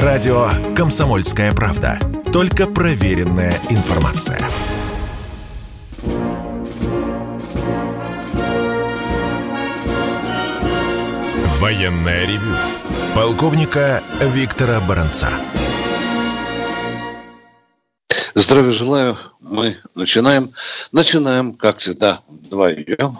Радио 0.00 0.48
«Комсомольская 0.74 1.52
правда». 1.52 1.98
Только 2.32 2.66
проверенная 2.66 3.52
информация. 3.68 4.40
Военная 11.58 12.24
ревю. 12.26 12.56
Полковника 13.14 14.02
Виктора 14.18 14.80
Баранца. 14.80 15.28
Здравия 18.34 18.72
желаю. 18.72 19.18
Мы 19.40 19.76
начинаем. 19.94 20.48
Начинаем, 20.92 21.52
как 21.52 21.76
всегда, 21.78 22.22
вдвоем. 22.28 23.18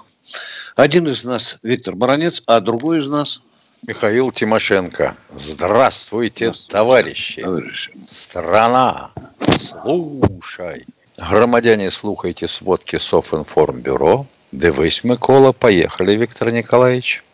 Один 0.74 1.06
из 1.06 1.22
нас 1.26 1.58
Виктор 1.62 1.94
Баранец, 1.96 2.42
а 2.46 2.60
другой 2.60 3.00
из 3.00 3.08
нас 3.10 3.42
Михаил 3.84 4.30
Тимошенко. 4.30 5.16
Здравствуйте, 5.36 6.52
товарищи. 6.68 7.42
товарищи. 7.42 7.92
Страна, 8.06 9.10
слушай. 9.58 10.86
Громадяне, 11.18 11.90
слухайте 11.90 12.46
сводки 12.46 12.98
Софинформбюро. 12.98 14.26
Дивись, 14.52 15.02
Микола. 15.02 15.50
Поехали, 15.50 16.14
Виктор 16.14 16.52
Николаевич. 16.52 17.24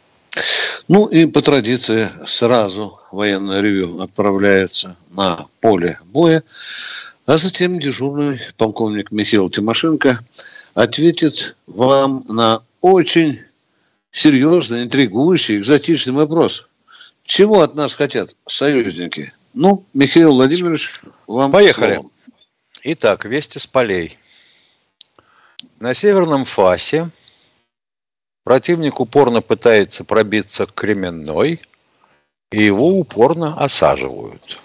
Ну 0.88 1.04
и 1.06 1.26
по 1.26 1.42
традиции 1.42 2.08
сразу 2.26 2.98
военное 3.12 3.60
ревю 3.60 4.00
отправляется 4.00 4.96
на 5.10 5.48
поле 5.60 5.98
боя, 6.06 6.42
а 7.26 7.36
затем 7.36 7.78
дежурный 7.78 8.40
полковник 8.56 9.12
Михаил 9.12 9.50
Тимошенко 9.50 10.18
ответит 10.72 11.56
вам 11.66 12.22
на 12.26 12.62
очень 12.80 13.40
серьезный, 14.10 14.84
интригующий, 14.84 15.58
экзотичный 15.58 16.14
вопрос. 16.14 16.68
Чего 17.24 17.62
от 17.62 17.74
нас 17.74 17.94
хотят 17.94 18.36
союзники? 18.46 19.32
Ну, 19.54 19.84
Михаил 19.92 20.32
Владимирович, 20.32 21.00
вам 21.26 21.52
Поехали. 21.52 21.94
слово. 21.94 22.10
Итак, 22.84 23.24
вести 23.24 23.58
с 23.58 23.66
полей. 23.66 24.18
На 25.80 25.94
северном 25.94 26.44
фасе 26.44 27.10
противник 28.44 29.00
упорно 29.00 29.42
пытается 29.42 30.04
пробиться 30.04 30.66
к 30.66 30.72
Кременной, 30.72 31.60
и 32.50 32.64
его 32.64 32.98
упорно 32.98 33.58
осаживают. 33.62 34.58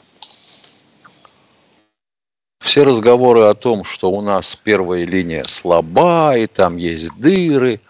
Все 2.59 2.83
разговоры 2.83 3.41
о 3.41 3.55
том, 3.55 3.83
что 3.83 4.09
у 4.09 4.21
нас 4.21 4.55
первая 4.55 5.03
линия 5.03 5.43
слаба, 5.43 6.37
и 6.37 6.47
там 6.47 6.77
есть 6.77 7.09
дыры, 7.17 7.81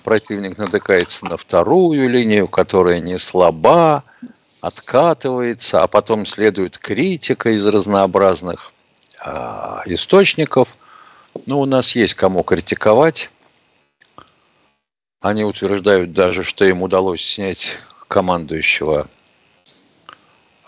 противник 0.00 0.58
натыкается 0.58 1.24
на 1.26 1.36
вторую 1.36 2.08
линию, 2.08 2.48
которая 2.48 3.00
не 3.00 3.18
слаба, 3.18 4.04
откатывается, 4.60 5.82
а 5.82 5.88
потом 5.88 6.24
следует 6.26 6.78
критика 6.78 7.50
из 7.50 7.66
разнообразных 7.66 8.72
а, 9.24 9.82
источников. 9.86 10.76
Ну, 11.46 11.60
у 11.60 11.64
нас 11.66 11.94
есть 11.94 12.14
кому 12.14 12.42
критиковать. 12.42 13.30
Они 15.20 15.44
утверждают 15.44 16.12
даже, 16.12 16.42
что 16.42 16.64
им 16.64 16.82
удалось 16.82 17.24
снять 17.24 17.78
командующего 18.08 19.08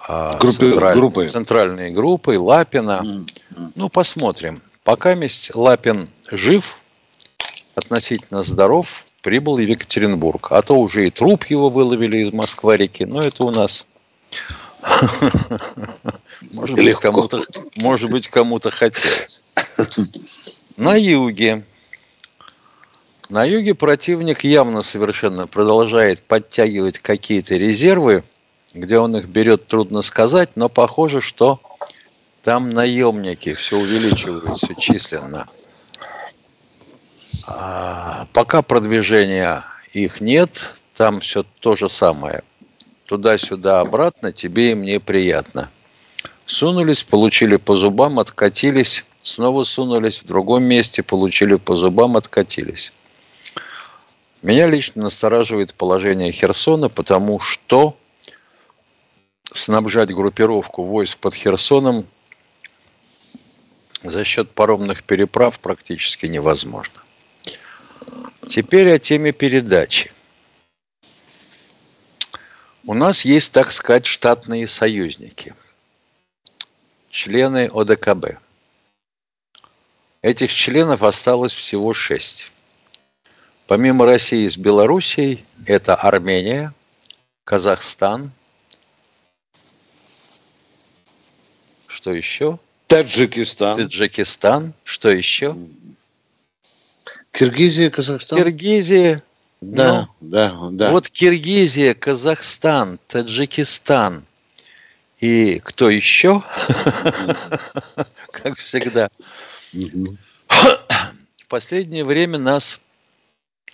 а, 0.08 0.38
Группы- 0.38 0.72
централь- 0.72 0.98
группой. 0.98 1.28
центральной 1.28 1.90
группой 1.90 2.36
Лапина. 2.36 3.02
М. 3.04 3.26
Ну, 3.74 3.88
посмотрим. 3.88 4.62
Пока 4.84 5.14
месть 5.14 5.54
Лапин 5.54 6.08
жив, 6.30 6.76
относительно 7.74 8.42
здоров, 8.42 9.04
прибыл 9.26 9.58
и 9.58 9.66
в 9.66 9.68
Екатеринбург. 9.68 10.52
А 10.52 10.62
то 10.62 10.78
уже 10.78 11.08
и 11.08 11.10
труп 11.10 11.46
его 11.46 11.68
выловили 11.68 12.18
из 12.18 12.32
Москва-реки. 12.32 13.06
Но 13.06 13.22
это 13.22 13.44
у 13.44 13.50
нас... 13.50 13.84
Может 16.52 16.76
быть, 16.76 16.94
кому-то, 16.94 17.42
может 17.82 18.08
быть, 18.08 18.28
кому-то 18.28 18.70
хотелось. 18.70 19.42
На 20.76 20.94
юге. 20.94 21.64
На 23.28 23.44
юге 23.44 23.74
противник 23.74 24.44
явно 24.44 24.82
совершенно 24.82 25.48
продолжает 25.48 26.22
подтягивать 26.22 27.00
какие-то 27.00 27.56
резервы, 27.56 28.22
где 28.74 29.00
он 29.00 29.16
их 29.16 29.26
берет, 29.26 29.66
трудно 29.66 30.02
сказать, 30.02 30.50
но 30.54 30.68
похоже, 30.68 31.20
что 31.20 31.60
там 32.44 32.70
наемники 32.70 33.54
все 33.54 33.76
увеличиваются 33.76 34.68
численно. 34.80 35.48
А, 37.46 38.26
пока 38.32 38.62
продвижения 38.62 39.64
их 39.92 40.20
нет, 40.20 40.74
там 40.94 41.20
все 41.20 41.44
то 41.60 41.76
же 41.76 41.88
самое. 41.88 42.42
Туда-сюда, 43.06 43.80
обратно, 43.80 44.32
тебе 44.32 44.72
и 44.72 44.74
мне 44.74 44.98
приятно. 44.98 45.70
Сунулись, 46.44 47.04
получили 47.04 47.56
по 47.56 47.76
зубам, 47.76 48.18
откатились, 48.18 49.04
снова 49.20 49.64
сунулись, 49.64 50.22
в 50.22 50.26
другом 50.26 50.64
месте 50.64 51.02
получили 51.02 51.54
по 51.54 51.76
зубам, 51.76 52.16
откатились. 52.16 52.92
Меня 54.42 54.66
лично 54.66 55.02
настораживает 55.02 55.74
положение 55.74 56.32
Херсона, 56.32 56.88
потому 56.88 57.40
что 57.40 57.96
снабжать 59.52 60.12
группировку 60.12 60.84
войск 60.84 61.18
под 61.18 61.34
Херсоном 61.34 62.06
за 64.02 64.24
счет 64.24 64.50
паромных 64.50 65.02
переправ 65.04 65.58
практически 65.58 66.26
невозможно. 66.26 67.05
Теперь 68.48 68.92
о 68.92 68.98
теме 68.98 69.32
передачи. 69.32 70.12
У 72.84 72.94
нас 72.94 73.24
есть, 73.24 73.52
так 73.52 73.72
сказать, 73.72 74.06
штатные 74.06 74.68
союзники, 74.68 75.54
члены 77.10 77.68
ОДКБ. 77.72 78.38
Этих 80.22 80.52
членов 80.52 81.02
осталось 81.02 81.52
всего 81.52 81.92
шесть. 81.92 82.52
Помимо 83.66 84.06
России 84.06 84.46
с 84.46 84.56
Белоруссией, 84.56 85.44
это 85.66 85.96
Армения, 85.96 86.72
Казахстан, 87.42 88.30
что 91.88 92.12
еще? 92.12 92.60
Таджикистан, 92.86 93.76
Таджикистан, 93.76 94.72
что 94.84 95.10
еще? 95.10 95.56
Киргизия, 97.36 97.90
Казахстан. 97.90 98.38
Киргизия. 98.38 99.22
Да, 99.60 100.08
Ну, 100.20 100.28
да, 100.28 100.68
да. 100.70 100.90
Вот 100.90 101.10
Киргизия, 101.10 101.94
Казахстан, 101.94 102.98
Таджикистан 103.08 104.24
и 105.20 105.60
кто 105.62 105.90
еще? 105.90 106.42
Как 108.32 108.56
всегда. 108.58 109.10
В 109.72 111.46
последнее 111.48 112.04
время 112.04 112.38
нас 112.38 112.80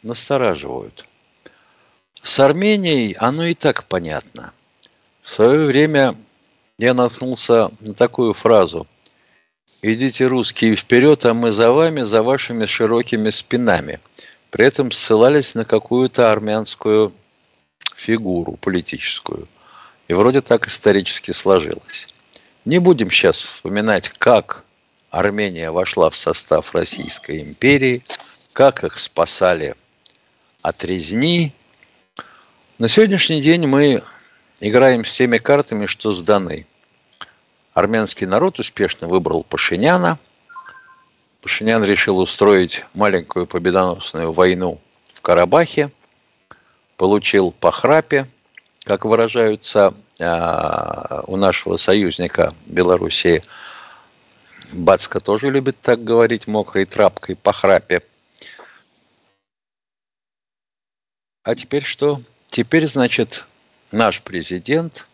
настораживают. 0.03 1.05
С 2.21 2.41
Арменией 2.41 3.13
оно 3.13 3.45
и 3.47 3.55
так 3.55 3.85
понятно. 3.85 4.53
В 5.23 5.31
свое 5.31 5.67
время 5.67 6.17
я 6.79 6.95
наткнулся 6.95 7.71
на 7.81 7.95
такую 7.95 8.33
фразу. 8.33 8.89
Идите, 9.81 10.27
русские, 10.27 10.77
вперед, 10.77 11.25
а 11.25 11.35
мы 11.35 11.53
за 11.53 11.73
вами, 11.73 12.03
за 12.03 12.23
вашими 12.23 12.67
широкими 12.67 13.31
спинами. 13.31 14.01
При 14.51 14.67
этом 14.67 14.91
ссылались 14.91 15.55
на 15.55 15.65
какую-то 15.65 16.31
армянскую 16.31 17.13
фигуру 17.95 18.59
политическую. 18.61 19.47
И 20.09 20.15
вроде 20.15 20.41
так 20.41 20.67
исторически 20.69 21.31
сложилось. 21.31 22.09
Не 22.65 22.79
будем 22.79 23.11
сейчас 23.11 23.39
вспоминать, 23.39 24.11
как 24.11 24.65
Армения 25.11 25.71
вошла 25.71 26.09
в 26.09 26.17
состав 26.17 26.75
Российской 26.75 27.43
империи, 27.43 28.03
как 28.55 28.83
их 28.83 28.99
спасали 28.99 29.75
от 30.63 30.85
резни. 30.85 31.53
На 32.79 32.89
сегодняшний 32.89 33.43
день 33.43 33.67
мы 33.67 34.03
играем 34.61 35.05
с 35.05 35.15
теми 35.15 35.39
картами, 35.39 35.87
что 35.87 36.13
сданы. 36.13 36.67
Армянский 37.75 38.27
народ 38.27 38.59
успешно 38.59 39.09
выбрал 39.09 39.45
Пашиняна. 39.45 40.19
Пашинян 41.41 41.83
решил 41.85 42.19
устроить 42.19 42.85
маленькую 42.95 43.47
победоносную 43.47 44.33
войну 44.33 44.81
в 45.13 45.23
Карабахе. 45.23 45.91
Получил 46.97 47.51
по 47.51 47.73
храпе, 47.73 48.29
как 48.85 49.05
выражаются 49.05 49.95
а, 50.21 51.25
у 51.27 51.37
нашего 51.37 51.79
союзника 51.79 52.55
Белоруссии. 52.67 53.43
Бацка 54.73 55.21
тоже 55.21 55.51
любит 55.51 55.81
так 55.81 56.05
говорить, 56.05 56.47
мокрой 56.47 56.85
тряпкой 56.85 57.37
по 57.37 57.53
храпе. 57.53 58.03
А 61.45 61.55
теперь 61.55 61.83
что? 61.83 62.23
Теперь, 62.49 62.87
значит, 62.87 63.47
наш 63.91 64.23
президент 64.23 65.07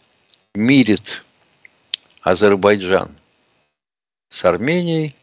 мирит 0.55 1.25
Азербайджан 2.29 3.11
с 4.29 4.45
Арменией, 4.45 5.17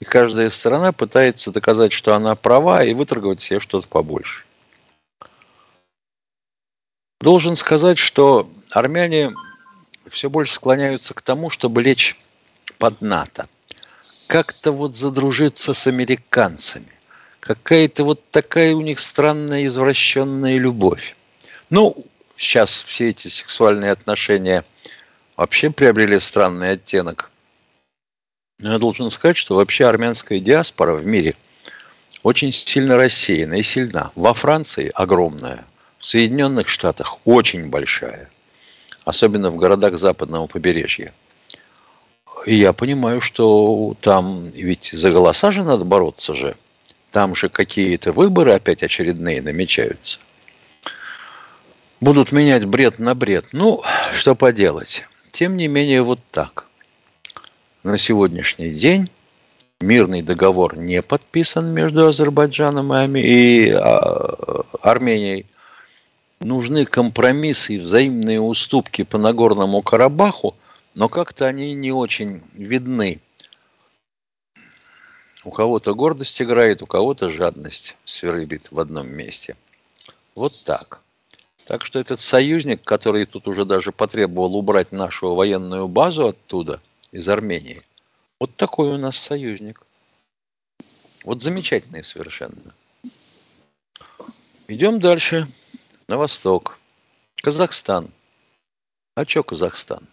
и 0.00 0.04
каждая 0.06 0.48
страна 0.48 0.92
пытается 0.92 1.50
доказать, 1.50 1.92
что 1.92 2.14
она 2.14 2.34
права, 2.34 2.82
и 2.82 2.94
выторговать 2.94 3.42
себе 3.42 3.60
что-то 3.60 3.86
побольше. 3.88 4.44
Должен 7.20 7.56
сказать, 7.56 7.98
что 7.98 8.48
армяне 8.72 9.32
все 10.08 10.30
больше 10.30 10.54
склоняются 10.54 11.12
к 11.12 11.20
тому, 11.20 11.50
чтобы 11.50 11.82
лечь 11.82 12.18
под 12.78 13.02
НАТО. 13.02 13.46
Как-то 14.26 14.72
вот 14.72 14.96
задружиться 14.96 15.74
с 15.74 15.86
американцами. 15.86 16.92
Какая-то 17.40 18.04
вот 18.04 18.26
такая 18.30 18.74
у 18.74 18.80
них 18.80 19.00
странная 19.00 19.66
извращенная 19.66 20.56
любовь. 20.56 21.16
Ну, 21.68 21.94
сейчас 22.34 22.70
все 22.70 23.10
эти 23.10 23.28
сексуальные 23.28 23.90
отношения 23.90 24.64
вообще 25.36 25.70
приобрели 25.70 26.18
странный 26.18 26.72
оттенок. 26.72 27.30
Но 28.58 28.72
я 28.72 28.78
должен 28.78 29.10
сказать, 29.10 29.36
что 29.36 29.56
вообще 29.56 29.86
армянская 29.86 30.40
диаспора 30.40 30.94
в 30.94 31.06
мире 31.06 31.34
очень 32.22 32.52
сильно 32.52 32.96
рассеяна 32.96 33.54
и 33.54 33.62
сильна. 33.62 34.12
Во 34.14 34.32
Франции 34.32 34.90
огромная, 34.94 35.66
в 35.98 36.04
Соединенных 36.04 36.68
Штатах 36.68 37.18
очень 37.24 37.68
большая, 37.68 38.30
особенно 39.04 39.50
в 39.50 39.56
городах 39.56 39.98
западного 39.98 40.46
побережья. 40.46 41.12
И 42.46 42.54
я 42.54 42.72
понимаю, 42.72 43.20
что 43.20 43.96
там 44.00 44.50
ведь 44.50 44.90
за 44.92 45.10
голоса 45.10 45.52
же 45.52 45.62
надо 45.62 45.84
бороться 45.84 46.34
же. 46.34 46.56
Там 47.10 47.34
же 47.34 47.48
какие-то 47.48 48.12
выборы 48.12 48.52
опять 48.52 48.82
очередные 48.82 49.42
намечаются. 49.42 50.18
Будут 52.00 52.30
менять 52.30 52.66
бред 52.66 52.98
на 52.98 53.14
бред. 53.14 53.48
Ну, 53.52 53.82
что 54.12 54.34
поделать. 54.34 55.04
Тем 55.36 55.58
не 55.58 55.68
менее, 55.68 56.00
вот 56.00 56.20
так. 56.30 56.66
На 57.82 57.98
сегодняшний 57.98 58.70
день 58.70 59.10
мирный 59.80 60.22
договор 60.22 60.78
не 60.78 61.02
подписан 61.02 61.66
между 61.74 62.06
Азербайджаном 62.06 62.90
и 63.18 63.68
а, 63.68 64.64
Арменией. 64.80 65.44
Нужны 66.40 66.86
компромиссы 66.86 67.74
и 67.74 67.78
взаимные 67.78 68.40
уступки 68.40 69.04
по 69.04 69.18
Нагорному 69.18 69.82
Карабаху– 69.82 70.54
но 70.94 71.10
как-то 71.10 71.44
они 71.44 71.74
не 71.74 71.92
очень 71.92 72.42
видны. 72.54 73.20
У 75.44 75.50
кого-то 75.50 75.94
гордость 75.94 76.40
играет, 76.40 76.82
у 76.82 76.86
кого-то 76.86 77.28
жадность 77.28 77.98
свирыбит 78.06 78.72
в 78.72 78.80
одном 78.80 79.06
месте. 79.10 79.56
Вот 80.34 80.54
так. 80.64 81.02
Так 81.66 81.84
что 81.84 81.98
этот 81.98 82.20
союзник, 82.20 82.84
который 82.84 83.24
тут 83.26 83.48
уже 83.48 83.64
даже 83.64 83.90
потребовал 83.90 84.54
убрать 84.54 84.92
нашу 84.92 85.34
военную 85.34 85.88
базу 85.88 86.28
оттуда, 86.28 86.80
из 87.10 87.28
Армении, 87.28 87.82
вот 88.38 88.54
такой 88.54 88.90
у 88.90 88.98
нас 88.98 89.16
союзник. 89.16 89.82
Вот 91.24 91.42
замечательный 91.42 92.04
совершенно. 92.04 92.72
Идем 94.68 95.00
дальше, 95.00 95.48
на 96.06 96.18
восток. 96.18 96.78
Казахстан. 97.42 98.12
А 99.16 99.24
что 99.24 99.42
Казахстан? 99.42 100.06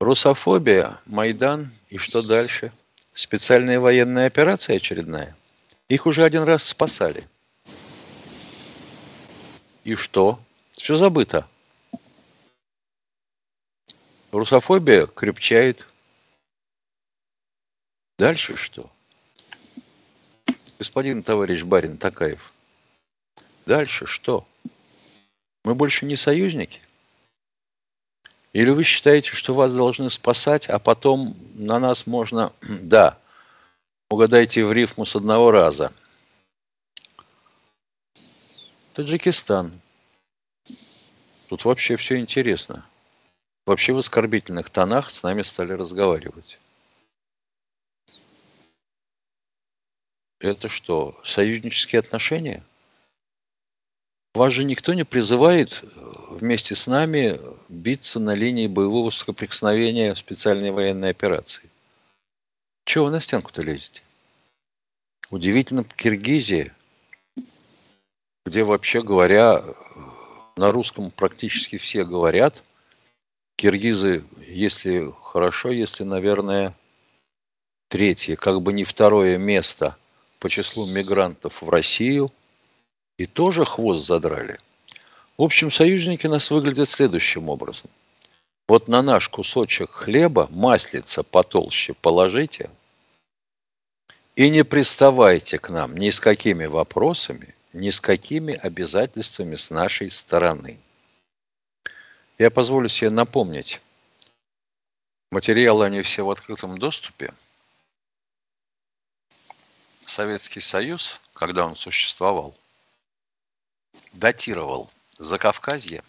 Русофобия, 0.00 0.98
Майдан 1.04 1.70
и 1.90 1.98
что 1.98 2.26
дальше? 2.26 2.72
Специальная 3.12 3.80
военная 3.80 4.28
операция 4.28 4.76
очередная? 4.76 5.36
Их 5.90 6.06
уже 6.06 6.24
один 6.24 6.44
раз 6.44 6.64
спасали. 6.64 7.24
И 9.84 9.94
что? 9.94 10.40
Все 10.70 10.96
забыто. 10.96 11.48
Русофобия 14.30 15.06
крепчает. 15.06 15.86
Дальше 18.18 18.56
что? 18.56 18.90
Господин 20.78 21.22
товарищ 21.22 21.62
барин 21.62 21.98
Такаев. 21.98 22.52
Дальше 23.66 24.06
что? 24.06 24.46
Мы 25.64 25.74
больше 25.74 26.06
не 26.06 26.16
союзники? 26.16 26.80
Или 28.52 28.70
вы 28.70 28.84
считаете, 28.84 29.30
что 29.30 29.54
вас 29.54 29.74
должны 29.74 30.10
спасать, 30.10 30.68
а 30.68 30.78
потом 30.78 31.36
на 31.54 31.78
нас 31.78 32.06
можно... 32.06 32.52
Да, 32.62 33.18
угадайте 34.10 34.64
в 34.64 34.72
рифму 34.72 35.06
с 35.06 35.16
одного 35.16 35.50
раза. 35.50 35.92
Таджикистан. 38.94 39.80
Тут 41.48 41.64
вообще 41.64 41.96
все 41.96 42.18
интересно. 42.18 42.86
Вообще 43.64 43.94
в 43.94 43.98
оскорбительных 43.98 44.68
тонах 44.68 45.10
с 45.10 45.22
нами 45.22 45.42
стали 45.42 45.72
разговаривать. 45.72 46.58
Это 50.40 50.68
что, 50.68 51.18
союзнические 51.24 52.00
отношения? 52.00 52.62
Вас 54.34 54.52
же 54.52 54.64
никто 54.64 54.92
не 54.92 55.04
призывает 55.04 55.82
э, 55.82 55.88
вместе 56.30 56.74
с 56.74 56.86
нами 56.86 57.38
биться 57.68 58.18
на 58.18 58.34
линии 58.34 58.66
боевого 58.66 59.10
соприкосновения 59.10 60.14
специальной 60.14 60.70
военной 60.70 61.10
операции. 61.10 61.70
Чего 62.84 63.06
вы 63.06 63.10
на 63.12 63.20
стенку-то 63.20 63.62
лезете? 63.62 64.02
Удивительно, 65.30 65.84
Киргизия, 65.84 66.74
где 68.52 68.62
вообще 68.64 69.02
говоря, 69.02 69.64
на 70.56 70.70
русском 70.70 71.10
практически 71.10 71.78
все 71.78 72.04
говорят, 72.04 72.62
киргизы, 73.56 74.24
если 74.46 75.12
хорошо, 75.22 75.70
если, 75.70 76.04
наверное, 76.04 76.76
третье, 77.88 78.36
как 78.36 78.60
бы 78.62 78.74
не 78.74 78.84
второе 78.84 79.38
место 79.38 79.96
по 80.38 80.50
числу 80.50 80.86
мигрантов 80.94 81.62
в 81.62 81.68
Россию– 81.68 82.28
и 83.18 83.26
тоже 83.26 83.64
хвост 83.64 84.04
задрали. 84.04 84.58
В 85.38 85.42
общем, 85.42 85.70
союзники 85.70 86.26
нас 86.26 86.50
выглядят 86.50 86.88
следующим 86.88 87.48
образом. 87.48 87.88
Вот 88.68 88.88
на 88.88 89.02
наш 89.02 89.28
кусочек 89.28 89.90
хлеба 89.90 90.48
маслица 90.50 91.22
потолще 91.22 91.94
положите 91.94 92.70
и 94.34 94.50
не 94.50 94.64
приставайте 94.64 95.58
к 95.58 95.70
нам 95.70 95.96
ни 95.96 96.10
с 96.10 96.20
какими 96.20 96.66
вопросами, 96.66 97.54
ни 97.72 97.90
с 97.90 98.00
какими 98.00 98.54
обязательствами 98.54 99.56
с 99.56 99.70
нашей 99.70 100.10
стороны. 100.10 100.78
Я 102.38 102.50
позволю 102.50 102.88
себе 102.88 103.10
напомнить, 103.10 103.80
материалы 105.30 105.86
они 105.86 106.02
все 106.02 106.24
в 106.24 106.30
открытом 106.30 106.78
доступе. 106.78 107.32
Советский 110.00 110.60
Союз, 110.60 111.20
когда 111.32 111.64
он 111.64 111.76
существовал, 111.76 112.54
датировал 114.12 114.90
Закавказье, 115.18 116.02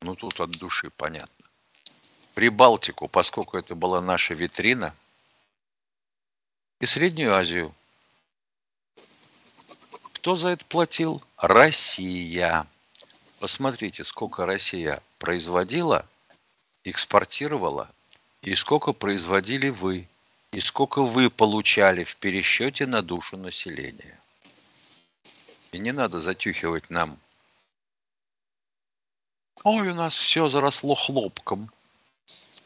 ну 0.00 0.14
тут 0.14 0.38
от 0.40 0.50
души 0.52 0.90
понятно, 0.90 1.44
Прибалтику, 2.34 3.08
поскольку 3.08 3.58
это 3.58 3.74
была 3.74 4.00
наша 4.00 4.34
витрина, 4.34 4.94
и 6.80 6.86
Среднюю 6.86 7.34
Азию. 7.34 7.74
Кто 10.22 10.36
за 10.36 10.50
это 10.50 10.64
платил? 10.66 11.20
Россия. 11.36 12.68
Посмотрите, 13.40 14.04
сколько 14.04 14.46
Россия 14.46 15.02
производила, 15.18 16.08
экспортировала, 16.84 17.90
и 18.42 18.54
сколько 18.54 18.92
производили 18.92 19.68
вы, 19.68 20.08
и 20.52 20.60
сколько 20.60 21.02
вы 21.02 21.28
получали 21.28 22.04
в 22.04 22.14
пересчете 22.18 22.86
на 22.86 23.02
душу 23.02 23.36
населения. 23.36 24.16
И 25.72 25.80
не 25.80 25.90
надо 25.90 26.20
затюхивать 26.20 26.88
нам. 26.88 27.18
Ой, 29.64 29.88
у 29.88 29.94
нас 29.94 30.14
все 30.14 30.48
заросло 30.48 30.94
хлопком. 30.94 31.68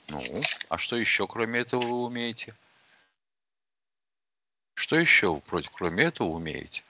Ну, 0.09 0.21
а 0.69 0.77
что 0.77 0.97
еще, 0.97 1.27
кроме 1.27 1.61
этого, 1.61 1.81
вы 1.81 2.03
умеете? 2.03 2.55
Что 4.75 4.97
еще 4.97 5.41
против, 5.41 5.71
кроме 5.71 6.05
этого, 6.05 6.29
умеете? 6.29 6.83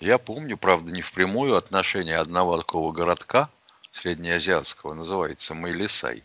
Я 0.00 0.18
помню, 0.18 0.56
правда, 0.56 0.92
не 0.92 1.02
впрямую 1.02 1.56
отношение 1.56 2.16
одного 2.16 2.56
такого 2.56 2.92
городка 2.92 3.48
среднеазиатского, 3.92 4.94
называется 4.94 5.54
Майлисай, 5.54 6.24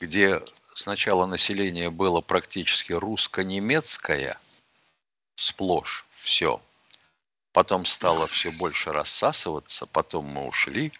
где 0.00 0.42
сначала 0.74 1.26
население 1.26 1.90
было 1.90 2.20
практически 2.20 2.92
русско-немецкое– 2.92 4.38
сплошь 5.40 6.06
все. 6.10 6.60
Потом 7.52 7.86
стало 7.86 8.26
все 8.26 8.50
больше 8.52 8.92
рассасываться, 8.92 9.86
потом 9.86 10.26
мы 10.26 10.46
ушли. 10.46 10.92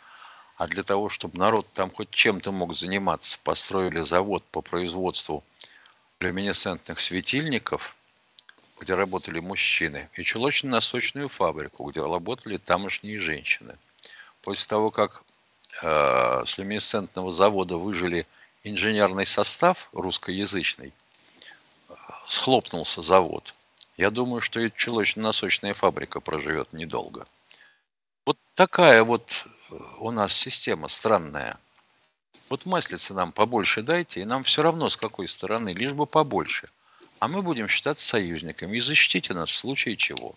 А 0.56 0.66
для 0.66 0.82
того, 0.82 1.08
чтобы 1.08 1.38
народ 1.38 1.66
там 1.72 1.90
хоть 1.90 2.10
чем-то 2.10 2.50
мог 2.52 2.74
заниматься, 2.74 3.38
построили 3.44 4.00
завод 4.02 4.44
по 4.50 4.60
производству 4.60 5.44
люминесцентных 6.18 7.00
светильников, 7.00 7.96
где 8.80 8.94
работали 8.94 9.40
мужчины, 9.40 10.08
и 10.14 10.22
чулочно-носочную 10.22 11.28
фабрику, 11.28 11.90
где 11.90 12.02
работали 12.02 12.56
тамошние 12.56 13.18
женщины. 13.18 13.74
После 14.42 14.66
того, 14.66 14.90
как 14.90 15.22
э, 15.82 16.42
с 16.46 16.58
люминесцентного 16.58 17.32
завода 17.32 17.76
выжили 17.76 18.26
инженерный 18.64 19.26
состав 19.26 19.88
русскоязычный, 19.92 20.92
схлопнулся 22.26 23.02
завод– 23.02 23.54
я 24.00 24.10
думаю, 24.10 24.40
что 24.40 24.60
и 24.60 24.70
чулочно-носочная 24.70 25.74
фабрика 25.74 26.20
проживет 26.20 26.72
недолго. 26.72 27.26
Вот 28.24 28.38
такая 28.54 29.04
вот 29.04 29.44
э, 29.70 29.74
у 29.98 30.10
нас 30.10 30.32
система 30.32 30.88
странная. 30.88 31.58
Вот 32.48 32.64
маслица 32.64 33.12
нам 33.12 33.30
побольше 33.30 33.82
дайте, 33.82 34.22
и 34.22 34.24
нам 34.24 34.42
все 34.42 34.62
равно 34.62 34.88
с 34.88 34.96
какой 34.96 35.28
стороны, 35.28 35.74
лишь 35.74 35.92
бы 35.92 36.06
побольше. 36.06 36.70
А 37.20 37.28
мы 37.28 37.42
будем 37.42 37.68
считаться 37.68 38.06
союзниками 38.06 38.78
и 38.78 38.80
защитите 38.80 39.34
нас 39.34 39.50
в 39.50 39.56
случае 39.56 39.96
чего. 39.96 40.34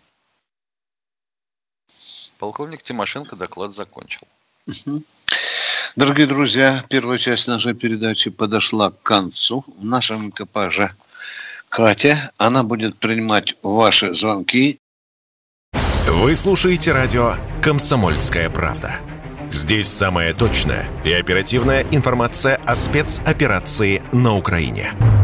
Полковник 2.37 2.83
Тимошенко 2.83 3.37
доклад 3.37 3.73
закончил. 3.73 4.27
Дорогие 5.95 6.27
друзья, 6.27 6.83
первая 6.89 7.17
часть 7.17 7.47
нашей 7.47 7.73
передачи 7.73 8.29
подошла 8.29 8.91
к 8.91 9.01
концу. 9.01 9.63
В 9.77 9.85
нашем 9.85 10.29
экипаже 10.29 10.93
Катя. 11.69 12.31
Она 12.37 12.63
будет 12.63 12.97
принимать 12.97 13.55
ваши 13.63 14.13
звонки. 14.13 14.79
Вы 16.07 16.35
слушаете 16.35 16.91
радио 16.91 17.35
«Комсомольская 17.61 18.49
правда». 18.49 18.95
Здесь 19.49 19.87
самая 19.87 20.33
точная 20.33 20.89
и 21.05 21.13
оперативная 21.13 21.83
информация 21.91 22.57
о 22.57 22.75
спецоперации 22.75 24.03
на 24.11 24.35
Украине. 24.35 25.22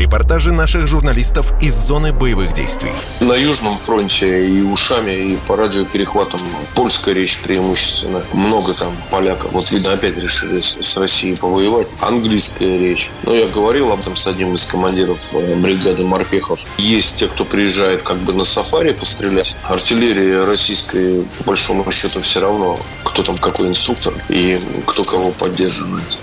Репортажи 0.00 0.50
наших 0.50 0.86
журналистов 0.86 1.52
из 1.60 1.74
зоны 1.74 2.10
боевых 2.14 2.54
действий. 2.54 2.92
На 3.20 3.34
Южном 3.34 3.76
фронте 3.76 4.48
и 4.48 4.62
ушами, 4.62 5.10
и 5.10 5.36
по 5.46 5.56
радиоперехватам 5.56 6.40
польская 6.74 7.12
речь 7.12 7.38
преимущественно. 7.42 8.22
Много 8.32 8.72
там 8.72 8.96
поляков. 9.10 9.52
Вот, 9.52 9.70
видно, 9.70 9.92
опять 9.92 10.16
решили 10.16 10.60
с 10.60 10.96
Россией 10.96 11.36
повоевать. 11.36 11.86
Английская 12.00 12.78
речь. 12.78 13.10
Но 13.24 13.34
я 13.34 13.46
говорил 13.46 13.92
об 13.92 14.00
этом 14.00 14.16
с 14.16 14.26
одним 14.26 14.54
из 14.54 14.64
командиров 14.64 15.34
э, 15.34 15.54
бригады 15.56 16.02
морпехов. 16.02 16.64
Есть 16.78 17.18
те, 17.18 17.28
кто 17.28 17.44
приезжает 17.44 18.02
как 18.02 18.16
бы 18.20 18.32
на 18.32 18.46
сафари 18.46 18.92
пострелять. 18.92 19.54
Артиллерия 19.64 20.46
российская, 20.46 21.22
по 21.40 21.44
большому 21.44 21.92
счету, 21.92 22.22
все 22.22 22.40
равно, 22.40 22.74
кто 23.04 23.22
там 23.22 23.34
какой 23.34 23.68
инструктор 23.68 24.14
и 24.30 24.56
кто 24.86 25.02
кого 25.02 25.30
поддерживает. 25.32 26.18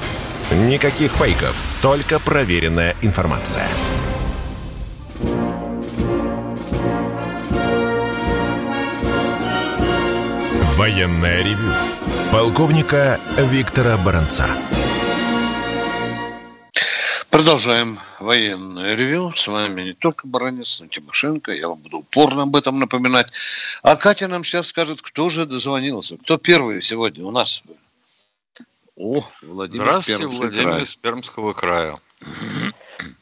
Никаких 0.50 1.12
фейков, 1.12 1.62
только 1.82 2.20
проверенная 2.20 2.96
информация. 3.02 3.68
Военная 10.78 11.44
ревю. 11.44 11.74
Полковника 12.32 13.20
Виктора 13.38 13.98
Баранца. 13.98 14.48
Продолжаем 17.30 18.00
военное 18.22 18.96
ревю. 18.96 19.34
С 19.36 19.48
вами 19.48 19.82
не 19.82 19.94
только 19.94 20.28
Баранец, 20.28 20.80
но 20.80 20.86
и 20.86 20.90
Тимошенко. 20.90 21.52
Я 21.52 21.68
вам 21.68 21.80
буду 21.80 21.98
упорно 21.98 22.44
об 22.44 22.56
этом 22.56 22.80
напоминать. 22.80 23.28
А 23.84 23.98
Катя 23.98 24.30
нам 24.30 24.46
сейчас 24.46 24.68
скажет, 24.68 25.02
кто 25.02 25.28
же 25.28 25.46
дозвонился. 25.46 26.16
Кто 26.18 26.38
первый 26.38 26.82
сегодня 26.82 27.26
у 27.26 27.32
нас? 27.32 27.64
О, 28.98 29.20
Владимир 29.44 29.84
Здравствуйте, 29.84 30.22
Пермский 30.24 30.40
Владимир 30.40 30.72
край. 30.72 30.82
из 30.82 30.96
Пермского 30.96 31.54
края. 31.54 31.94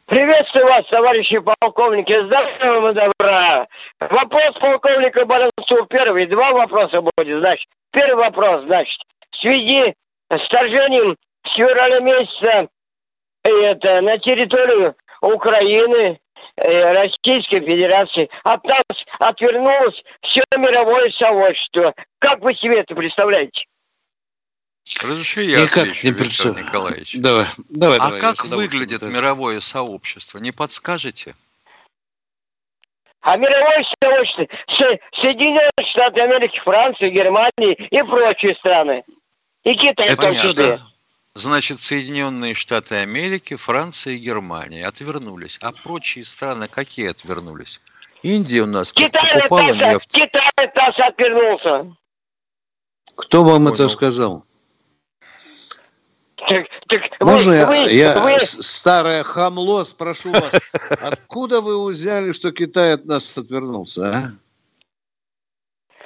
Приветствую 0.06 0.66
вас, 0.68 0.86
товарищи 0.88 1.38
полковники. 1.40 2.26
Здравия 2.28 2.80
вам 2.80 2.94
добра. 2.94 3.68
Вопрос 4.00 4.56
полковника 4.62 5.26
Баранцу 5.26 5.86
первый. 5.90 6.28
Два 6.28 6.54
вопроса 6.54 7.02
будет, 7.02 7.40
значит. 7.40 7.68
Первый 7.92 8.16
вопрос, 8.16 8.64
значит. 8.64 8.98
В 9.32 9.36
связи 9.42 9.94
с 10.30 10.42
вторжением 10.48 11.18
с 11.46 11.56
февраля 11.56 12.00
месяца 12.00 12.70
это, 13.44 14.00
на 14.00 14.18
территорию 14.20 14.96
Украины, 15.22 16.18
э, 16.56 16.94
Российской 16.94 17.60
Федерации 17.60 18.30
от 18.44 18.64
нас 18.64 18.84
отвернулось 19.20 20.02
все 20.22 20.42
мировое 20.58 21.10
сообщество. 21.12 21.94
Как 22.20 22.40
вы 22.40 22.54
себе 22.56 22.80
это 22.80 22.96
представляете? 22.96 23.66
Разреши 25.04 25.44
я 25.44 25.62
Никак 25.62 25.78
отвечу, 25.78 26.08
не 26.08 26.14
Виктор 26.14 26.64
Николаевич. 26.64 27.16
Давай, 27.18 27.46
давай, 27.70 27.98
а 27.98 28.06
давай, 28.06 28.22
как 28.22 28.46
выглядит 28.46 29.02
мировое 29.02 29.60
сообщество? 29.60 30.38
Не 30.38 30.52
подскажете? 30.52 31.36
А 33.22 33.36
мировое 33.38 33.84
сообщество 34.00 34.46
Соединенные 35.20 35.92
Штаты 35.92 36.22
Америки, 36.22 36.62
Франция, 36.64 37.10
Германия 37.10 37.74
и 37.74 38.04
прочие 38.04 38.54
страны. 38.56 39.04
И 39.64 39.74
Китай 39.74 40.06
Это 40.06 40.32
в 40.32 40.54
том 40.54 40.78
Значит, 41.34 41.80
Соединенные 41.80 42.54
Штаты 42.54 42.96
Америки, 42.96 43.56
Франция 43.56 44.14
и 44.14 44.18
Германия 44.18 44.86
отвернулись. 44.86 45.58
А 45.62 45.72
прочие 45.84 46.24
страны 46.24 46.68
какие 46.68 47.10
отвернулись? 47.10 47.82
Индия 48.22 48.62
у 48.62 48.68
нас 48.68 48.94
Китай 48.94 49.34
покупала 49.34 49.74
нефть. 49.74 50.12
Китай 50.12 50.48
от 50.56 51.00
отвернулся. 51.00 51.96
Кто 53.16 53.44
вам 53.44 53.64
Понял. 53.64 53.74
это 53.74 53.90
сказал? 53.90 54.46
Так, 56.48 56.66
так 56.88 57.02
Можно 57.20 57.52
вы, 57.52 57.56
я, 57.56 57.66
вы, 57.66 57.76
я 57.92 58.20
вы... 58.20 58.40
старое 58.40 59.24
хамло 59.24 59.84
спрошу 59.84 60.32
вас, 60.32 60.54
откуда 61.02 61.62
вы 61.62 61.92
взяли, 61.92 62.34
что 62.34 62.52
Китай 62.52 62.94
от 62.94 63.06
нас 63.06 63.38
отвернулся, 63.38 64.10
а? 64.10 64.32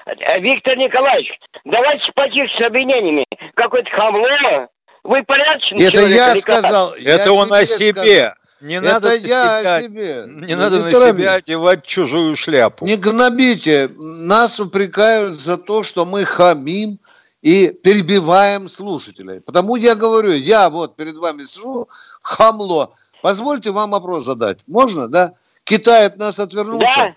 э, 0.06 0.40
Виктор 0.40 0.78
Николаевич, 0.78 1.30
давайте 1.66 2.12
потише 2.14 2.52
с 2.58 2.62
обвинениями. 2.66 3.26
Какое-то 3.56 3.90
хамло. 3.92 4.70
Вы 5.04 5.24
порядочный 5.24 5.82
Это 5.82 5.92
человек, 5.92 6.18
я 6.18 6.36
сказал. 6.36 6.94
Это 6.94 7.26
я 7.26 7.34
он 7.34 7.52
о 7.54 7.66
себе. 7.66 7.94
Сказал. 7.94 8.34
Не 8.62 8.76
это 8.76 8.86
надо 8.86 9.16
я 9.16 9.18
себя, 9.18 9.76
о 9.76 9.82
себе. 9.82 10.24
Не 10.28 10.56
надо 10.56 10.84
на 10.84 10.92
себя 10.92 11.34
одевать 11.36 11.86
чужую 11.86 12.36
шляпу. 12.36 12.86
Не 12.86 12.98
гнобите. 12.98 13.90
Нас 13.98 14.60
упрекают 14.60 15.34
за 15.34 15.58
то, 15.58 15.84
что 15.84 16.06
мы 16.06 16.26
хамим, 16.26 17.00
и 17.42 17.70
перебиваем 17.70 18.68
слушателей. 18.68 19.42
Потому 19.42 19.76
я 19.76 19.96
говорю, 19.96 20.32
я 20.32 20.70
вот 20.70 20.96
перед 20.96 21.18
вами 21.18 21.44
сижу, 21.44 21.88
хамло. 22.22 22.94
Позвольте 23.22 23.72
вам 23.72 23.92
вопрос 23.92 24.26
задать. 24.26 24.60
Можно, 24.68 25.08
да? 25.08 25.34
Китай 25.64 26.06
от 26.06 26.18
нас 26.18 26.40
отвернулся? 26.40 26.96
Да. 26.96 27.16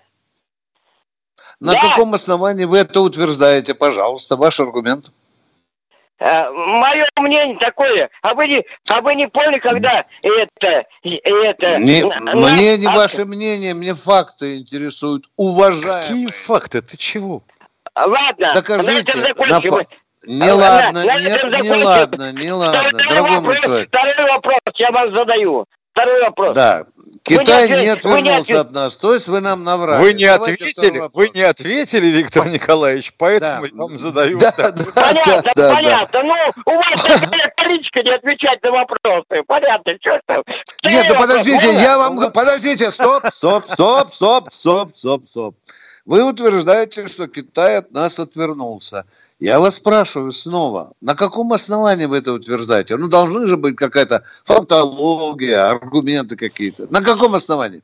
На 1.61 1.73
да. 1.73 1.81
каком 1.81 2.15
основании 2.15 2.65
вы 2.65 2.79
это 2.79 3.01
утверждаете? 3.01 3.75
Пожалуйста, 3.75 4.37
ваш 4.37 4.59
аргумент. 4.59 5.07
Э, 6.19 6.51
Мое 6.51 7.07
мнение 7.21 7.57
такое. 7.59 8.11
А 8.21 8.35
вы 8.35 8.49
не, 8.49 8.65
а 8.93 9.01
вы 9.01 9.15
не 9.15 9.29
поняли, 9.29 9.59
когда 9.59 10.05
это... 10.23 10.87
это 11.03 11.79
не, 11.79 12.05
на, 12.05 12.35
мне 12.35 12.77
не 12.79 12.87
а... 12.87 12.93
ваше 12.93 13.25
мнение, 13.25 13.75
мне 13.75 13.95
факты 13.95 14.59
интересуют. 14.59 15.29
Уважаемые. 15.37 16.03
Какие 16.03 16.31
факты? 16.31 16.83
Ты 16.83 16.97
чего? 16.97 17.43
Ладно, 17.95 18.53
Докажите. 18.55 19.17
На, 19.17 19.59
на, 19.59 19.85
не 20.27 20.49
а, 20.49 20.55
ладно, 20.55 21.05
на, 21.05 21.21
нет, 21.21 21.43
на 21.43 21.61
не 21.61 21.85
ладно, 21.85 22.33
не 22.33 22.53
ладно, 22.53 22.91
второй 22.91 23.09
дорогой 23.09 23.31
вопрос, 23.31 23.45
мой 23.45 23.61
человек. 23.61 23.89
Второй 23.89 24.31
вопрос 24.31 24.61
я 24.77 24.91
вам 24.91 25.13
задаю. 25.13 25.67
Второй 25.93 26.23
вопрос. 26.23 26.55
Да, 26.55 26.87
Китай 27.23 27.69
не, 27.69 27.83
не 27.83 27.89
отвернулся 27.89 28.53
не 28.55 28.59
от 28.59 28.73
нас, 28.73 28.97
то 28.97 29.13
есть 29.13 29.29
вы 29.29 29.41
нам 29.43 29.63
наврали. 29.63 30.01
Вы 30.01 30.15
не 30.15 30.25
Давайте 30.25 30.65
ответили, 30.65 31.03
вы 31.13 31.29
не 31.35 31.43
ответили, 31.43 32.07
Виктор 32.07 32.49
Николаевич, 32.49 33.13
поэтому 33.19 33.61
да. 33.61 33.67
я 33.67 33.75
вам 33.75 33.99
задаю. 33.99 34.39
Да, 34.39 34.55
да, 34.57 34.73
понятно, 34.95 35.53
да, 35.55 35.75
понятно. 35.75 36.09
Да. 36.13 36.23
Ну, 36.23 36.35
у 36.65 36.77
вас 36.77 37.03
такая 37.03 37.53
количка 37.57 38.03
не 38.03 38.11
отвечать 38.11 38.63
на 38.63 38.71
вопросы. 38.71 39.43
Понятно, 39.47 39.93
что 40.01 40.21
там. 40.27 40.43
Нет, 40.83 41.07
ну 41.11 41.15
подождите, 41.15 41.75
я 41.75 41.99
вам... 41.99 42.33
Подождите, 42.33 42.91
стоп, 42.91 43.27
стоп, 43.31 43.65
стоп, 43.69 44.09
стоп, 44.09 44.49
стоп, 44.51 44.91
стоп, 44.95 45.29
стоп. 45.29 45.57
Вы 46.07 46.25
утверждаете, 46.25 47.07
что 47.07 47.29
Китай 47.29 47.77
от 47.77 47.93
нас 47.93 48.19
отвернулся. 48.19 49.05
Я 49.43 49.59
вас 49.59 49.75
спрашиваю 49.75 50.31
снова, 50.31 50.93
на 51.01 51.17
каком 51.17 51.53
основании 51.53 52.07
вы 52.07 52.19
это 52.19 52.33
утверждаете? 52.33 52.97
Ну, 52.97 53.09
должны 53.09 53.49
же 53.49 53.57
быть 53.57 53.75
какая-то 53.75 54.23
фактология, 54.45 55.69
аргументы 55.69 56.37
какие-то. 56.37 56.87
На 56.91 57.03
каком 57.03 57.35
основании? 57.35 57.83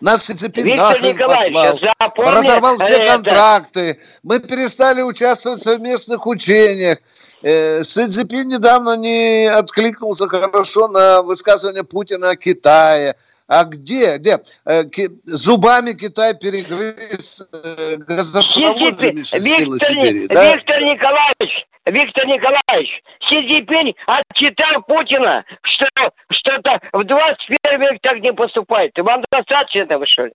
Нас 0.00 0.24
Цепин 0.24 0.74
нахрен 0.74 1.16
послал, 1.16 1.78
разорвал 2.16 2.78
все 2.78 2.94
это. 2.94 3.12
контракты, 3.12 4.00
мы 4.24 4.40
перестали 4.40 5.02
участвовать 5.02 5.60
в 5.60 5.62
совместных 5.62 6.26
учениях. 6.26 6.98
Э, 7.42 7.84
Си 7.84 8.08
Цзепин 8.08 8.48
недавно 8.48 8.96
не 8.96 9.46
откликнулся 9.46 10.26
хорошо 10.26 10.88
на 10.88 11.22
высказывание 11.22 11.84
Путина 11.84 12.30
о 12.30 12.36
Китае. 12.36 13.14
А 13.48 13.64
где, 13.64 14.18
где? 14.18 14.38
Э, 14.64 14.82
зубами 15.24 15.92
Китай 15.92 16.34
перегрыз 16.34 17.48
э, 17.52 17.96
газопроводами 17.96 19.22
силы 19.22 19.78
Сибири. 19.78 20.26
Да? 20.26 20.56
Виктор 20.56 20.80
Николаевич, 20.80 21.66
Виктор 21.86 22.26
Николаевич, 22.26 23.02
Си 23.28 23.46
Цзиньпинь 23.46 23.94
отчитал 24.06 24.82
Путина, 24.82 25.44
что 25.62 25.86
что-то 26.30 26.80
в 26.92 27.04
21 27.04 27.80
век 27.80 28.00
так 28.02 28.20
не 28.20 28.32
поступает. 28.32 28.92
Вам 28.98 29.22
достаточно 29.30 29.80
этого, 29.80 30.06
что 30.06 30.24
ли? 30.24 30.32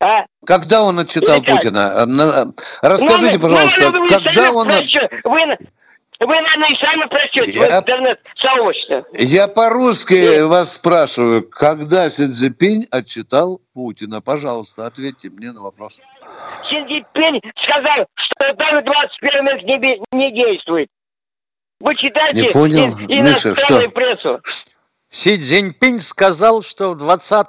А? 0.00 0.24
Когда 0.44 0.82
он 0.82 0.98
отчитал 0.98 1.38
Или 1.38 1.44
Путина? 1.44 2.06
Расскажите, 2.82 3.38
ну, 3.38 3.42
пожалуйста, 3.42 3.90
ну, 3.90 4.08
когда 4.08 4.52
он... 4.52 4.68
Вы, 5.24 5.58
вы, 6.20 6.34
наверное, 6.34 6.70
и 6.70 6.74
сами 6.80 7.08
прочтете 7.08 7.52
я... 7.52 7.68
в 7.68 7.80
интернет-сообществе. 7.80 9.04
Я 9.12 9.46
по-русски 9.46 10.42
вас 10.42 10.74
спрашиваю, 10.74 11.48
когда 11.48 12.08
Си 12.08 12.26
Цзиньпинь 12.26 12.86
отчитал 12.90 13.60
Путина? 13.72 14.20
Пожалуйста, 14.20 14.86
ответьте 14.86 15.30
мне 15.30 15.52
на 15.52 15.62
вопрос. 15.62 16.00
Си 16.68 16.84
Цзиньпинь 16.84 17.40
сказал, 17.64 18.06
что 18.16 18.54
даже 18.54 18.82
21 18.82 19.46
век 19.46 19.62
не, 19.62 20.18
не 20.18 20.32
действует. 20.32 20.88
Вы 21.80 21.94
читаете 21.94 22.42
Не 22.42 22.48
понял, 22.48 22.98
и- 23.08 23.20
Миша, 23.20 23.54
что? 23.54 23.88
прессу. 23.90 24.40
Си 25.10 25.38
Цзиньпинь 25.38 26.00
сказал, 26.00 26.62
что 26.62 26.90
в 26.90 26.98
20 26.98 27.46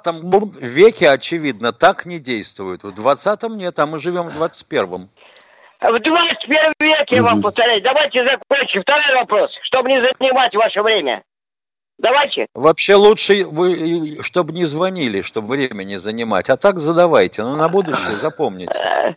веке, 0.60 1.10
очевидно, 1.10 1.72
так 1.72 2.06
не 2.06 2.18
действует. 2.18 2.84
В 2.84 2.92
20 2.92 3.42
нет, 3.50 3.78
а 3.80 3.86
мы 3.86 3.98
живем 3.98 4.28
в 4.28 4.40
21-м. 4.40 5.10
В 5.80 5.98
21 5.98 6.72
веке 6.80 7.16
я 7.16 7.22
вам 7.22 7.40
повторяю. 7.42 7.80
Давайте 7.82 8.24
закончим. 8.24 8.82
Второй 8.82 9.14
вопрос, 9.14 9.50
чтобы 9.62 9.88
не 9.90 10.00
занимать 10.04 10.54
ваше 10.54 10.82
время. 10.82 11.22
Давайте. 11.98 12.46
Вообще 12.54 12.94
лучше, 12.94 13.44
вы, 13.44 14.18
чтобы 14.22 14.52
не 14.52 14.64
звонили, 14.64 15.22
чтобы 15.22 15.48
время 15.48 15.84
не 15.84 15.96
занимать. 15.98 16.48
А 16.50 16.56
так 16.56 16.78
задавайте. 16.78 17.42
Ну, 17.42 17.56
на 17.56 17.68
будущее 17.68 18.16
запомните. 18.16 18.78
Э, 18.78 19.14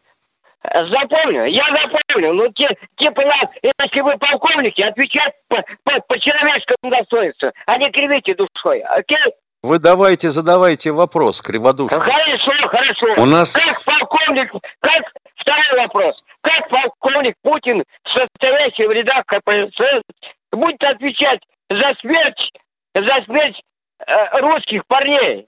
Запомню, 0.87 1.45
я 1.47 1.63
запомню. 1.69 2.33
Ну, 2.33 2.47
те, 2.53 2.69
типа, 2.95 3.19
я, 3.21 3.33
если 3.61 3.99
вы 4.01 4.17
полковники, 4.17 4.81
отвечать 4.81 5.33
по, 5.49 5.57
по, 5.83 5.99
по 6.07 6.17
человеческому 6.19 6.89
достоинству, 6.89 7.51
а 7.65 7.77
не 7.77 7.91
кривите 7.91 8.33
душой. 8.33 8.79
Окей? 8.79 9.17
Вы 9.61 9.79
давайте, 9.79 10.29
задавайте 10.29 10.91
вопрос, 10.91 11.41
криводушно. 11.41 11.99
Хорошо, 11.99 12.51
хорошо. 12.67 13.07
У 13.21 13.25
нас- 13.25 13.53
Как 13.55 13.83
полковник, 13.99 14.51
как, 14.79 15.03
второй 15.35 15.81
вопрос. 15.83 16.25
Как 16.43 16.69
полковник 16.69 17.35
Путин, 17.41 17.83
состоящий 18.05 18.85
в 18.85 18.91
рядах 18.91 19.25
КПСС, 19.25 20.03
будет 20.51 20.83
отвечать 20.83 21.39
за 21.69 21.93
смерть, 22.01 22.51
за 22.93 23.23
смерть 23.25 23.61
э, 24.05 24.39
русских 24.41 24.85
парней? 24.87 25.47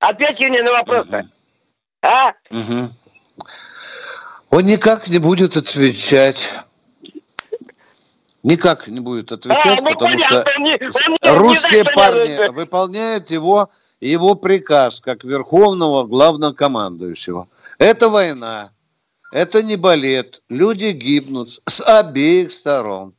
Ответьте 0.00 0.48
мне 0.48 0.62
на 0.62 0.72
вопрос. 0.72 1.06
А? 2.02 2.32
Мгм. 2.48 2.88
Он 4.50 4.62
никак 4.62 5.08
не 5.08 5.18
будет 5.18 5.56
отвечать. 5.58 6.54
Никак 8.42 8.88
не 8.88 9.00
будет 9.00 9.30
отвечать, 9.32 9.78
А, 9.78 9.82
ну, 9.82 9.90
потому 9.90 10.18
что 10.18 10.28
понятно, 10.42 10.52
он 10.56 10.62
не- 10.62 10.70
не- 10.70 11.30
не 11.30 11.38
русские 11.38 11.82
знает, 11.82 11.94
парни 11.94 12.48
выполняют 12.48 13.30
его, 13.30 13.68
его 14.00 14.34
приказ 14.34 15.00
как 15.00 15.24
верховного 15.24 16.04
главнокомандующего. 16.06 17.48
Это 17.76 18.08
война, 18.08 18.70
это 19.32 19.62
не 19.62 19.76
балет. 19.76 20.42
Люди 20.48 20.90
гибнут 20.92 21.48
с- 21.50 21.82
обеих 21.86 22.52
сторон. 22.52 23.14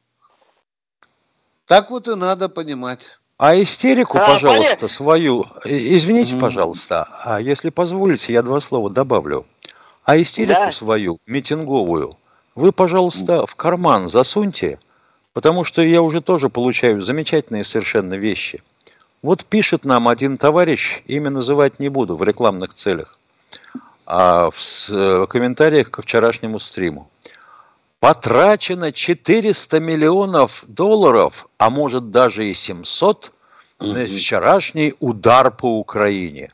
Так 1.66 1.90
вот 1.90 2.08
и 2.08 2.16
надо 2.16 2.50
понимать. 2.50 3.20
А 3.38 3.60
истерику, 3.60 4.18
А, 4.20 4.26
пожалуйста, 4.26 4.64
понятно. 4.64 4.88
свою, 4.88 5.46
извините, 5.66 6.38
пожалуйста, 6.38 7.08
а 7.24 7.42
если 7.42 7.70
позволите, 7.70 8.34
я 8.34 8.44
два 8.44 8.60
слова 8.60 8.90
добавлю. 8.90 9.46
А 10.04 10.20
истерику 10.22 10.60
Да. 10.66 10.72
свою, 10.72 11.18
митинговую, 11.26 12.12
вы, 12.56 12.72
пожалуйста, 12.72 13.48
в 13.48 13.56
карман 13.56 14.10
засуньте, 14.10 14.78
потому 15.34 15.64
что 15.64 15.82
я 15.82 16.02
уже 16.04 16.22
тоже 16.22 16.50
получаю 16.50 17.02
замечательные 17.02 17.64
совершенно 17.64 18.14
вещи. 18.16 18.62
Вот 19.24 19.46
пишет 19.46 19.86
нам 19.86 20.08
один 20.08 20.38
товарищ, 20.38 21.02
имя 21.08 21.30
называть 21.32 21.80
не 21.80 21.90
буду 21.90 22.16
в 22.16 22.24
рекламных 22.24 22.74
целях, 22.76 23.18
а 24.14 24.50
в 24.52 24.62
с- 24.62 24.90
э, 24.90 25.26
комментариях 25.30 25.90
к 25.90 26.02
вчерашнему 26.02 26.60
стриму. 26.60 27.10
Потрачено 28.02 28.92
400 28.92 29.80
миллионов 29.80 30.66
долларов, 30.68 31.48
а 31.58 31.70
может 31.70 32.12
даже 32.12 32.46
и 32.50 32.54
700 32.54 33.32
на 33.80 34.06
вчерашний 34.06 34.96
удар 35.00 35.50
по 35.52 35.80
Украине. 35.80 36.50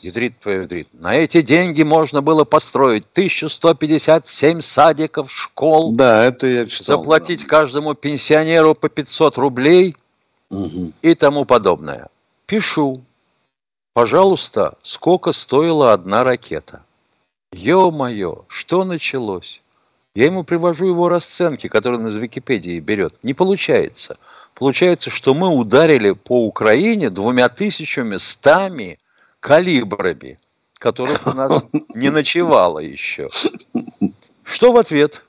Ядрит 0.00 0.34
ядрит. 0.46 0.88
На 0.92 1.16
эти 1.16 1.42
деньги 1.42 1.82
можно 1.82 2.22
было 2.22 2.44
построить 2.44 3.04
1157 3.12 4.62
садиков, 4.62 5.30
школ, 5.30 5.94
Да, 5.94 6.24
это 6.24 6.46
я 6.46 6.66
читал. 6.66 6.98
заплатить 6.98 7.44
каждому 7.46 7.94
пенсионеру 7.94 8.74
по 8.74 8.88
500 8.88 9.36
рублей 9.36 9.94
Мгм. 10.50 10.92
и 11.02 11.14
тому 11.14 11.44
подобное. 11.44 12.08
Пишу. 12.46 12.94
Пожалуйста, 13.98 14.78
сколько 14.82 15.32
стоила 15.32 15.92
одна 15.92 16.22
ракета? 16.22 16.84
Ё-моё, 17.52 18.44
что 18.46 18.84
началось? 18.84 19.60
Я 20.14 20.26
ему 20.26 20.44
привожу 20.44 20.86
его 20.86 21.08
расценки, 21.08 21.66
которые 21.66 21.98
он 21.98 22.06
из 22.06 22.14
Википедии 22.14 22.78
берет. 22.78 23.14
Не 23.24 23.34
получается. 23.34 24.16
Получается, 24.54 25.10
что 25.10 25.34
мы 25.34 25.48
ударили 25.48 26.12
по 26.12 26.46
Украине 26.46 27.10
двумя 27.10 27.48
тысячами 27.48 28.18
стами 28.18 29.00
калибрами, 29.40 30.38
которых 30.74 31.26
у 31.26 31.32
нас 31.32 31.64
не 31.96 32.10
ночевало 32.10 32.78
еще. 32.78 33.28
Что 34.44 34.70
в 34.70 34.76
ответ? 34.76 35.24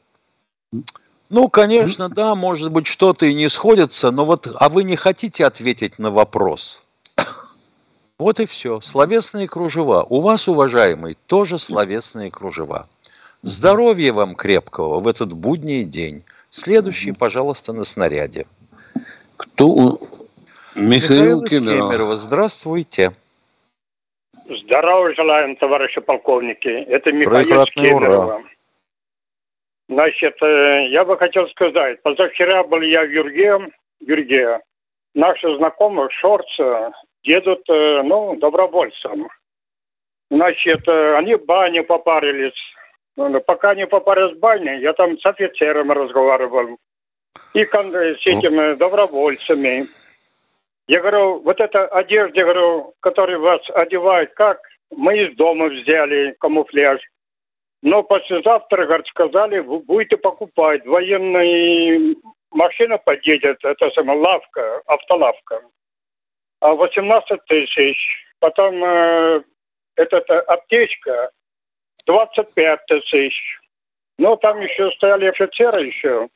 Ну, 1.31 1.47
конечно, 1.47 2.07
да, 2.07 2.35
может 2.35 2.71
быть, 2.71 2.85
что-то 2.85 3.25
и 3.25 3.33
не 3.33 3.49
сходится, 3.49 4.11
но 4.11 4.25
вот, 4.25 4.47
а 4.53 4.69
вы 4.69 4.83
не 4.83 4.95
хотите 4.95 5.47
ответить 5.47 5.97
на 5.97 6.11
вопрос? 6.11 6.83
Вот 8.19 8.41
и 8.41 8.45
все. 8.45 8.81
Словесные 8.81 9.47
кружева. 9.47 10.05
У 10.09 10.19
вас, 10.19 10.47
уважаемый, 10.49 11.17
тоже 11.27 11.57
словесные 11.57 12.29
кружева. 12.29 12.87
Здоровья 13.41 14.11
вам 14.11 14.35
крепкого 14.35 14.99
в 14.99 15.07
этот 15.07 15.31
будний 15.33 15.85
день. 15.85 16.23
Следующий, 16.49 17.13
пожалуйста, 17.13 17.71
на 17.71 17.85
снаряде. 17.85 18.45
Кто? 19.37 19.67
у- 19.67 19.99
Михаил, 20.75 21.41
Михаил 21.41 21.43
Кемеров. 21.43 21.89
Кемерово, 21.91 22.15
здравствуйте. 22.17 23.11
Здорово 24.33 25.13
желаем, 25.15 25.55
товарищи 25.55 26.01
полковники. 26.01 26.67
Это 26.67 27.11
Михаил 27.11 27.51
ура. 27.51 27.65
Кемерово. 27.65 28.43
Значит, 29.87 30.35
э, 30.41 30.89
я 30.89 31.05
бы 31.05 31.17
хотел 31.17 31.47
сказать, 31.49 32.01
позавчера 32.03 32.63
был 32.63 32.81
я 32.81 33.01
в 33.03 33.09
Юрге, 33.09 33.71
Юрге. 34.01 34.59
Наши 35.15 35.57
знакомые 35.57 36.09
шорцы 36.11 36.91
едут, 37.29 37.69
э, 37.69 38.01
ну, 38.03 38.35
добровольцам. 38.35 39.29
Значит, 40.31 40.87
э, 40.87 41.15
они 41.15 41.35
в 41.35 41.45
бане 41.45 41.83
попарились. 41.83 42.59
Ну, 43.15 43.39
Пока 43.41 43.75
не 43.75 43.85
попарились 43.87 44.35
в 44.35 44.39
бане, 44.39 44.79
я 44.81 44.93
там 44.93 45.17
с 45.19 45.25
офицером 45.25 45.91
разговаривал. 45.91 46.77
И 47.53 47.65
кон- 47.65 47.93
с 47.93 48.25
этими 48.25 48.75
добровольцами. 48.75 49.85
Я 50.87 51.01
говорю, 51.01 51.39
вот 51.39 51.59
эта 51.59 51.87
одежда, 51.87 52.41
говорю, 52.41 52.93
которую 52.99 53.41
вас 53.41 53.61
одевают, 53.75 54.33
как? 54.33 54.59
Мы 54.89 55.19
из 55.19 55.35
дома 55.35 55.67
взяли 55.67 56.35
камуфляж. 56.39 56.99
Но 57.83 58.03
послезавтра, 58.03 58.85
говорит, 58.85 59.07
сказали, 59.07 59.59
вы 59.59 59.79
будете 59.79 60.17
покупать. 60.17 60.85
Военная 60.85 62.15
машина 62.51 62.97
подъедет, 62.97 63.63
это 63.63 63.89
самая 63.91 64.17
лавка, 64.17 64.81
автолавка. 64.87 65.61
А 66.59 66.73
18 66.73 67.45
тысяч. 67.45 67.97
Потом 68.39 68.83
э, 68.83 69.41
эта 69.95 70.17
аптечка 70.41 71.31
25 72.05 72.79
тысяч. 72.85 73.33
Ну, 74.17 74.35
там 74.37 74.59
еще 74.59 74.91
стояли 74.97 75.27
офицеры 75.27 75.81
еще. 75.85 76.27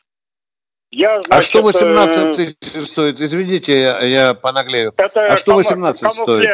Я, 0.92 1.16
А 1.16 1.22
значит, 1.24 1.50
что 1.50 1.62
18 1.64 2.18
э, 2.18 2.34
тысяч 2.34 2.88
стоит? 2.88 3.20
Извините, 3.20 3.78
я, 3.80 4.00
я 4.00 4.34
понаглею. 4.36 4.94
это 4.96 5.26
А 5.26 5.38
что 5.38 5.52
каму- 5.52 5.58
18 5.58 6.12
стоит? 6.12 6.46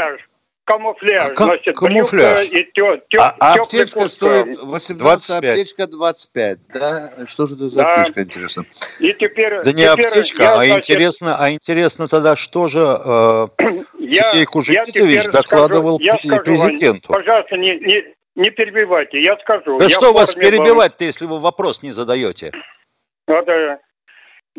Камуфляж. 0.70 1.22
Камуфляж, 1.22 1.36
Ка- 1.36 1.46
значит, 1.46 1.76
камуфляж. 1.76 2.46
и 2.52 2.64
тё, 2.74 2.98
тё, 3.10 3.22
А, 3.22 3.36
а 3.40 3.54
аптечка 3.56 4.00
куртка. 4.02 4.08
стоит 4.10 4.58
18, 4.58 4.98
25. 5.00 5.50
аптечка 5.60 5.88
25. 5.88 6.60
Да? 6.74 7.14
Что 7.28 7.46
же 7.48 7.56
это 7.56 7.68
за 7.70 7.78
Да. 7.82 7.96
аптечка, 7.96 8.22
интересно? 8.24 8.64
И 9.00 9.14
теперь... 9.14 9.64
Да 9.64 9.72
не 9.72 9.84
теперь 9.84 10.06
аптечка, 10.06 10.44
я, 10.44 10.54
а 10.54 10.66
значит, 10.66 10.90
интересно, 10.90 11.36
а 11.40 11.52
интересно 11.52 12.08
тогда, 12.08 12.36
что 12.36 12.68
же 12.68 12.80
э, 12.80 13.48
я, 14.00 14.24
Сергей 14.32 14.40
я 14.42 14.46
Кужевитович 14.46 14.94
теперь 14.94 15.32
докладывал 15.32 16.00
скажу, 16.00 16.12
я 16.12 16.18
скажу 16.38 16.58
вам, 16.60 16.68
президенту. 16.70 17.12
пожалуйста, 17.14 17.58
не, 17.58 17.80
не, 17.80 18.04
не 18.36 18.50
перебивайте, 18.52 19.22
я 19.22 19.36
скажу. 19.38 19.80
Да 19.80 19.86
я 19.86 19.90
что 19.90 20.14
вас 20.14 20.36
был. 20.36 20.42
перебивать-то, 20.44 21.04
если 21.04 21.26
вы 21.26 21.40
вопрос 21.40 21.82
не 21.82 21.92
задаете? 21.92 22.52
Вот, 23.28 23.48
э, 23.48 23.78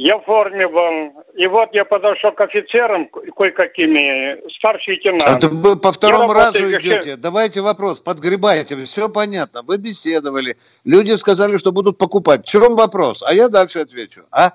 я 0.02 0.16
в 0.18 0.24
форме 0.24 0.66
был. 0.68 1.22
И 1.34 1.46
вот 1.46 1.68
я 1.72 1.84
подошел 1.84 2.32
к 2.32 2.40
офицерам 2.40 3.06
ко- 3.08 3.20
кое-какими, 3.36 4.48
старший 4.58 4.94
А 4.94 4.96
лейтенант. 4.96 5.40
то 5.40 5.48
вы 5.48 5.76
по 5.76 5.92
второму 5.92 6.28
Я 6.32 6.34
разу 6.34 6.58
работаю 6.58 6.80
идете. 6.80 7.16
Давайте 7.16 7.60
вопрос, 7.60 8.00
подгребайте. 8.00 8.76
Все 8.76 9.08
понятно. 9.08 9.62
Вы 9.62 9.76
беседовали. 9.76 10.56
Люди 10.84 11.12
сказали, 11.12 11.56
что 11.58 11.72
будут 11.72 11.98
покупать. 11.98 12.46
В 12.46 12.48
чем 12.50 12.76
вопрос? 12.76 13.22
А 13.26 13.34
я 13.34 13.48
дальше 13.48 13.80
отвечу. 13.80 14.22
А? 14.30 14.50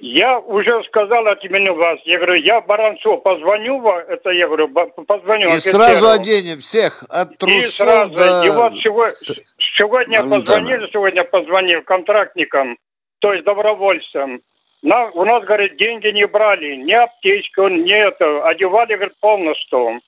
Я 0.00 0.38
уже 0.38 0.82
сказал 0.84 1.26
от 1.26 1.44
имени 1.44 1.70
вас. 1.70 1.98
Я 2.04 2.18
говорю, 2.18 2.40
я 2.42 2.60
Баранцу 2.60 3.18
позвоню, 3.18 3.80
ва- 3.80 4.04
это 4.08 4.30
я 4.30 4.46
говорю, 4.46 4.68
позвоню 4.68 5.48
И 5.48 5.52
офицеру. 5.52 5.78
сразу 5.78 6.08
оденем 6.10 6.58
всех. 6.58 7.04
От 7.08 7.32
И 7.32 7.36
трусов 7.36 7.70
сразу, 7.72 8.12
до... 8.12 8.42
и 8.44 8.50
вот 8.50 8.72
сего- 8.84 9.10
сегодня 9.76 10.22
да. 10.22 10.38
позвонили, 10.38 10.88
сегодня 10.92 11.24
позвонил 11.24 11.82
контрактникам, 11.82 12.76
то 13.18 13.32
есть 13.32 13.44
добровольцам. 13.44 14.40
На, 14.82 15.06
у 15.10 15.24
нас, 15.24 15.44
говорит, 15.44 15.76
деньги 15.76 16.08
не 16.08 16.26
брали, 16.26 16.76
ни 16.76 16.92
аптечку, 16.92 17.68
ни 17.68 17.92
это, 17.92 18.46
одевали, 18.46 18.94
говорит, 18.94 19.18
полностью. 19.20 20.00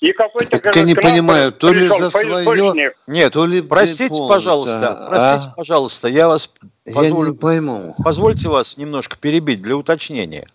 И 0.00 0.12
какой-то, 0.12 0.50
Так 0.50 0.62
говорит, 0.62 0.76
я 0.76 0.82
не 0.82 0.94
понимаю, 0.94 1.52
то 1.52 1.72
ли 1.72 1.88
за 1.88 2.10
свое-. 2.10 2.92
Нет, 3.06 3.32
То 3.32 3.46
ли 3.46 3.62
простите, 3.62 4.10
полностью, 4.10 4.28
пожалуйста, 4.28 4.88
а? 4.90 5.08
простите, 5.08 5.52
пожалуйста, 5.56 6.08
я 6.08 6.28
вас. 6.28 6.50
Я 6.84 7.10
не 7.10 7.32
пойму. 7.34 7.94
Позвольте 8.04 8.48
вас 8.48 8.76
немножко 8.76 9.16
перебить 9.16 9.62
для 9.62 9.76
уточнения. 9.76 10.46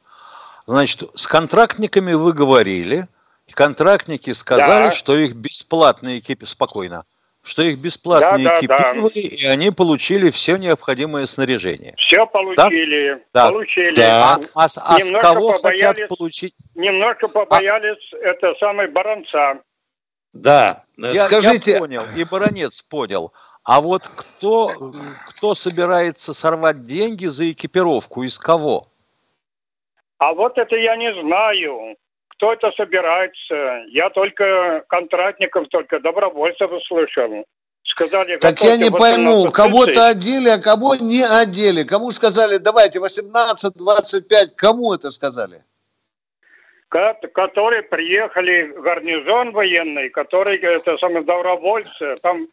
Значит, 0.66 1.04
с 1.16 1.28
контрактниками 1.28 2.14
вы 2.14 2.32
говорили, 2.32 3.08
контрактники 3.52 4.32
сказали, 4.32 4.86
да. 4.86 4.92
что 4.92 5.18
их 5.18 5.36
бесплатно 5.36 6.18
экипи... 6.18 6.46
Спокойно 6.46 7.04
что 7.44 7.62
их 7.62 7.78
бесплатно 7.78 8.42
да, 8.42 8.60
экипировали, 8.60 9.22
да, 9.22 9.30
да. 9.30 9.36
и 9.36 9.46
они 9.46 9.72
получили 9.72 10.32
все 10.32 10.56
необходимое 10.56 11.26
снаряжение. 11.26 11.94
Все 11.98 12.26
получили. 12.26 13.22
Да? 13.34 13.50
Получили. 13.50 13.94
Да. 13.96 14.40
А, 14.56 14.64
а, 14.64 14.66
а 14.66 15.00
с 15.00 15.12
кого 15.20 15.60
хотят 15.60 15.98
получить? 16.08 16.56
Немножко 16.74 17.28
побоялись, 17.28 18.14
а... 18.14 18.18
это 18.18 18.56
самый 18.60 18.88
баронца. 18.88 19.60
Да. 20.34 20.84
Я, 20.98 21.16
Скажите... 21.16 21.74
я 21.74 21.80
понял, 21.80 22.04
и 22.16 22.24
баронец 22.24 22.82
понял. 22.82 23.34
А 23.66 23.82
вот 23.82 24.04
кто, 24.08 24.94
кто 25.30 25.56
собирается 25.56 26.34
сорвать 26.34 26.86
деньги 26.86 27.26
за 27.26 27.52
экипировку, 27.52 28.24
из 28.24 28.38
кого? 28.38 28.84
А 30.18 30.34
вот 30.34 30.58
это 30.58 30.76
я 30.76 30.96
не 30.96 31.14
знаю 31.22 31.96
кто 32.44 32.52
это 32.52 32.72
собирается. 32.76 33.86
Я 33.88 34.10
только 34.10 34.84
контрактников, 34.90 35.70
только 35.70 36.02
добровольцев 36.02 36.70
услышал. 36.72 37.46
Сказали, 37.86 38.38
так 38.38 38.60
я 38.62 38.76
не 38.76 38.92
пойму, 38.92 39.46
кого-то 39.46 40.08
одели, 40.08 40.50
а 40.50 40.60
кого 40.60 40.96
не 40.96 41.24
одели. 41.24 41.84
Кому 41.84 42.12
сказали, 42.12 42.58
давайте 42.58 43.00
18-25, 43.00 44.56
кому 44.58 44.94
это 44.94 45.10
сказали? 45.10 45.64
Которые 46.90 47.84
приехали, 47.84 48.74
гарнизон 48.78 49.52
военный, 49.52 50.10
которые, 50.10 50.60
это 50.60 50.98
самые 50.98 51.24
добровольцы, 51.24 52.16
там 52.22 52.48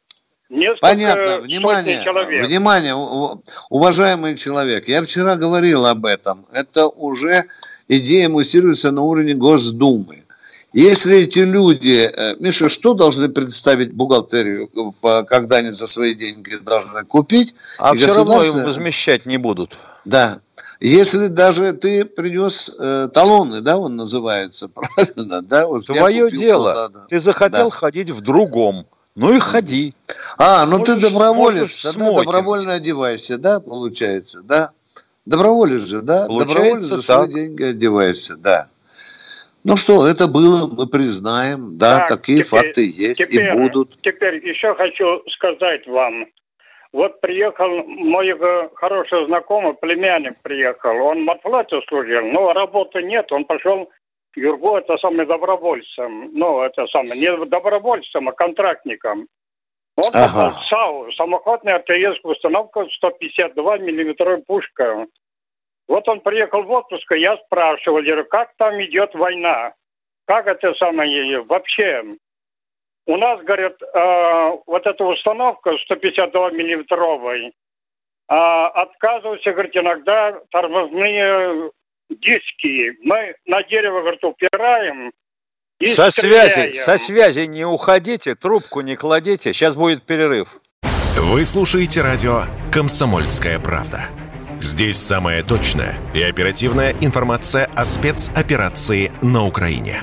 Несколько 0.51 0.81
Понятно, 0.81 1.39
внимание, 1.43 2.03
человек. 2.03 2.45
внимание, 2.45 2.95
уважаемый 3.71 4.37
человек. 4.37 4.89
Я 4.89 5.01
вчера 5.01 5.37
говорил 5.37 5.87
об 5.87 6.05
этом. 6.05 6.45
Это 6.53 6.89
уже 6.89 7.45
идея 7.91 8.29
муссируется 8.29 8.91
на 8.93 9.03
уровне 9.03 9.35
Госдумы. 9.35 10.25
Если 10.73 11.19
эти 11.19 11.41
люди, 11.41 12.09
э, 12.13 12.37
Миша, 12.39 12.69
что 12.69 12.95
должны 12.95 13.29
представить 13.29 13.93
бухгалтерию, 13.93 14.71
когда 15.29 15.57
они 15.57 15.71
за 15.71 15.89
свои 15.89 16.15
деньги 16.15 16.57
должны 16.57 17.05
купить? 17.05 17.57
А 17.79 17.93
все 17.95 18.07
равно 18.07 18.43
им 18.43 18.65
возмещать 18.65 19.27
не 19.27 19.37
будут. 19.37 19.77
Да. 20.05 20.39
Если 20.79 21.27
даже 21.27 21.73
ты 21.73 22.05
принес 22.05 22.75
э, 22.79 23.09
талоны, 23.13 23.61
да, 23.61 23.79
он 23.79 23.97
называется, 23.97 24.69
правильно, 24.97 25.43
да? 25.43 25.67
Вот 25.67 25.87
Твое 25.87 26.31
дело. 26.31 26.73
Туда, 26.73 26.89
да. 26.89 27.07
Ты 27.09 27.21
захотел 27.21 27.71
да. 27.71 27.77
ходить 27.77 28.11
в 28.11 28.21
другом. 28.21 28.87
Ну 29.17 29.35
и 29.35 29.41
ходи. 29.41 29.93
А, 30.39 30.65
ну 30.67 30.79
можешь, 30.79 30.95
ты 30.95 31.11
доброволец, 31.11 31.83
тогда 31.83 32.13
добровольно 32.13 32.75
одевайся, 32.75 33.39
да, 33.39 33.59
получается, 33.59 34.41
да? 34.43 34.71
Доброволец 35.31 35.87
же, 35.87 36.03
да? 36.03 36.27
Добровольно 36.27 36.81
за 36.81 37.03
свои 37.03 37.27
так. 37.27 37.35
деньги 37.35 37.63
одеваешься, 37.63 38.37
да. 38.37 38.67
Ну 39.63 39.77
что, 39.77 40.07
это 40.07 40.27
было, 40.27 40.67
мы 40.67 40.87
признаем, 40.87 41.79
да, 41.79 42.01
так, 42.01 42.09
такие 42.09 42.43
теперь, 42.43 42.63
факты 42.63 42.81
есть 42.87 43.23
теперь, 43.23 43.47
и 43.47 43.53
будут. 43.53 43.97
Теперь 44.03 44.37
еще 44.45 44.75
хочу 44.75 45.23
сказать 45.37 45.87
вам. 45.87 46.27
Вот 46.93 47.21
приехал 47.21 47.69
мой 47.85 48.35
хороший 48.75 49.27
знакомый, 49.27 49.75
племянник 49.75 50.41
приехал, 50.43 50.97
он 50.97 51.23
в 51.23 51.27
матфлате 51.27 51.81
служил, 51.89 52.23
но 52.23 52.53
работы 52.53 53.03
нет, 53.03 53.31
он 53.31 53.45
пошел 53.45 53.89
к 54.33 54.37
Юргу, 54.37 54.79
это 54.79 54.97
самый 54.97 55.27
добровольцем, 55.27 56.31
ну, 56.33 56.63
это 56.63 56.87
самое, 56.87 57.21
не 57.21 57.45
добровольцем, 57.47 58.29
а 58.29 58.33
контрактником. 58.33 59.29
Он 59.97 60.11
ага. 60.15 60.53
САУ, 60.69 61.13
самоходная 61.13 61.77
артиллерийская 61.77 62.33
установка 62.33 62.87
152 62.97 63.79
миллиметровая 63.79 64.43
пушка. 64.47 65.07
Вот 65.91 66.07
он 66.07 66.21
приехал 66.21 66.63
в 66.63 66.71
отпуск, 66.71 67.11
и 67.11 67.19
я 67.19 67.37
спрашивал, 67.39 68.01
говорю, 68.01 68.25
как 68.27 68.53
там 68.57 68.81
идет 68.81 69.13
война? 69.13 69.73
Как 70.25 70.47
это 70.47 70.73
самое 70.75 71.41
вообще? 71.41 72.05
У 73.07 73.17
нас, 73.17 73.43
говорят, 73.43 73.75
э, 73.83 74.59
вот 74.69 74.87
эта 74.87 75.05
установка 75.05 75.77
152 75.87 76.51
миллиметровой, 76.53 77.49
э, 77.49 77.53
отказываются, 78.29 79.51
говорит, 79.51 79.77
иногда 79.77 80.39
тормозные 80.53 81.73
диски. 82.09 82.97
Мы 83.03 83.35
на 83.47 83.65
дерево, 83.65 84.03
говорит, 84.03 84.23
упираем, 84.23 85.11
и 85.81 85.87
со 85.87 86.13
стреляем. 86.13 86.51
связи, 86.51 86.73
со 86.75 86.99
связи 86.99 87.47
не 87.49 87.65
уходите, 87.65 88.37
трубку 88.37 88.83
не 88.83 88.95
кладите, 88.95 89.53
сейчас 89.53 89.75
будет 89.75 90.07
перерыв. 90.07 90.61
Вы 91.17 91.45
слушаете 91.45 92.03
радио 92.03 92.43
«Комсомольская 92.73 93.59
правда». 93.59 94.30
Здесь 94.61 94.99
самая 94.99 95.43
точная 95.43 95.95
и 96.13 96.21
оперативная 96.21 96.95
информация 97.01 97.65
о 97.75 97.87
спецоперации 97.87 99.11
на 99.23 99.47
Украине. 99.47 100.03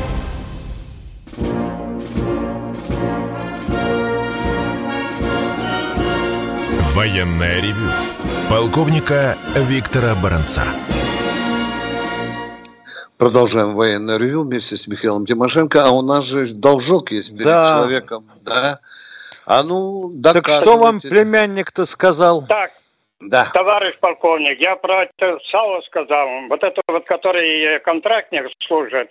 Военное 6.93 7.61
ревю 7.61 7.89
полковника 8.49 9.37
Виктора 9.55 10.13
Баранца. 10.21 10.63
Продолжаем 13.17 13.75
военное 13.75 14.17
ревю 14.17 14.43
вместе 14.43 14.75
с 14.75 14.89
Михаилом 14.89 15.25
Тимошенко. 15.25 15.85
А 15.85 15.91
у 15.91 16.01
нас 16.01 16.25
же 16.25 16.53
должок 16.53 17.13
есть 17.13 17.31
перед 17.31 17.45
да. 17.45 17.65
человеком. 17.65 18.23
Да. 18.45 18.79
А 19.45 19.63
ну, 19.63 20.11
Так 20.21 20.49
что 20.49 20.77
вам 20.77 20.99
племянник-то 20.99 21.85
сказал? 21.85 22.45
Так, 22.45 22.71
да. 23.21 23.47
Товарищ 23.53 23.97
полковник, 24.01 24.59
я 24.59 24.75
про 24.75 25.03
это 25.03 25.39
САО 25.49 25.81
сказал. 25.83 26.27
Вот 26.49 26.61
это 26.61 26.81
вот, 26.89 27.05
который 27.05 27.79
контрактник 27.79 28.51
служит. 28.67 29.09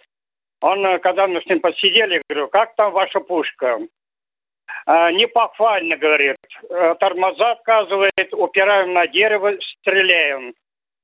Он, 0.61 1.01
когда 1.01 1.27
мы 1.27 1.41
с 1.41 1.47
ним 1.47 1.61
посидели, 1.61 2.23
говорю, 2.29 2.49
как 2.49 2.77
там 2.77 2.93
ваша 2.93 3.21
пушка? 3.21 3.79
А, 4.87 5.13
не 5.13 5.27
похвально, 5.27 5.97
говорит. 5.97 6.37
Э, 6.69 6.95
тормоза 6.99 7.53
отказывает, 7.53 8.33
упираем 8.33 8.93
на 8.93 9.07
дерево, 9.07 9.53
стреляем. 9.79 10.55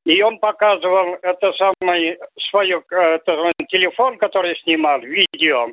И 0.04 0.22
он 0.22 0.38
показывал 0.38 1.18
это 1.22 1.52
самый 1.52 2.18
свой 2.48 2.70
это, 2.70 3.50
телефон, 3.68 4.18
который 4.18 4.56
снимал, 4.60 5.00
видео. 5.00 5.68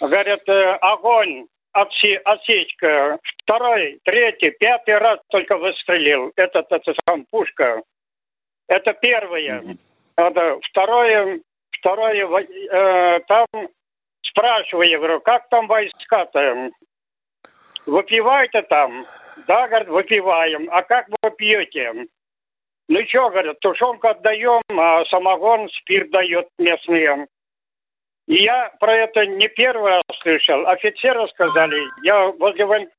Говорят, 0.00 0.48
э, 0.48 0.74
огонь, 0.80 1.46
отсе, 1.72 2.16
осечка. 2.18 3.18
Второй, 3.42 4.00
третий, 4.04 4.50
пятый 4.50 4.98
раз 4.98 5.20
только 5.28 5.56
выстрелил. 5.58 6.32
Этот, 6.36 6.72
это 6.72 6.94
сам 7.06 7.26
пушка. 7.30 7.82
Это 8.68 8.94
первое. 8.94 9.60
Это 10.16 10.58
второе, 10.62 11.40
второе, 11.78 12.26
э, 12.40 13.20
там 13.28 13.46
спрашиваю, 14.22 14.88
я 14.88 14.98
говорю, 14.98 15.20
как 15.20 15.48
там 15.48 15.66
войска-то? 15.66 16.70
Выпиваете 17.86 18.62
там? 18.62 19.04
Да, 19.46 19.66
говорят, 19.68 19.88
выпиваем. 19.88 20.68
А 20.70 20.82
как 20.82 21.08
вы 21.08 21.30
пьете? 21.30 22.06
Ну 22.88 23.06
что, 23.06 23.30
говорят, 23.30 23.60
тушенку 23.60 24.08
отдаем, 24.08 24.60
а 24.70 25.04
самогон, 25.06 25.68
спирт 25.70 26.10
дает 26.10 26.48
местные. 26.58 27.26
И 28.26 28.42
я 28.42 28.70
про 28.80 28.94
это 28.94 29.26
не 29.26 29.48
первый 29.48 29.92
раз 29.92 30.02
слышал. 30.20 30.66
Офицеры 30.66 31.26
сказали, 31.28 31.80
я 32.02 32.28
возле, 32.28 32.66
воен... 32.66 32.90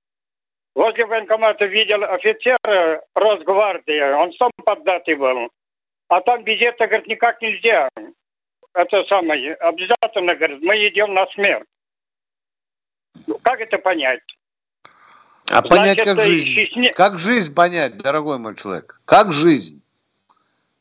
возле 0.75 1.05
военкомата 1.05 1.65
видел 1.65 2.03
офицера 2.03 3.03
Росгвардии, 3.15 4.13
он 4.13 4.33
сам 4.33 4.51
поддатый 4.65 5.15
был. 5.15 5.49
А 6.09 6.21
там 6.21 6.43
без 6.43 6.61
этого, 6.61 6.87
говорит, 6.87 7.07
никак 7.07 7.41
нельзя. 7.41 7.89
Это 8.73 9.03
самое, 9.05 9.53
обязательно, 9.55 10.35
говорит, 10.35 10.61
мы 10.61 10.75
идем 10.87 11.13
на 11.13 11.25
смерть. 11.27 11.67
Ну, 13.27 13.37
как 13.43 13.61
это 13.61 13.77
понять? 13.77 14.21
А 15.49 15.59
Значит, 15.59 15.69
понять, 15.69 16.03
как 16.03 16.21
жизнь? 16.21 16.47
Чечне... 16.47 16.93
Как 16.93 17.19
жизнь 17.19 17.53
понять, 17.53 17.97
дорогой 17.97 18.37
мой 18.37 18.55
человек? 18.55 18.99
Как 19.05 19.33
жизнь? 19.33 19.81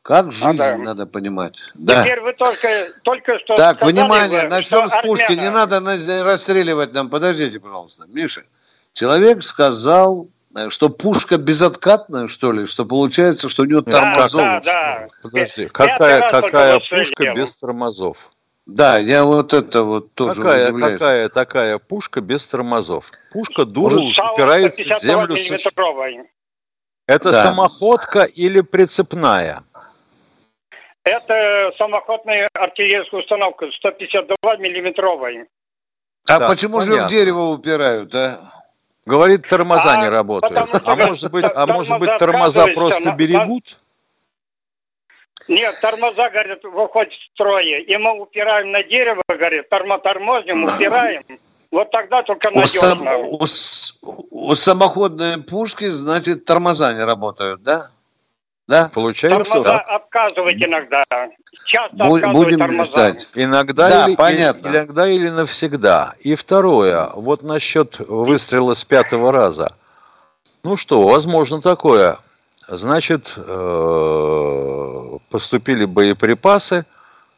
Как 0.03 0.27
а, 0.27 0.31
жизнь 0.31 0.63
а, 0.63 0.77
да. 0.77 0.79
надо 0.79 1.07
понимать. 1.07 1.61
Да. 1.75 2.03
Теперь 2.03 2.21
вы 2.21 2.33
только, 2.33 2.69
только 3.03 3.39
что 3.39 3.55
Так, 3.55 3.77
сказали, 3.77 3.95
внимание, 3.95 4.43
вы, 4.43 4.49
начнем 4.49 4.89
с 4.89 4.97
пушки. 5.01 5.33
Армяна... 5.33 5.43
Не 5.43 5.51
надо 5.51 6.25
расстреливать 6.25 6.93
нам. 6.93 7.09
Подождите, 7.09 7.61
пожалуйста. 7.61 8.05
Миша, 8.09 8.43
человек 8.93 9.43
сказал 9.43 10.29
что 10.69 10.89
пушка 10.91 11.39
безоткатная, 11.39 12.29
что 12.29 12.53
ли, 12.53 12.67
что 12.67 12.85
получается, 12.85 13.49
что 13.49 13.63
у 13.63 13.65
нее 13.65 13.81
Да, 13.83 13.91
тормозов. 13.91 14.43
да, 14.43 14.61
да. 14.61 15.07
Подожди, 15.23 15.65
Пятый 15.65 15.69
какая, 15.69 16.31
какая 16.31 16.79
пушка 16.79 17.33
без 17.35 17.57
тормозов? 17.57 18.29
Да, 18.67 18.97
я 18.99 19.25
вот 19.25 19.55
это 19.55 19.83
вот 19.83 20.15
тоже 20.15 20.41
Какая, 20.43 20.69
удивляюсь. 20.69 20.93
какая 21.01 21.29
такая 21.29 21.79
пушка 21.79 22.21
без 22.21 22.47
тормозов? 22.47 23.11
Пушка 23.33 23.65
дура 23.65 23.97
Сау 24.15 24.35
упирается 24.35 24.83
в 24.83 24.87
152 24.87 24.99
землю. 25.01 25.37
с- 25.37 25.51
миллиметровой. 25.51 26.31
Это 27.09 27.33
Да. 27.33 27.43
самоходка 27.43 28.23
или 28.23 28.61
прицепная? 28.61 29.63
Это 31.05 31.73
самоходная 31.77 32.49
артиллерийская 32.55 33.21
установка 33.21 33.67
152 33.77 34.57
миллиметровой. 34.59 35.47
А 36.29 36.39
Да, 36.39 36.49
почему 36.49 36.81
же 36.81 36.93
в 36.93 36.95
понятно. 36.95 37.11
дерево 37.11 37.41
упирают, 37.51 38.15
а? 38.15 38.39
Говорит, 39.05 39.49
тормоза 39.49 39.95
А, 39.95 40.03
не 40.03 40.09
работают. 40.09 40.55
потому 40.55 40.77
что 40.79 40.93
А 40.93 40.95
может 40.95 41.33
быть, 41.33 41.47
а 41.53 41.67
может 41.67 41.99
быть 41.99 42.17
тормоза 42.19 42.67
просто 42.73 43.11
на- 43.11 43.17
берегут? 43.17 43.77
Нет, 45.49 45.75
тормоза, 45.81 46.31
говорит, 46.31 46.63
выходят 46.65 47.13
в 47.13 47.33
строя. 47.35 47.81
И 47.81 47.97
мы 47.97 48.21
упираем 48.21 48.71
на 48.71 48.83
дерево, 48.83 49.23
говорит, 49.29 49.69
тормо 49.69 49.99
тормозим, 49.99 50.65
упираем. 50.65 51.23
Вот 51.71 51.91
тогда 51.91 52.23
только 52.23 52.49
У, 52.55 52.65
сам- 52.67 53.03
надежно. 53.05 53.29
у 53.29 53.47
у 54.31 54.55
самоходной 54.55 55.39
пушки, 55.43 55.85
значит, 55.89 56.45
тормоза 56.45 56.93
не 56.93 57.05
работают, 57.05 57.63
да? 57.63 57.89
Да? 58.69 58.91
Получается 58.95 59.53
Тормоза 59.55 59.71
так. 59.79 59.89
отказывают 59.89 60.63
иногда. 60.63 61.03
Часто 61.67 61.97
Будем 62.33 62.59
тормоза. 62.59 62.85
ждать. 62.91 63.29
Иногда, 63.35 63.89
Да, 63.89 64.09
или, 64.09 64.17
понятно. 64.17 64.69
или- 64.69 64.77
иногда 64.77 65.09
или 65.09 65.29
навсегда. 65.29 66.15
И 66.21 66.35
второе, 66.35 67.09
вот 67.15 67.43
насчет 67.43 67.99
выстрела 68.01 68.75
с 68.75 68.85
пятого 68.85 69.33
раза. 69.33 69.73
Ну 70.63 70.77
что, 70.77 71.03
возможно 71.03 71.61
такое. 71.61 72.17
Значит, 72.75 73.35
э, 73.37 75.19
поступили 75.29 75.85
боеприпасы 75.85 76.87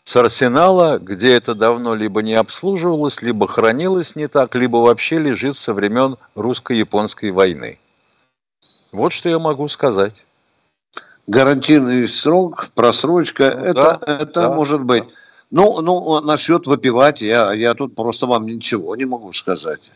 с 0.05 0.15
арсенала, 0.15 1.01
где 1.01 1.35
это 1.35 1.57
давно 1.57 1.97
либо 1.97 2.23
не 2.23 2.35
обслуживалось, 2.35 3.21
либо 3.21 3.49
хранилось 3.49 4.15
не 4.15 4.29
так, 4.29 4.55
либо 4.55 4.77
вообще 4.77 5.19
лежит 5.19 5.57
со 5.57 5.75
времен 5.75 6.19
русско-японской 6.37 7.33
войны. 7.33 7.81
Вот 8.93 9.13
что 9.13 9.29
я 9.29 9.41
могу 9.41 9.67
сказать. 9.67 10.25
Гарантийный 11.27 12.07
срок, 12.07 12.69
просрочка, 12.77 13.57
Ну, 13.57 13.65
это, 13.65 14.01
да, 14.07 14.15
это 14.15 14.41
да, 14.43 14.53
может 14.53 14.85
быть. 14.85 15.03
Ну, 15.51 15.81
ну, 15.81 16.21
насчет 16.21 16.69
выпивать, 16.69 17.23
я, 17.23 17.53
я 17.55 17.75
тут 17.75 17.97
просто 17.97 18.27
вам 18.27 18.47
ничего 18.47 18.95
не 18.95 19.05
могу 19.05 19.33
сказать. 19.33 19.91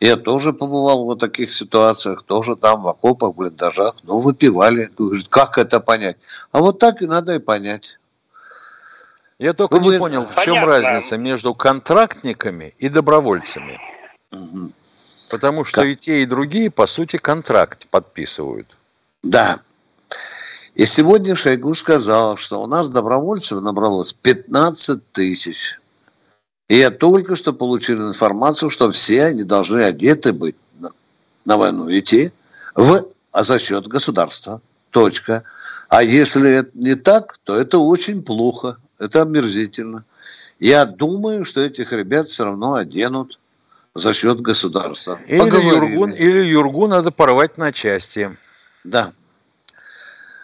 Я 0.00 0.16
тоже 0.16 0.52
побывал 0.52 1.06
в 1.06 1.16
таких 1.16 1.52
ситуациях, 1.52 2.22
тоже 2.22 2.54
там 2.54 2.82
в 2.82 2.88
окопах, 2.88 3.30
в 3.30 3.36
блиндажах. 3.36 3.96
Ну, 4.04 4.18
выпивали. 4.18 4.90
Говорит, 4.96 5.26
Как 5.28 5.58
это 5.58 5.80
понять? 5.80 6.16
А 6.52 6.60
вот 6.60 6.78
так 6.78 7.02
и 7.02 7.06
надо 7.06 7.34
и 7.34 7.38
понять. 7.40 7.98
Я 9.40 9.52
только 9.54 9.76
Ну, 9.76 9.82
не 9.82 9.88
вы- 9.90 9.98
понял, 9.98 10.24
в 10.24 10.34
чем 10.44 10.54
Понятно. 10.56 10.66
разница 10.90 11.16
между 11.16 11.54
контрактниками 11.54 12.74
и 12.78 12.88
добровольцами. 12.88 13.78
Мгм. 14.30 14.72
Потому 15.30 15.64
что 15.64 15.82
Как? 15.82 15.90
и 15.90 15.96
те, 15.96 16.22
и 16.22 16.26
другие, 16.26 16.70
по 16.70 16.86
сути, 16.86 17.16
контракт 17.18 17.86
подписывают. 17.88 18.76
Да. 19.22 19.58
И 20.74 20.84
сегодня 20.86 21.34
Шойгу 21.34 21.74
сказал, 21.74 22.36
что 22.36 22.62
у 22.62 22.66
нас 22.66 22.88
добровольцев 22.88 23.60
набралось 23.60 24.12
15 24.12 25.10
тысяч. 25.12 25.78
И 26.68 26.76
я 26.76 26.90
только 26.90 27.34
что 27.34 27.52
получил 27.52 28.08
информацию, 28.08 28.70
что 28.70 28.90
все 28.90 29.24
они 29.24 29.42
должны 29.42 29.80
одеты 29.80 30.32
быть 30.32 30.56
на, 30.78 30.90
на 31.44 31.56
войну 31.56 31.90
идти 31.90 32.30
в, 32.74 33.06
а 33.32 33.42
за 33.42 33.58
счет 33.58 33.88
государства. 33.88 34.60
Точка. 34.90 35.44
А 35.88 36.02
если 36.02 36.50
это 36.50 36.70
не 36.74 36.94
так, 36.94 37.38
то 37.44 37.56
это 37.56 37.78
очень 37.78 38.22
плохо. 38.22 38.76
Это 38.98 39.22
омерзительно. 39.22 40.04
Я 40.60 40.84
думаю, 40.84 41.44
что 41.44 41.60
этих 41.60 41.92
ребят 41.92 42.28
все 42.28 42.44
равно 42.44 42.74
оденут 42.74 43.38
за 43.94 44.12
счет 44.12 44.40
государства. 44.40 45.18
Или 45.26 45.38
Поговорили. 45.38 45.92
юргу, 45.94 46.06
или 46.08 46.44
юргу 46.44 46.86
надо 46.86 47.10
порвать 47.10 47.56
на 47.56 47.72
части. 47.72 48.36
Да. 48.84 49.12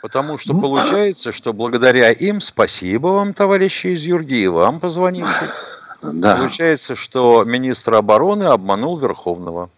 Потому 0.00 0.38
что 0.38 0.52
Ну, 0.52 0.60
получается, 0.60 1.32
что 1.32 1.52
благодаря 1.52 2.10
им, 2.12 2.40
спасибо 2.40 3.08
вам, 3.08 3.32
товарищи 3.32 3.88
из 3.88 4.02
Юрги, 4.02 4.34
и 4.34 4.46
вам 4.48 4.78
позвонивший, 4.78 5.48
Да. 6.12 6.36
получается, 6.36 6.94
что 6.94 7.44
министр 7.44 7.94
обороны 7.94 8.44
обманул 8.44 8.98
Верховного. 8.98 9.70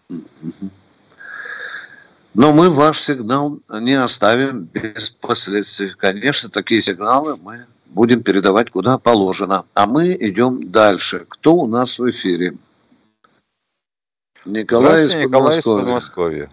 Но 2.34 2.52
мы 2.52 2.68
ваш 2.68 3.00
сигнал 3.00 3.58
не 3.70 3.94
оставим 3.94 4.64
без 4.64 5.10
последствий. 5.10 5.90
Конечно, 5.96 6.50
такие 6.50 6.80
сигналы 6.80 7.36
мы 7.42 7.64
будем 7.86 8.22
передавать 8.22 8.70
куда 8.70 8.98
положено. 8.98 9.64
А 9.74 9.86
мы 9.86 10.14
идем 10.18 10.70
дальше. 10.70 11.24
Кто 11.28 11.54
у 11.54 11.66
нас 11.66 11.98
в 11.98 12.10
эфире? 12.10 12.54
Николай 14.44 15.02
из 15.02 15.12
Здравствуйте, 15.12 15.26
Николай 15.26 15.58
из 15.58 15.64
Подмосковья. 15.64 16.48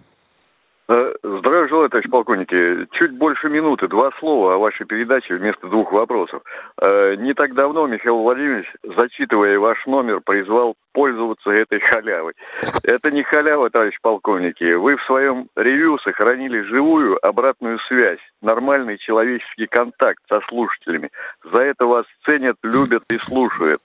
Э, 0.86 1.14
Здравия 1.22 1.68
желаю, 1.68 1.88
товарищ 1.88 2.10
полковники. 2.10 2.86
Чуть 2.92 3.12
больше 3.12 3.48
минуты, 3.48 3.88
два 3.88 4.10
слова 4.18 4.54
о 4.54 4.58
вашей 4.58 4.84
передаче 4.84 5.34
вместо 5.34 5.66
двух 5.68 5.90
вопросов. 5.92 6.42
Э, 6.82 7.14
Не 7.16 7.32
так 7.32 7.54
давно 7.54 7.86
Михаил 7.86 8.18
Владимирович, 8.18 8.70
зачитывая 8.82 9.58
ваш 9.58 9.86
номер, 9.86 10.20
призвал 10.20 10.74
пользоваться 10.92 11.50
этой 11.50 11.80
халявой. 11.80 12.34
Это 12.82 13.10
не 13.10 13.22
халява, 13.22 13.70
товарищ 13.70 13.98
полковники. 14.02 14.74
Вы 14.74 14.96
в 14.96 15.02
своем 15.04 15.48
ревью 15.56 15.98
сохранили 16.00 16.60
живую 16.60 17.18
обратную 17.26 17.78
связь, 17.88 18.20
нормальный 18.42 18.98
человеческий 18.98 19.66
контакт 19.66 20.20
со 20.28 20.40
слушателями. 20.48 21.10
За 21.50 21.62
это 21.62 21.86
вас 21.86 22.04
ценят, 22.26 22.56
любят 22.62 23.04
и 23.08 23.16
слушают. 23.16 23.80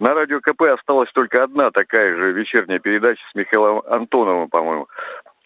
На 0.00 0.14
радио 0.14 0.38
КП 0.40 0.62
осталась 0.62 1.10
только 1.12 1.42
одна 1.42 1.72
такая 1.72 2.14
же 2.14 2.30
вечерняя 2.30 2.78
передача 2.78 3.20
с 3.32 3.34
Михаилом 3.34 3.82
Антоновым, 3.84 4.48
по-моему. 4.48 4.86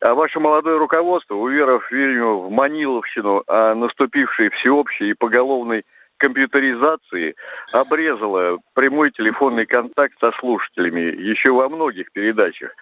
А 0.02 0.14
ваше 0.14 0.40
молодое 0.40 0.78
руководство, 0.78 1.36
уверов, 1.36 1.88
видимо, 1.92 2.34
в 2.34 2.50
Маниловщину 2.50 3.44
о 3.46 3.74
наступившей 3.76 4.50
всеобщей 4.50 5.10
и 5.10 5.14
поголовной 5.14 5.84
компьютеризации, 6.16 7.36
обрезало 7.72 8.58
прямой 8.74 9.12
телефонный 9.12 9.64
контакт 9.64 10.14
со 10.18 10.32
слушателями 10.40 11.00
еще 11.00 11.52
во 11.52 11.68
многих 11.68 12.10
передачах. 12.12 12.74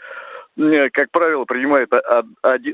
Как 0.93 1.11
правило, 1.11 1.45
принимает 1.45 1.93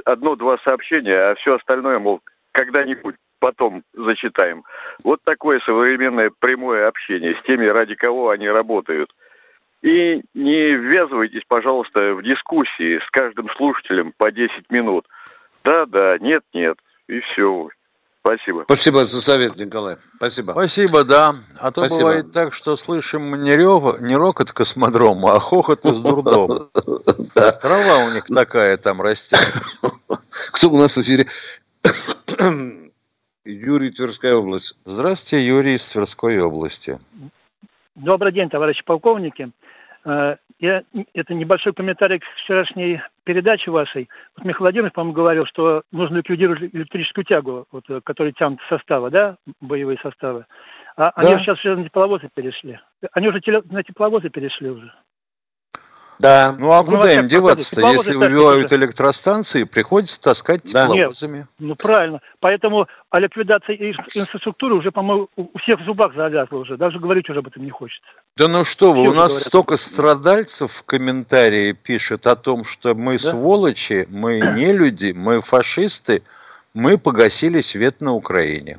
одно-два 0.04 0.58
сообщения, 0.58 1.16
а 1.16 1.34
все 1.34 1.56
остальное, 1.56 1.98
мол, 1.98 2.20
когда-нибудь 2.52 3.16
потом 3.40 3.82
зачитаем. 3.94 4.62
Вот 5.02 5.20
такое 5.24 5.58
современное 5.66 6.30
прямое 6.38 6.86
общение 6.86 7.34
с 7.34 7.42
теми, 7.46 7.66
ради 7.66 7.96
кого 7.96 8.30
они 8.30 8.48
работают. 8.48 9.10
И 9.82 10.22
не 10.34 10.74
ввязывайтесь, 10.74 11.42
пожалуйста, 11.46 12.14
в 12.14 12.22
дискуссии 12.22 12.98
с 12.98 13.10
каждым 13.10 13.48
слушателем 13.56 14.12
по 14.16 14.32
10 14.32 14.70
минут. 14.70 15.06
Да-да, 15.64 16.18
нет-нет, 16.18 16.78
и 17.08 17.20
все. 17.20 17.68
Спасибо. 18.20 18.64
Спасибо 18.64 19.04
за 19.04 19.22
совет, 19.22 19.56
Николай. 19.56 19.96
Спасибо. 20.16 20.50
Спасибо, 20.50 21.04
да. 21.04 21.36
А 21.60 21.70
то 21.70 21.82
Спасибо. 21.82 22.08
бывает 22.08 22.32
так, 22.32 22.52
что 22.52 22.76
слышим 22.76 23.40
не 23.40 23.56
рев, 23.56 24.00
не 24.00 24.16
рокот 24.16 24.50
космодрома, 24.50 25.36
а 25.36 25.38
хохот 25.38 25.84
из 25.84 26.00
дурдома. 26.00 26.68
Да. 26.74 27.52
Трава 27.62 28.06
у 28.08 28.14
них 28.14 28.24
такая 28.26 28.76
там 28.78 29.00
растет. 29.00 29.38
Кто 30.54 30.70
у 30.70 30.76
нас 30.76 30.96
в 30.96 31.02
эфире? 31.02 31.26
Юрий, 33.44 33.90
Тверская 33.90 34.34
область. 34.34 34.76
Здравствуйте, 34.84 35.46
Юрий 35.46 35.74
из 35.74 35.88
Тверской 35.88 36.40
области. 36.40 36.98
Добрый 37.94 38.32
день, 38.32 38.50
товарищи 38.50 38.82
полковники. 38.84 39.52
Э, 40.06 40.36
Я, 40.58 40.82
это 41.12 41.34
небольшой 41.34 41.74
комментарий 41.74 42.18
к 42.18 42.24
вчерашней 42.42 43.02
передаче 43.24 43.70
вашей. 43.70 44.08
Вот 44.36 44.46
Михаил 44.46 44.62
Владимирович, 44.62 44.94
по-моему, 44.94 45.12
говорил, 45.14 45.44
что 45.44 45.82
нужно 45.92 46.16
ликвидировать 46.18 46.62
электрическую 46.74 47.24
тягу, 47.26 47.66
вот, 47.72 47.84
э, 47.90 48.00
которая 48.02 48.32
тянут 48.32 48.60
составы, 48.70 49.10
да, 49.10 49.36
боевые 49.60 49.98
составы. 50.02 50.46
А 50.96 51.12
Да. 51.20 51.28
они 51.28 51.36
сейчас 51.38 51.58
уже 51.58 51.76
на 51.76 51.84
тепловозы 51.84 52.30
перешли. 52.34 52.78
Они 53.12 53.28
уже 53.28 53.40
теле- 53.40 53.62
на 53.70 53.82
тепловозы 53.82 54.30
перешли 54.30 54.70
уже. 54.70 54.90
Да. 56.18 56.54
Ну 56.58 56.70
а 56.72 56.82
Ну, 56.82 56.84
куда 56.92 57.12
им 57.12 57.28
деваться-то? 57.28 57.76
тепловозы 57.76 58.08
Если 58.10 58.14
выбивают 58.16 58.66
уже. 58.66 58.76
электростанции, 58.76 59.64
приходится 59.64 60.20
таскать 60.20 60.62
Да. 60.72 60.86
тепловозами. 60.86 61.46
Ну, 61.58 61.74
правильно. 61.74 62.20
Поэтому 62.40 62.86
о 63.10 63.20
ликвидации 63.20 63.76
инфраструктуры 64.14 64.74
уже, 64.74 64.90
по-моему, 64.90 65.28
у 65.36 65.58
всех 65.58 65.80
в 65.80 65.84
зубах 65.84 66.14
завязла 66.14 66.58
уже. 66.58 66.76
Даже 66.76 66.98
говорить 66.98 67.28
уже 67.28 67.40
об 67.40 67.48
этом 67.48 67.64
не 67.64 67.70
хочется. 67.70 68.02
Да 68.36 68.48
ну 68.48 68.64
что 68.64 68.92
вы, 68.92 69.02
Все 69.02 69.10
у 69.10 69.14
нас 69.14 69.32
говорят. 69.32 69.48
столько 69.48 69.76
страдальцев 69.76 70.72
в 70.72 70.82
комментарии 70.84 71.72
пишет 71.72 72.26
о 72.26 72.36
том, 72.36 72.64
что 72.64 72.94
мы 72.94 73.18
сволочи, 73.18 74.06
мы 74.10 74.40
не 74.56 74.72
люди, 74.72 75.12
мы 75.16 75.40
фашисты, 75.40 76.22
мы 76.74 76.98
погасили 76.98 77.60
свет 77.60 78.00
на 78.00 78.12
Украине. 78.14 78.78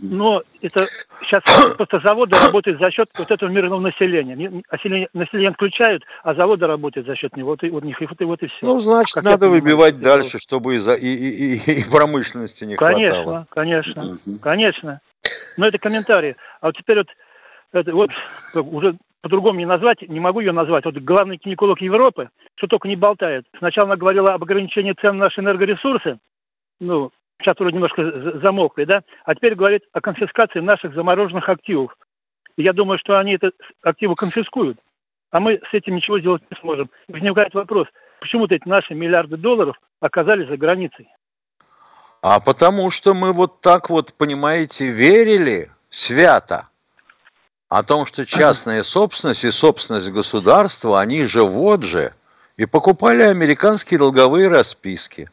Но 0.00 0.42
это 0.62 0.86
сейчас 1.20 1.42
просто 1.76 2.00
заводы 2.00 2.34
работают 2.38 2.80
за 2.80 2.90
счет 2.90 3.08
вот 3.18 3.30
этого 3.30 3.50
мирного 3.50 3.80
населения. 3.80 4.62
Население, 4.70 5.08
население 5.12 5.50
отключают, 5.50 6.02
а 6.22 6.34
заводы 6.34 6.66
работают 6.66 7.06
за 7.06 7.14
счет 7.14 7.36
него. 7.36 7.50
Вот 7.50 7.62
и, 7.62 7.68
вот, 7.68 7.84
вот, 7.84 8.20
и, 8.20 8.24
вот 8.24 8.42
и 8.42 8.46
все. 8.46 8.58
Ну, 8.62 8.78
значит, 8.78 9.14
как 9.14 9.24
надо 9.24 9.50
выбивать 9.50 10.00
дальше, 10.00 10.38
чтобы 10.38 10.76
и, 10.76 10.78
за, 10.78 10.94
и, 10.94 11.06
и, 11.06 11.56
и, 11.56 11.80
и 11.80 11.90
промышленности 11.90 12.64
не 12.64 12.76
конечно, 12.76 13.22
хватало. 13.22 13.46
Конечно, 13.50 13.94
конечно, 13.94 14.38
конечно. 14.40 15.00
Но 15.58 15.66
это 15.66 15.78
комментарии. 15.78 16.36
А 16.62 16.68
вот 16.68 16.76
теперь 16.78 16.98
вот, 16.98 17.08
это, 17.72 17.92
вот 17.92 18.10
уже 18.54 18.96
по-другому 19.20 19.58
не 19.58 19.66
назвать, 19.66 20.08
не 20.08 20.20
могу 20.20 20.40
ее 20.40 20.52
назвать. 20.52 20.86
Вот 20.86 20.96
главный 20.96 21.36
гинеколог 21.36 21.82
Европы, 21.82 22.30
что 22.54 22.66
только 22.66 22.88
не 22.88 22.96
болтает. 22.96 23.44
Сначала 23.58 23.88
она 23.88 23.96
говорила 23.96 24.32
об 24.32 24.42
ограничении 24.42 24.94
цен 24.98 25.18
на 25.18 25.24
наши 25.24 25.42
энергоресурсы, 25.42 26.18
ну, 26.80 27.10
сейчас 27.40 27.60
уже 27.60 27.72
немножко 27.72 28.40
замолкли, 28.40 28.84
да, 28.84 29.02
а 29.24 29.34
теперь 29.34 29.54
говорит 29.54 29.82
о 29.92 30.00
конфискации 30.00 30.60
наших 30.60 30.94
замороженных 30.94 31.48
активов. 31.48 31.96
И 32.56 32.62
я 32.62 32.72
думаю, 32.72 32.98
что 32.98 33.18
они 33.18 33.34
это 33.34 33.52
активы 33.82 34.14
конфискуют, 34.14 34.78
а 35.30 35.40
мы 35.40 35.60
с 35.70 35.74
этим 35.74 35.96
ничего 35.96 36.18
сделать 36.18 36.42
не 36.50 36.56
сможем. 36.60 36.90
И 37.08 37.12
возникает 37.12 37.54
вопрос, 37.54 37.88
почему-то 38.20 38.54
эти 38.54 38.66
наши 38.66 38.94
миллиарды 38.94 39.36
долларов 39.36 39.76
оказались 40.00 40.48
за 40.48 40.56
границей. 40.56 41.08
А 42.22 42.40
потому 42.40 42.90
что 42.90 43.14
мы 43.14 43.32
вот 43.32 43.60
так 43.60 43.90
вот, 43.90 44.14
понимаете, 44.14 44.88
верили 44.88 45.70
свято 45.90 46.68
о 47.68 47.82
том, 47.82 48.06
что 48.06 48.24
частная 48.24 48.82
собственность 48.82 49.44
и 49.44 49.50
собственность 49.50 50.10
государства, 50.10 51.00
они 51.00 51.24
же 51.24 51.44
вот 51.44 51.82
же, 51.82 52.12
и 52.56 52.64
покупали 52.64 53.22
американские 53.22 53.98
долговые 53.98 54.48
расписки. 54.48 55.28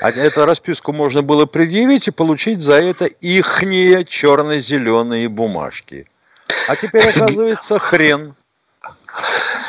А 0.00 0.10
эту 0.10 0.44
расписку 0.44 0.92
можно 0.92 1.22
было 1.22 1.46
предъявить 1.46 2.08
и 2.08 2.10
получить 2.10 2.60
за 2.60 2.74
это 2.74 3.06
ихние 3.06 4.04
черно-зеленые 4.04 5.28
бумажки. 5.28 6.06
А 6.68 6.76
теперь 6.76 7.08
оказывается 7.08 7.78
хрен. 7.78 8.34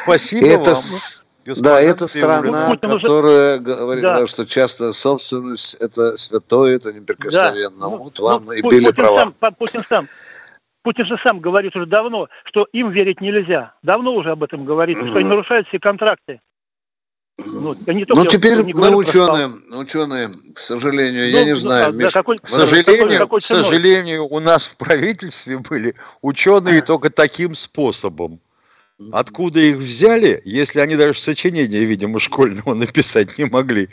Спасибо 0.03 0.47
это 0.47 0.63
вам. 0.65 0.75
С... 0.75 1.25
Да, 1.45 1.81
это 1.81 2.07
страна, 2.07 2.77
которая 2.77 3.57
говорит, 3.57 4.03
да. 4.03 4.27
что 4.27 4.45
часто 4.45 4.93
собственность 4.93 5.75
это 5.81 6.15
святое, 6.15 6.75
это 6.75 6.93
неприкосновенно. 6.93 7.79
Да. 7.79 7.87
Вот 7.87 8.19
ну, 8.19 8.23
вам 8.23 8.45
ну, 8.45 8.51
и 8.51 8.61
били 8.61 8.91
права. 8.91 9.33
Сам, 9.39 9.53
Путин 9.55 9.81
сам 9.81 10.07
Путин 10.83 11.05
же 11.05 11.17
сам 11.25 11.39
говорит 11.39 11.75
уже 11.75 11.85
давно, 11.85 12.27
что 12.45 12.67
им 12.73 12.91
верить 12.91 13.21
нельзя. 13.21 13.73
Давно 13.83 14.13
уже 14.13 14.31
об 14.31 14.43
этом 14.43 14.65
говорит, 14.65 14.97
mm-hmm. 14.97 15.07
что 15.07 15.19
они 15.19 15.29
нарушают 15.29 15.67
все 15.67 15.79
контракты. 15.79 16.41
Ну, 17.45 17.73
ну 18.09 18.25
теперь 18.25 18.63
мы 18.63 18.71
говорю, 18.71 18.97
ученые, 18.97 19.51
ученые, 19.71 20.29
к 20.53 20.57
сожалению, 20.57 21.31
ну, 21.31 21.37
я 21.37 21.45
не 21.45 21.55
знаю. 21.55 21.89
А, 21.89 21.91
Миш, 21.91 22.11
какой, 22.13 22.37
к 22.37 22.47
сожалению, 22.47 23.19
какой, 23.19 23.39
к 23.39 23.43
сожалению, 23.43 24.25
у 24.25 24.39
нас 24.39 24.67
в 24.67 24.77
правительстве 24.77 25.57
были 25.59 25.95
ученые 26.21 26.79
а. 26.79 26.81
только 26.81 27.09
таким 27.09 27.55
способом. 27.55 28.39
Откуда 29.11 29.59
их 29.59 29.77
взяли, 29.77 30.41
если 30.45 30.79
они 30.79 30.95
даже 30.95 31.19
сочинения, 31.19 31.83
видимо, 31.83 32.19
школьного 32.19 32.73
написать 32.75 33.37
не 33.37 33.45
могли? 33.45 33.89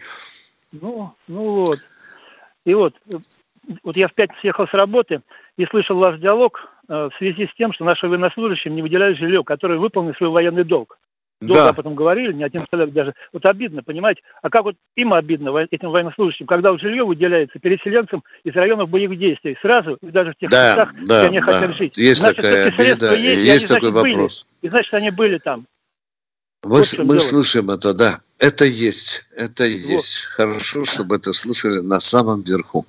Ну, 0.73 1.15
ну 1.27 1.65
вот. 1.65 1.79
И 2.67 2.75
вот, 2.75 2.95
вот 3.83 3.97
я 3.97 4.09
в 4.09 4.15
пятницу 4.15 4.41
ехал 4.43 4.67
с 4.67 4.75
работы 4.75 5.23
и 5.57 5.65
слышал 5.67 5.97
ваш 5.97 6.21
диалог 6.21 6.61
э, 6.89 7.09
в 7.11 7.17
связи 7.17 7.47
с 7.47 7.57
тем, 7.57 7.73
что 7.73 7.85
наши 7.85 8.07
военнослужащим 8.07 8.75
не 8.75 8.83
выделяют 8.83 9.19
жилье, 9.19 9.43
которые 9.43 9.81
выполнили 9.81 10.15
свой 10.17 10.29
военный 10.29 10.65
долг. 10.65 10.99
Долго 11.41 11.63
да. 11.63 11.69
об 11.71 11.79
этом 11.79 11.95
говорили, 11.95 12.33
не 12.33 12.43
один 12.43 12.67
человек 12.69 12.93
даже. 12.93 13.15
Вот 13.33 13.47
обидно, 13.47 13.83
понимаете? 13.85 14.23
А 14.43 14.51
как 14.51 14.65
вот 14.65 14.75
им 14.97 15.13
обидно, 15.13 15.57
этим 15.71 15.91
военнослужащим, 15.91 16.47
когда 16.47 16.73
вот 16.73 16.81
жилье 16.81 17.05
выделяется 17.05 17.61
переселенцам 17.61 18.25
из 18.43 18.55
районов 18.55 18.91
боевых 18.91 19.19
действий 19.19 19.57
сразу, 19.63 19.99
и 20.03 20.07
даже 20.07 20.33
в 20.33 20.37
тех 20.37 20.51
да, 20.51 20.71
местах, 20.71 20.95
да, 21.07 21.21
где 21.21 21.29
они 21.29 21.41
да. 21.41 21.47
хотят 21.47 21.77
жить. 21.77 21.97
Есть 21.97 22.21
значит, 22.21 22.37
такая 22.37 22.67
обида, 22.67 23.15
есть, 23.15 23.47
есть 23.47 23.69
такой 23.69 23.91
значит, 23.93 23.95
вопрос. 23.95 24.47
Были, 24.47 24.67
и 24.67 24.71
значит, 24.71 24.95
они 24.95 25.11
были 25.11 25.39
там. 25.39 25.67
Вы, 26.65 26.79
вот 26.79 27.05
мы 27.05 27.21
слышим 27.21 27.71
это, 27.71 27.95
да. 27.95 28.21
Это 28.41 28.65
есть, 28.65 29.29
это 29.37 29.63
вот. 29.63 29.71
есть. 29.71 30.25
Хорошо, 30.25 30.85
чтобы 30.85 31.17
это 31.17 31.33
слышали 31.33 31.81
на 31.81 32.01
самом 32.01 32.43
верху. 32.43 32.85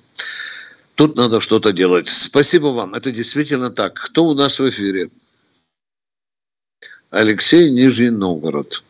Тут 0.96 1.16
надо 1.16 1.40
что-то 1.40 1.72
делать. 1.72 2.08
Спасибо 2.08 2.66
вам. 2.66 2.94
Это 2.94 3.10
действительно 3.12 3.70
так. 3.70 3.94
Кто 3.94 4.24
у 4.24 4.34
нас 4.34 4.58
в 4.58 4.68
эфире? 4.68 5.08
Алексей, 7.12 7.72
Нижний 7.72 8.10
Новгород. 8.10 8.84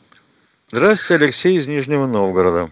Здравствуйте, 0.68 1.24
Алексей 1.24 1.56
из 1.56 1.66
Нижнего 1.66 2.06
Новгорода. 2.06 2.68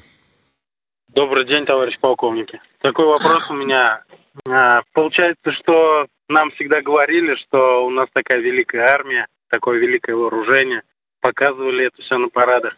Добрый 1.08 1.46
день, 1.46 1.64
товарищ 1.64 1.98
полковники. 1.98 2.61
Такой 2.82 3.06
вопрос 3.06 3.50
у 3.50 3.54
меня. 3.54 4.02
А, 4.46 4.82
получается, 4.92 5.52
что 5.52 6.06
нам 6.28 6.50
всегда 6.50 6.82
говорили, 6.82 7.34
что 7.34 7.87
у 7.87 7.88
нас 7.88 8.11
такая 8.12 8.42
великая 8.42 8.88
армия, 8.88 9.26
такое 9.48 9.78
великое 9.78 10.16
вооружение. 10.16 10.82
Показывали 11.22 11.87
это 11.87 12.02
все 12.02 12.18
на 12.18 12.28
парадах 12.28 12.76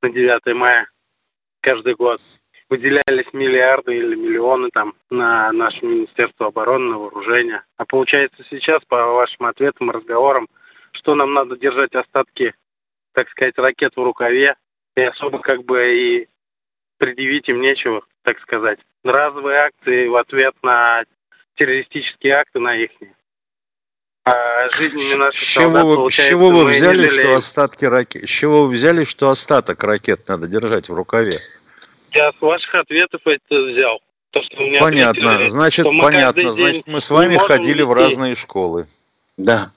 на 0.00 0.08
9 0.08 0.56
мая 0.56 0.88
каждый 1.60 1.94
год. 1.94 2.20
Выделялись 2.70 3.30
миллиарды 3.34 3.94
или 3.94 4.14
миллионы 4.14 4.70
там 4.72 4.94
на 5.10 5.52
наше 5.52 5.84
Министерство 5.84 6.46
обороны, 6.46 6.90
на 6.90 6.98
вооружение. 6.98 7.64
А 7.76 7.84
получается 7.84 8.42
сейчас, 8.48 8.82
по 8.88 8.96
вашим 9.12 9.44
ответам 9.44 9.90
и 9.90 9.94
разговорам, 9.94 10.48
что 10.92 11.14
нам 11.14 11.34
надо 11.34 11.56
держать 11.56 11.94
остатки, 11.94 12.54
так 13.12 13.28
сказать, 13.30 13.56
ракет 13.56 13.92
в 13.96 14.02
рукаве, 14.02 14.56
и 14.96 15.02
особо 15.02 15.38
как 15.38 15.64
бы 15.64 15.78
и 15.94 16.28
предъявить 16.98 17.48
им 17.48 17.60
нечего, 17.60 18.02
так 18.22 18.40
сказать. 18.40 18.78
Разовые 19.04 19.58
акции 19.58 20.08
в 20.08 20.16
ответ 20.16 20.54
на 20.62 21.04
террористические 21.56 22.34
акты 22.34 22.58
на 22.58 22.76
их. 22.76 22.90
А 24.24 24.68
жизнями 24.70 25.14
наших 25.14 25.40
с 25.40 25.46
чего 25.46 26.02
вы, 26.02 26.10
с 26.10 26.14
чего 26.14 26.50
вы 26.50 26.64
взяли, 26.66 27.06
что 27.08 27.36
остатки 27.36 27.84
ракет? 27.86 28.24
С 28.24 28.30
чего 28.30 28.64
вы 28.64 28.74
взяли, 28.74 29.04
что 29.04 29.30
остаток 29.30 29.82
ракет 29.84 30.28
надо 30.28 30.48
держать 30.48 30.88
в 30.88 30.94
рукаве? 30.94 31.38
Я 32.12 32.32
с 32.32 32.40
ваших 32.40 32.74
ответов 32.74 33.20
это 33.24 33.54
взял. 33.54 34.00
То, 34.30 34.42
что 34.42 34.56
понятно, 34.80 35.48
значит, 35.48 35.86
понятно. 35.98 36.52
Значит, 36.52 36.86
мы 36.86 37.00
с 37.00 37.08
вами 37.10 37.36
ходили 37.36 37.80
в 37.82 37.92
разные 37.92 38.34
школы. 38.34 38.86
Да. 39.38 39.68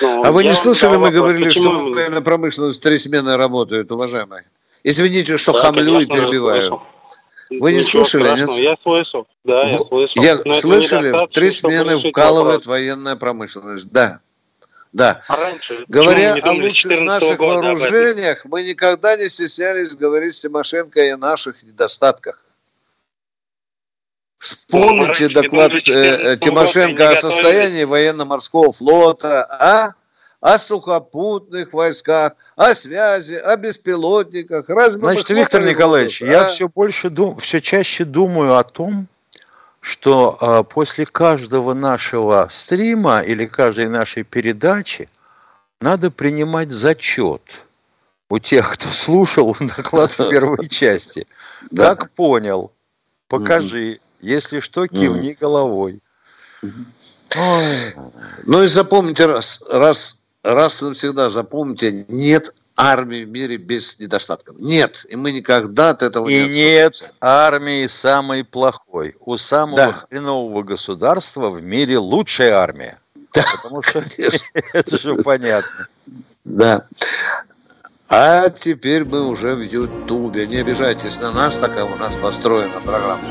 Ну, 0.00 0.24
а 0.24 0.32
вы 0.32 0.44
не 0.44 0.52
слышали, 0.52 0.96
мы 0.96 1.10
говорили, 1.10 1.50
что 1.50 1.90
военная 1.90 2.20
промышленность 2.20 2.82
три 2.82 2.98
смены 2.98 3.36
работают, 3.36 3.92
уважаемые? 3.92 4.44
Извините, 4.82 5.36
что 5.36 5.52
да, 5.52 5.62
хамлю 5.62 6.00
и 6.00 6.06
перебиваю. 6.06 6.82
Вы 7.50 7.72
не 7.72 7.78
Ничего 7.78 8.04
слышали, 8.04 8.24
страшного. 8.24 8.56
нет? 8.56 8.64
Я 8.64 8.76
слышал, 8.82 9.26
да, 9.44 9.64
я 9.64 9.78
слышал. 9.78 10.22
Я 10.22 10.52
слышали, 10.52 11.28
три 11.32 11.50
смены 11.50 11.98
вкалывает 11.98 12.66
вопрос. 12.66 12.66
военная 12.66 13.16
промышленность, 13.16 13.90
да. 13.92 14.20
Да. 14.92 15.22
А 15.28 15.36
раньше, 15.36 15.84
Говоря 15.88 16.36
о 16.40 16.52
лучших 16.52 17.00
наших 17.00 17.38
вооружениях, 17.40 18.44
мы 18.44 18.62
никогда 18.62 19.16
не 19.16 19.28
стеснялись 19.28 19.96
говорить 19.96 20.34
с 20.34 20.40
Тимошенко 20.40 21.00
о 21.12 21.16
наших 21.16 21.62
недостатках. 21.64 22.43
Вспомните 24.44 25.28
ну, 25.28 25.40
доклад 25.40 25.72
э, 25.88 26.36
Тимошенко 26.38 27.12
о 27.12 27.16
состоянии 27.16 27.84
военно-морского 27.84 28.72
флота, 28.72 29.44
а? 29.44 29.92
о 30.42 30.58
сухопутных 30.58 31.72
войсках, 31.72 32.34
о 32.54 32.74
связи, 32.74 33.36
о 33.36 33.56
беспилотниках. 33.56 34.68
Разве 34.68 35.00
Значит, 35.00 35.30
Виктор 35.30 35.64
Николаевич, 35.64 36.20
будут, 36.20 36.34
я 36.34 36.42
а? 36.42 36.48
все 36.48 36.68
больше, 36.68 37.08
дум, 37.08 37.38
все 37.38 37.62
чаще 37.62 38.04
думаю 38.04 38.58
о 38.58 38.64
том, 38.64 39.06
что 39.80 40.36
э, 40.38 40.64
после 40.70 41.06
каждого 41.06 41.72
нашего 41.72 42.48
стрима 42.50 43.20
или 43.20 43.46
каждой 43.46 43.88
нашей 43.88 44.24
передачи 44.24 45.08
надо 45.80 46.10
принимать 46.10 46.70
зачет 46.70 47.40
у 48.28 48.38
тех, 48.38 48.74
кто 48.74 48.88
слушал 48.88 49.56
доклад 49.78 50.12
в 50.12 50.28
первой 50.28 50.68
части. 50.68 51.26
Как 51.74 52.10
понял, 52.10 52.72
покажи, 53.28 54.00
если 54.24 54.60
что, 54.60 54.86
кивни 54.86 55.32
mm. 55.32 55.40
головой. 55.40 56.00
Ну 58.46 58.62
и 58.62 58.68
запомните 58.68 59.26
раз, 59.26 59.64
раз, 59.70 60.22
раз 60.42 60.82
навсегда 60.82 61.28
запомните, 61.28 62.04
нет 62.08 62.54
армии 62.76 63.24
в 63.24 63.28
мире 63.28 63.56
без 63.56 63.98
недостатков. 63.98 64.56
Нет, 64.58 65.06
и 65.08 65.16
мы 65.16 65.32
никогда 65.32 65.90
от 65.90 66.02
этого 66.02 66.28
и 66.28 66.32
не 66.32 66.48
И 66.48 66.54
нет 66.54 67.12
армии 67.20 67.86
самой 67.86 68.44
плохой. 68.44 69.14
У 69.20 69.36
самого 69.36 69.76
да. 69.76 69.92
хренового 69.92 70.62
государства 70.62 71.50
в 71.50 71.62
мире 71.62 71.98
лучшая 71.98 72.54
армия. 72.54 72.98
Да, 73.32 73.44
Потому 73.62 73.82
что 73.82 74.02
это 74.72 74.96
же 74.96 75.14
понятно. 75.16 75.88
Да. 76.44 76.86
А 78.08 78.50
теперь 78.50 79.04
мы 79.04 79.26
уже 79.26 79.54
в 79.54 79.60
Ютубе. 79.60 80.46
Не 80.46 80.58
обижайтесь 80.58 81.20
на 81.20 81.32
нас, 81.32 81.58
такая 81.58 81.84
у 81.84 81.96
нас 81.96 82.16
построена 82.16 82.80
программа. 82.80 83.24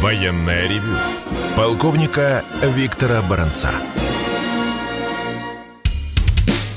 Военная 0.00 0.66
ревю. 0.68 0.96
Полковника 1.54 2.42
Виктора 2.62 3.20
Баранца. 3.20 3.70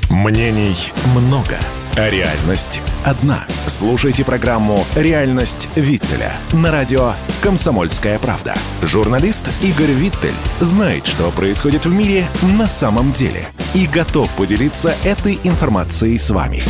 Мнений 0.09 0.75
много. 1.15 1.57
А 1.95 2.09
реальность 2.09 2.81
одна. 3.05 3.45
Слушайте 3.67 4.25
программу 4.25 4.85
«Реальность 4.95 5.69
Виттеля» 5.75 6.33
на 6.51 6.71
радио 6.71 7.13
«Комсомольская 7.41 8.19
правда». 8.19 8.53
Журналист 8.81 9.49
Игорь 9.61 9.91
Виттель 9.91 10.35
знает, 10.59 11.07
что 11.07 11.31
происходит 11.31 11.85
в 11.85 11.93
мире 11.93 12.27
на 12.57 12.67
самом 12.67 13.13
деле 13.13 13.47
и 13.73 13.85
готов 13.85 14.33
поделиться 14.35 14.93
этой 15.05 15.39
информацией 15.43 16.17
с 16.17 16.31
вами. 16.31 16.61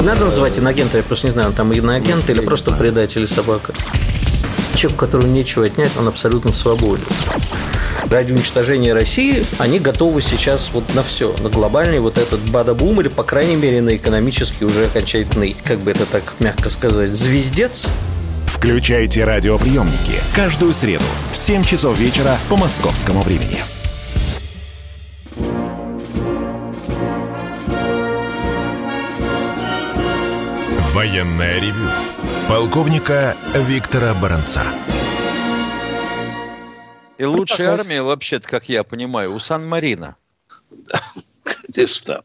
Надо 0.00 0.24
называть 0.24 0.58
инагента, 0.58 0.96
я 0.96 1.02
просто 1.02 1.26
не 1.28 1.32
знаю, 1.32 1.48
он 1.48 1.54
там 1.54 1.72
иноагент 1.72 2.28
или 2.30 2.40
просто 2.40 2.72
предатель 2.72 3.26
собака. 3.28 3.74
Человек, 4.74 4.98
которому 4.98 5.28
нечего 5.28 5.66
отнять, 5.66 5.90
он 5.98 6.08
абсолютно 6.08 6.52
свободен. 6.52 7.04
Ради 8.10 8.32
уничтожения 8.32 8.92
России 8.92 9.44
они 9.58 9.78
готовы 9.78 10.20
сейчас 10.20 10.70
вот 10.72 10.94
на 10.94 11.02
все, 11.02 11.34
на 11.40 11.48
глобальный 11.48 11.98
вот 11.98 12.18
этот 12.18 12.40
бада-бум 12.40 13.00
или, 13.00 13.08
по 13.08 13.22
крайней 13.22 13.56
мере, 13.56 13.80
на 13.80 13.96
экономический 13.96 14.64
уже 14.64 14.86
окончательный, 14.86 15.56
как 15.64 15.78
бы 15.78 15.90
это 15.92 16.04
так 16.04 16.34
мягко 16.38 16.68
сказать, 16.68 17.16
звездец. 17.16 17.88
Включайте 18.46 19.24
радиоприемники 19.24 20.20
каждую 20.36 20.74
среду 20.74 21.04
в 21.32 21.36
7 21.36 21.64
часов 21.64 21.98
вечера 21.98 22.36
по 22.48 22.56
московскому 22.56 23.22
времени. 23.22 23.58
Военное 30.92 31.58
ревю 31.60 31.88
полковника 32.52 33.34
Виктора 33.54 34.12
Баранца. 34.12 34.62
И 37.16 37.24
лучшая 37.24 37.68
армия, 37.70 38.02
вообще-то, 38.02 38.46
как 38.46 38.68
я 38.68 38.84
понимаю, 38.84 39.32
у 39.32 39.38
Сан-Марина. 39.38 40.16
Конечно. 41.72 42.22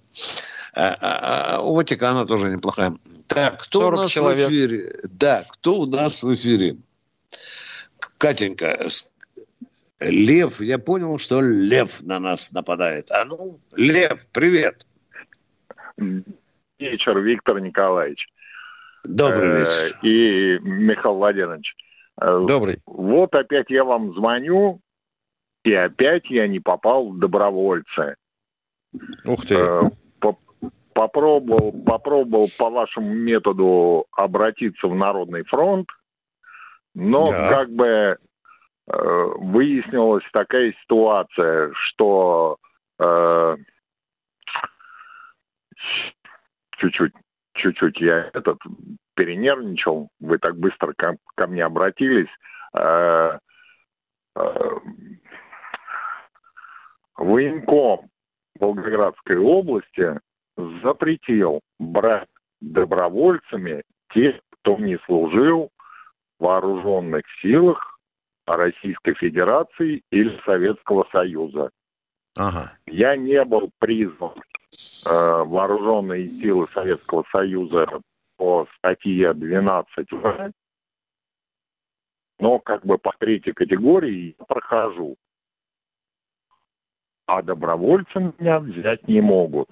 А, 0.74 0.98
а, 1.00 1.56
а 1.56 1.62
у 1.62 1.76
Ватикана 1.76 2.26
тоже 2.26 2.50
неплохая. 2.50 2.98
Так, 3.28 3.64
кто 3.64 3.88
у 3.88 3.92
нас 3.92 4.12
человек. 4.12 4.50
в 4.50 4.50
эфире? 4.50 5.00
Да, 5.04 5.46
кто 5.50 5.76
у 5.76 5.86
нас 5.86 6.22
в 6.22 6.34
эфире? 6.34 6.76
Катенька, 8.18 8.86
Лев, 10.02 10.60
я 10.60 10.78
понял, 10.78 11.20
что 11.20 11.40
Лев 11.40 12.02
на 12.02 12.20
нас 12.20 12.52
нападает. 12.52 13.12
А 13.12 13.24
ну, 13.24 13.62
Лев, 13.78 14.28
привет. 14.34 14.86
Вечер, 15.96 17.18
Виктор 17.20 17.62
Николаевич. 17.62 18.28
Добрый 19.04 19.60
вечер. 19.60 19.96
И 20.04 20.60
Михаил 20.60 21.16
Владимирович. 21.16 21.76
Э, 22.20 22.42
Добрый. 22.48 22.82
Вот 22.86 23.34
опять 23.36 23.70
я 23.70 23.84
вам 23.84 24.14
звоню, 24.14 24.82
и 25.64 25.74
опять 25.74 26.30
я 26.30 26.48
не 26.48 26.60
попал 26.60 27.10
в 27.10 27.20
добровольцы. 27.20 28.16
Ух 29.26 29.46
ты. 29.46 29.56
Э, 29.56 29.82
попробовал, 30.98 31.74
попробовал 31.86 32.48
по 32.58 32.72
вашему 32.72 33.14
методу 33.14 34.08
обратиться 34.14 34.88
в 34.88 34.96
Народный 34.96 35.44
фронт, 35.44 35.88
но 36.96 37.30
да. 37.30 37.50
как 37.54 37.70
бы 37.70 37.86
э, 37.86 38.18
выяснилась 38.88 40.24
такая 40.34 40.74
ситуация, 40.82 41.72
что 41.74 42.58
э, 42.98 43.58
чуть-чуть 46.80 47.14
чуть-чуть 47.58 48.00
я 48.00 48.30
этот 48.34 48.60
перенервничал, 49.16 50.10
вы 50.20 50.38
так 50.38 50.58
быстро 50.58 50.94
ко, 50.96 51.18
ко 51.36 51.48
мне 51.48 51.64
обратились. 51.64 52.30
Э, 52.74 53.40
э, 54.36 54.70
военком 57.16 58.10
Волгоградской 58.60 59.38
области 59.38 60.20
запретил 60.84 61.62
брать 61.80 62.30
добровольцами 62.62 63.84
тех, 64.14 64.36
кто 64.52 64.78
не 64.78 64.98
служил 65.06 65.70
в 66.40 66.44
вооруженных 66.44 67.24
силах 67.42 68.00
Российской 68.46 69.14
Федерации 69.16 70.02
или 70.12 70.40
Советского 70.46 71.06
Союза. 71.12 71.70
Ага. 72.38 72.72
Я 72.86 73.16
не 73.16 73.44
был 73.44 73.72
призван 73.80 74.36
вооруженные 75.06 76.28
силы 76.28 76.68
Советского 76.68 77.24
Союза 77.32 77.88
по 78.38 78.68
статье 78.78 79.34
12 79.34 80.08
но 82.40 82.60
как 82.60 82.86
бы 82.86 82.98
по 82.98 83.14
третьей 83.20 83.54
категории 83.54 84.36
я 84.38 84.46
прохожу. 84.46 85.18
А 87.26 87.42
добровольцы 87.42 88.34
меня 88.38 88.60
взять 88.60 89.08
не 89.08 89.22
могут. 89.22 89.70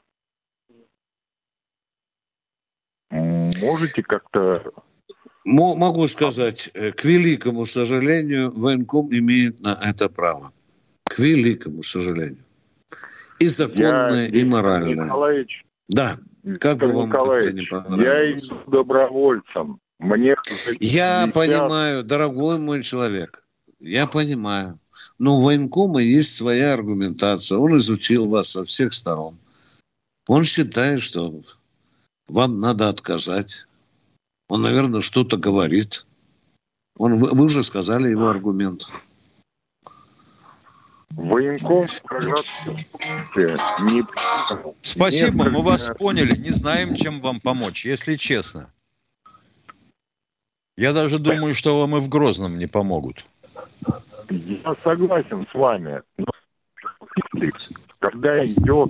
Можете 3.11 4.03
как-то... 4.03 4.53
Могу 5.45 6.07
сказать, 6.07 6.71
э, 6.73 6.91
к 6.91 7.05
великому 7.05 7.65
сожалению, 7.65 8.51
военком 8.51 9.13
имеет 9.13 9.59
на 9.59 9.79
это 9.79 10.09
право. 10.09 10.51
К 11.03 11.19
великому 11.19 11.83
сожалению. 11.83 12.44
И 13.39 13.47
законное, 13.47 14.27
я, 14.27 14.39
и 14.39 14.43
моральное. 14.43 15.05
Николаевич, 15.05 15.65
да, 15.87 16.17
как 16.59 16.79
бы 16.79 16.91
вам 16.91 17.09
Николаевич, 17.09 17.53
не 17.53 17.65
понравилось. 17.65 18.03
Я 18.03 18.31
иду 18.31 18.71
добровольцем. 18.71 19.79
Мне 19.99 20.35
я 20.79 21.31
понимаю, 21.33 22.03
дорогой 22.03 22.59
мой 22.59 22.83
человек, 22.83 23.43
я 23.79 24.07
понимаю. 24.07 24.79
Но 25.17 25.37
у 25.37 25.41
военкома 25.41 26.01
есть 26.01 26.35
своя 26.35 26.73
аргументация. 26.73 27.57
Он 27.57 27.77
изучил 27.77 28.27
вас 28.27 28.49
со 28.49 28.65
всех 28.65 28.93
сторон. 28.93 29.37
Он 30.27 30.43
считает, 30.43 31.01
что 31.01 31.33
вам 32.27 32.59
надо 32.59 32.89
отказать. 32.89 33.65
Он, 34.49 34.61
наверное, 34.61 35.01
что-то 35.01 35.37
говорит. 35.37 36.05
Он, 36.97 37.19
вы 37.19 37.45
уже 37.45 37.63
сказали 37.63 38.09
его 38.09 38.27
аргумент. 38.27 38.87
Военком 41.15 41.87
не... 43.89 44.03
Спасибо, 44.81 45.49
мы 45.49 45.61
вас 45.61 45.91
поняли. 45.97 46.35
Не 46.37 46.51
знаем, 46.51 46.93
чем 46.95 47.19
вам 47.19 47.39
помочь, 47.39 47.85
если 47.85 48.15
честно. 48.15 48.69
Я 50.77 50.91
даже 50.91 51.19
думаю, 51.19 51.55
что 51.55 51.79
вам 51.79 51.95
и 51.95 51.99
в 51.99 52.09
Грозном 52.09 52.57
не 52.57 52.67
помогут. 52.67 53.25
Я 54.29 54.75
согласен 54.83 55.47
с 55.49 55.53
вами. 55.53 56.01
Но 56.17 56.25
когда 57.99 58.43
идет 58.43 58.89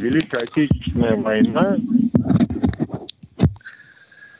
Великая 0.00 0.42
Отечественная 0.42 1.16
война, 1.16 1.76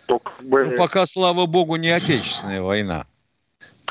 то 0.07 0.19
как 0.19 0.45
бы... 0.45 0.65
Ну, 0.65 0.77
пока, 0.77 1.07
слава 1.07 1.47
богу, 1.47 1.77
не 1.77 1.91
Отечественная 1.91 2.63
война. 2.63 3.07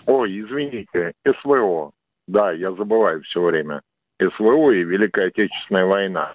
Ой, 0.06 0.41
извините, 0.41 1.14
СВО. 1.24 1.93
Да, 2.30 2.52
я 2.52 2.72
забываю 2.74 3.24
все 3.24 3.42
время. 3.42 3.82
СВО 4.22 4.70
и 4.70 4.84
Великая 4.84 5.30
Отечественная 5.30 5.86
война. 5.86 6.34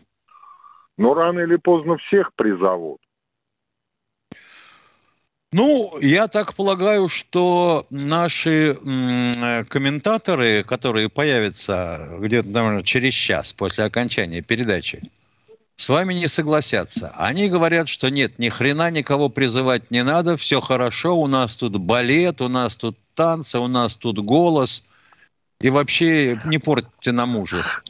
Но 0.99 1.15
рано 1.15 1.39
или 1.39 1.55
поздно 1.55 1.99
всех 1.99 2.35
призовут. 2.35 2.99
Ну, 5.53 5.97
я 6.01 6.27
так 6.27 6.55
полагаю, 6.55 7.09
что 7.09 7.87
наши 7.91 8.77
м, 8.85 9.65
комментаторы, 9.67 10.65
которые 10.65 11.09
появятся 11.09 12.17
где-то, 12.19 12.49
наверное, 12.49 12.83
через 12.83 13.15
час 13.15 13.53
после 13.53 13.85
окончания 13.85 14.43
передачи, 14.43 15.01
с 15.77 15.89
вами 15.89 16.15
не 16.15 16.27
согласятся. 16.27 17.13
Они 17.17 17.49
говорят, 17.49 17.89
что 17.89 18.09
нет, 18.09 18.41
ни 18.41 18.49
хрена 18.49 18.91
никого 18.91 19.29
призывать 19.29 19.93
не 19.93 20.03
надо, 20.03 20.37
все 20.37 20.61
хорошо, 20.61 21.17
у 21.17 21.29
нас 21.29 21.57
тут 21.57 21.77
балет, 21.77 22.41
у 22.41 22.49
нас 22.49 22.77
тут 22.77 22.99
танцы, 23.15 23.61
у 23.61 23.69
нас 23.69 23.95
тут 23.95 24.19
голос– 24.19 24.83
и 25.65 25.71
вообще 25.71 26.39
не 26.45 26.59
портите 26.59 27.12
нам 27.12 27.37
ужас. 27.37 27.81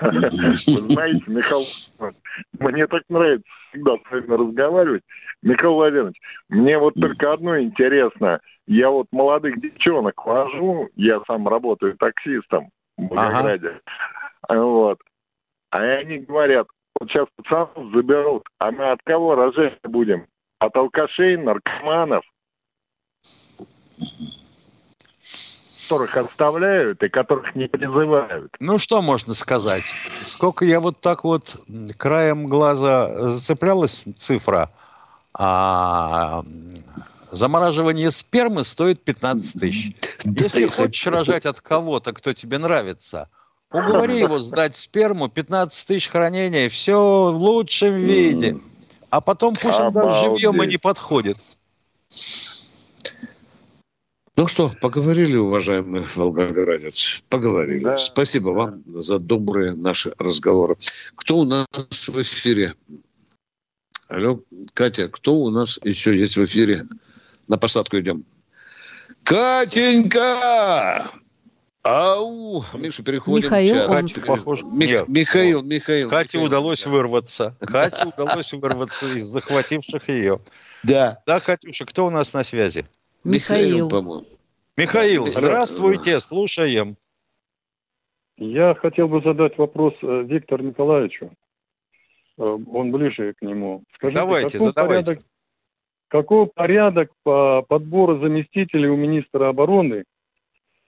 Знаете, 0.00 1.24
Михаил, 1.28 2.12
мне 2.58 2.88
так 2.88 3.04
нравится 3.08 3.46
всегда 3.68 3.92
с 3.94 4.10
вами 4.10 4.48
разговаривать. 4.48 5.04
Михаил 5.42 5.74
Владимирович, 5.74 6.20
мне 6.48 6.76
вот 6.78 6.94
только 6.94 7.32
одно 7.32 7.60
интересно. 7.60 8.40
Я 8.66 8.90
вот 8.90 9.06
молодых 9.12 9.60
девчонок 9.60 10.26
вожу, 10.26 10.88
я 10.96 11.20
сам 11.28 11.46
работаю 11.46 11.96
таксистом 11.96 12.72
в 12.96 13.06
Волгограде. 13.06 13.80
Ага. 14.48 14.64
Вот. 14.64 14.98
А 15.70 15.80
они 15.80 16.18
говорят, 16.18 16.66
вот 16.98 17.08
сейчас 17.08 17.28
пацанов 17.36 17.94
заберут, 17.94 18.48
а 18.58 18.72
мы 18.72 18.90
от 18.90 19.00
кого 19.04 19.36
рожать 19.36 19.78
будем? 19.84 20.26
От 20.58 20.74
алкашей, 20.74 21.36
наркоманов? 21.36 22.24
Которых 25.90 26.16
оставляют 26.16 27.02
и 27.02 27.08
которых 27.08 27.54
не 27.56 27.66
призывают. 27.66 28.54
Ну, 28.60 28.78
что 28.78 29.02
можно 29.02 29.34
сказать? 29.34 29.82
Сколько 29.84 30.64
я 30.64 30.78
вот 30.78 31.00
так 31.00 31.24
вот 31.24 31.56
краем 31.96 32.46
глаза 32.46 33.28
зацеплялась 33.28 34.04
цифра, 34.16 34.70
а 35.34 36.44
замораживание 37.32 38.12
спермы 38.12 38.62
стоит 38.62 39.02
15 39.02 39.60
тысяч. 39.60 39.96
Если 40.24 40.66
хочешь 40.66 41.06
рожать 41.08 41.46
от 41.46 41.60
кого-то, 41.60 42.12
кто 42.12 42.32
тебе 42.32 42.58
нравится, 42.58 43.28
Уговори 43.72 44.18
его 44.18 44.40
сдать 44.40 44.74
сперму, 44.74 45.28
15 45.28 45.86
тысяч 45.86 46.08
хранения, 46.08 46.68
все 46.68 47.30
в 47.32 47.36
лучшем 47.36 47.94
виде. 47.94 48.58
А 49.10 49.20
потом 49.20 49.54
пусть 49.54 49.78
он 49.78 49.92
даже 49.92 50.20
живьем 50.20 50.62
и 50.62 50.66
не 50.66 50.76
подходит. 50.76 51.36
Ну 54.40 54.48
что, 54.48 54.72
поговорили, 54.80 55.36
уважаемый 55.36 56.02
волгоградец? 56.16 57.22
Поговорили. 57.28 57.84
Да. 57.84 57.98
Спасибо 57.98 58.48
вам 58.48 58.82
за 58.86 59.18
добрые 59.18 59.74
наши 59.74 60.14
разговоры. 60.18 60.78
Кто 61.14 61.40
у 61.40 61.44
нас 61.44 61.66
в 62.08 62.22
эфире? 62.22 62.74
Алло, 64.08 64.40
Катя, 64.72 65.08
кто 65.08 65.34
у 65.34 65.50
нас 65.50 65.78
еще 65.84 66.18
есть 66.18 66.38
в 66.38 66.44
эфире? 66.46 66.86
На 67.48 67.58
посадку 67.58 67.98
идем. 67.98 68.24
Катенька! 69.24 71.06
Ау! 71.82 72.64
Миша, 72.72 73.02
переходим 73.02 73.44
Михаил, 73.44 73.74
в 73.74 73.78
чат. 73.78 73.90
он- 73.90 73.96
Катя, 74.08 74.20
похоже. 74.22 74.64
Ми- 74.64 74.86
Нет. 74.86 75.06
Михаил, 75.06 75.62
Михаил. 75.62 76.08
Кате 76.08 76.38
Михаил, 76.38 76.44
удалось 76.44 76.84
да. 76.84 76.90
вырваться. 76.90 77.56
Кате 77.60 78.06
удалось 78.16 78.54
вырваться 78.54 79.04
из 79.14 79.24
захвативших 79.24 80.08
ее. 80.08 80.40
Да. 80.82 81.22
Да, 81.26 81.40
Катюша, 81.40 81.84
кто 81.84 82.06
у 82.06 82.10
нас 82.10 82.32
на 82.32 82.42
связи? 82.42 82.86
Михаил. 83.24 83.88
по-моему. 83.88 84.24
Михаил, 84.76 85.26
здравствуйте, 85.26 86.20
слушаем. 86.20 86.96
Я 88.38 88.74
хотел 88.74 89.08
бы 89.08 89.20
задать 89.20 89.58
вопрос 89.58 89.94
э, 90.02 90.22
Виктору 90.26 90.64
Николаевичу. 90.64 91.30
Э, 92.38 92.58
Он 92.72 92.90
ближе 92.90 93.34
к 93.34 93.42
нему. 93.42 93.82
Скажите, 93.94 94.20
Давайте, 94.20 94.58
каков 94.58 94.72
задавайте. 94.72 95.04
порядок, 95.04 95.26
каков 96.08 96.54
порядок 96.54 97.10
по 97.22 97.62
подбору 97.68 98.18
заместителей 98.20 98.88
у 98.88 98.96
министра 98.96 99.48
обороны 99.48 100.04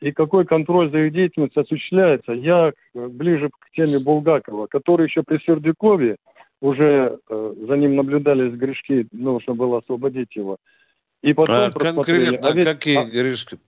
и 0.00 0.12
какой 0.12 0.46
контроль 0.46 0.90
за 0.90 1.00
их 1.00 1.12
деятельностью 1.12 1.62
осуществляется? 1.62 2.32
Я 2.32 2.72
э, 2.94 3.06
ближе 3.08 3.50
к 3.50 3.70
теме 3.76 3.98
Булгакова, 4.02 4.66
который 4.68 5.06
еще 5.06 5.22
при 5.22 5.38
Сердюкове 5.38 6.16
уже 6.62 7.18
э, 7.28 7.54
за 7.68 7.76
ним 7.76 7.96
наблюдались 7.96 8.54
грешки, 8.54 9.06
нужно 9.12 9.54
было 9.54 9.78
освободить 9.78 10.34
его. 10.36 10.56
И 11.22 11.32
потом 11.34 11.54
А, 11.56 11.70
конкретно 11.70 12.48
А 12.48 12.52
ведь- 12.52 12.64
какие 12.66 12.98
а- 12.98 13.04
грешки? 13.04 13.58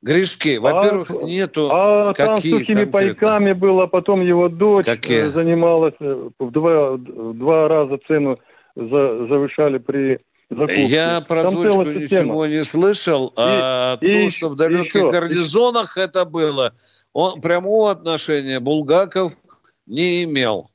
Грешки. 0.00 0.58
Во-первых, 0.58 1.10
А, 1.10 1.14
нету... 1.24 1.68
А 1.70 2.14
там 2.14 2.36
Какие 2.36 2.52
сухими 2.52 2.84
конкретно? 2.84 2.92
пайками 2.92 3.52
было, 3.52 3.86
потом 3.86 4.20
его 4.22 4.48
дочь 4.48 4.86
Какие? 4.86 5.24
э, 5.24 5.30
занималась, 5.32 5.94
э, 6.00 6.28
в 6.38 6.50
два, 6.52 6.92
в 6.92 7.34
два 7.36 7.68
раза 7.68 7.98
цену 8.06 8.38
за- 8.76 9.26
завышали 9.28 9.78
при 9.78 10.20
закупке. 10.48 10.84
Я 10.84 11.20
про 11.26 11.42
Там 11.42 11.54
дочку 11.54 11.72
целая 11.84 12.00
система. 12.00 12.22
ничего 12.26 12.46
не 12.46 12.64
слышал, 12.64 13.32
а 13.36 13.96
и 14.00 14.06
то, 14.06 14.06
ещё- 14.06 14.30
что 14.30 14.48
в 14.50 14.56
далеких 14.56 14.94
ещё- 14.94 15.10
гарнизонах 15.10 15.96
это 15.98 16.24
было, 16.24 16.74
он 17.12 17.40
прямого 17.40 17.90
отношения 17.90 18.60
Булгаков 18.60 19.32
не 19.86 20.22
имел. 20.24 20.70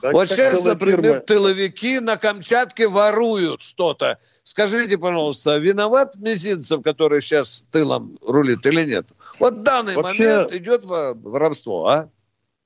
Так- 0.00 0.14
вот 0.14 0.28
сейчас, 0.28 0.64
например, 0.64 1.02
фирма. 1.02 1.20
тыловики 1.20 1.98
на 1.98 2.16
Камчатке 2.16 2.86
воруют 2.88 3.62
что-то. 3.62 4.18
Скажите, 4.44 4.98
пожалуйста, 4.98 5.58
виноват 5.58 6.16
Мизинцев, 6.16 6.82
который 6.82 7.20
сейчас 7.20 7.66
тылом 7.70 8.18
рулит 8.26 8.66
или 8.66 8.84
нет? 8.84 9.06
Вот 9.38 9.54
в 9.54 9.62
данный 9.62 9.94
Вообще- 9.94 10.22
момент 10.22 10.52
идет 10.52 10.84
во- 10.84 11.14
воровство, 11.14 11.86
а? 11.88 12.08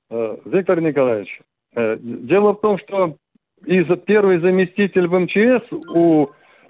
Э, 0.09 0.37
Виктор 0.45 0.81
Николаевич, 0.81 1.41
э, 1.75 1.97
дело 1.99 2.53
в 2.53 2.61
том, 2.61 2.79
что 2.79 3.15
и 3.65 3.83
за 3.83 3.95
первый 3.95 4.39
заместитель 4.39 5.07
в 5.07 5.19
МЧС 5.19 5.71
у 5.93 6.27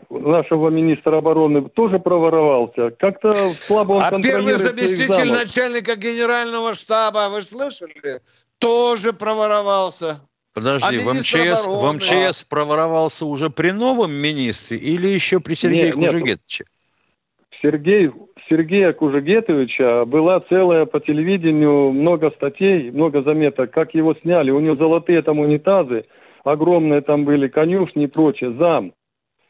нашего 0.09 0.69
министра 0.69 1.17
обороны 1.17 1.69
тоже 1.69 1.99
проворовался. 1.99 2.91
Как-то 2.91 3.31
слабо 3.61 3.93
он 3.93 4.03
А 4.03 4.21
первый 4.21 4.55
заместитель 4.55 5.31
начальника 5.31 5.95
генерального 5.95 6.75
штаба, 6.75 7.29
вы 7.29 7.41
слышали? 7.41 8.21
Тоже 8.57 9.13
проворовался. 9.13 10.21
Подожди, 10.57 10.97
А 10.97 10.99
в 10.99 11.13
МЧС, 11.13 11.67
в? 11.67 11.93
МЧС 11.93 12.43
проворовался 12.45 13.27
уже 13.27 13.51
при 13.51 13.69
новом 13.69 14.11
министре 14.11 14.75
или 14.77 15.05
еще 15.05 15.39
при 15.39 15.53
Сергее 15.53 15.85
Нет, 15.85 15.95
нет. 15.97 16.11
Кужегетовиче? 16.11 16.63
Сергей, 17.61 18.09
Сергея 18.49 18.91
Кужегетовича 18.91 20.05
была 20.05 20.39
целая 20.39 20.85
по 20.87 20.99
телевидению 20.99 21.91
много 21.91 22.31
статей, 22.31 22.89
много 22.89 23.21
заметок, 23.21 23.69
как 23.69 23.93
его 23.93 24.15
сняли. 24.15 24.49
У 24.49 24.59
него 24.59 24.75
золотые 24.75 25.21
там 25.21 25.37
унитазы, 25.37 26.05
огромные 26.43 27.01
там 27.01 27.23
были 27.23 27.47
конюшни 27.49 28.05
и 28.05 28.07
прочее, 28.07 28.55
зам. 28.57 28.93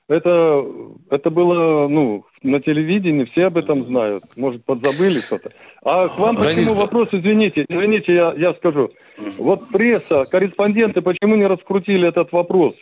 Это, 0.10 0.66
это 1.10 1.30
было, 1.30 1.88
ну, 1.88 2.26
на 2.44 2.60
телевидении, 2.60 3.24
все 3.32 3.46
об 3.46 3.58
этом 3.58 3.86
знают. 3.86 4.24
Может, 4.36 4.66
подзабыли 4.66 5.20
что-то. 5.20 5.54
А 5.84 6.10
к 6.10 6.20
вам 6.20 6.36
почему 6.36 6.74
вопрос, 6.74 7.10
извините, 7.14 7.66
извините, 7.70 8.14
я, 8.14 8.34
я 8.38 8.54
скажу. 8.56 8.92
Вот 9.40 9.70
пресса, 9.72 10.26
корреспонденты 10.30 11.02
почему 11.02 11.36
не 11.36 11.48
раскрутили 11.48 12.08
этот 12.08 12.32
вопрос? 12.32 12.76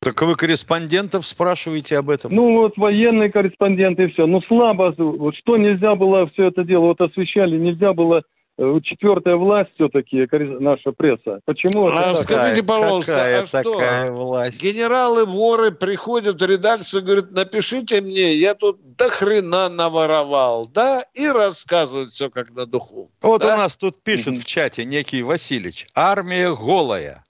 Так 0.00 0.20
вы 0.20 0.34
корреспондентов 0.34 1.24
спрашиваете 1.26 1.96
об 1.96 2.10
этом? 2.10 2.34
Ну, 2.34 2.58
вот 2.58 2.76
военные 2.76 3.30
корреспонденты 3.30 4.04
и 4.04 4.08
все. 4.08 4.26
Ну, 4.26 4.42
слабо. 4.42 4.94
Вот 4.98 5.34
что 5.36 5.56
нельзя 5.56 5.94
было 5.94 6.26
все 6.28 6.48
это 6.48 6.62
дело, 6.62 6.86
вот 6.88 7.00
освещали, 7.00 7.56
нельзя 7.56 7.94
было 7.94 8.22
четвертая 8.56 9.36
власть 9.36 9.70
все-таки, 9.74 10.26
наша 10.60 10.92
пресса. 10.92 11.40
Почему 11.44 11.88
это 11.88 11.98
А 11.98 12.02
так? 12.12 12.16
скажите, 12.16 12.62
пожалуйста, 12.62 13.12
какая 13.12 13.42
а 13.42 13.46
что? 13.46 13.62
такая 13.72 14.12
власть? 14.12 14.62
Генералы-воры 14.62 15.72
приходят 15.72 16.40
в 16.40 16.44
редакцию 16.44 17.02
и 17.02 17.04
говорят, 17.04 17.30
напишите 17.32 18.00
мне, 18.00 18.34
я 18.34 18.54
тут 18.54 18.96
до 18.96 19.08
хрена 19.08 19.68
наворовал, 19.68 20.66
да, 20.68 21.04
и 21.14 21.26
рассказывают 21.28 22.14
все 22.14 22.30
как 22.30 22.52
на 22.52 22.66
духу. 22.66 23.10
Вот 23.22 23.42
Да? 23.42 23.54
у 23.54 23.58
нас 23.58 23.76
тут 23.76 24.02
пишет 24.02 24.36
в 24.36 24.44
чате 24.44 24.84
некий 24.84 25.22
Васильевич. 25.22 25.86
Армия 25.94 26.54
голая, 26.54 27.24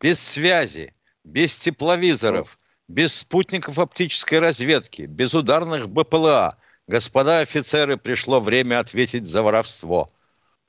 без 0.00 0.18
связи, 0.20 0.94
без 1.24 1.54
тепловизоров, 1.56 2.58
без 2.88 3.14
спутников 3.14 3.78
оптической 3.78 4.38
разведки, 4.38 5.02
без 5.02 5.34
ударных 5.34 5.90
БПЛА. 5.90 6.56
Господа 6.88 7.40
офицеры, 7.40 7.98
пришло 7.98 8.40
время 8.40 8.80
ответить 8.80 9.26
за 9.26 9.42
воровство. 9.42 10.10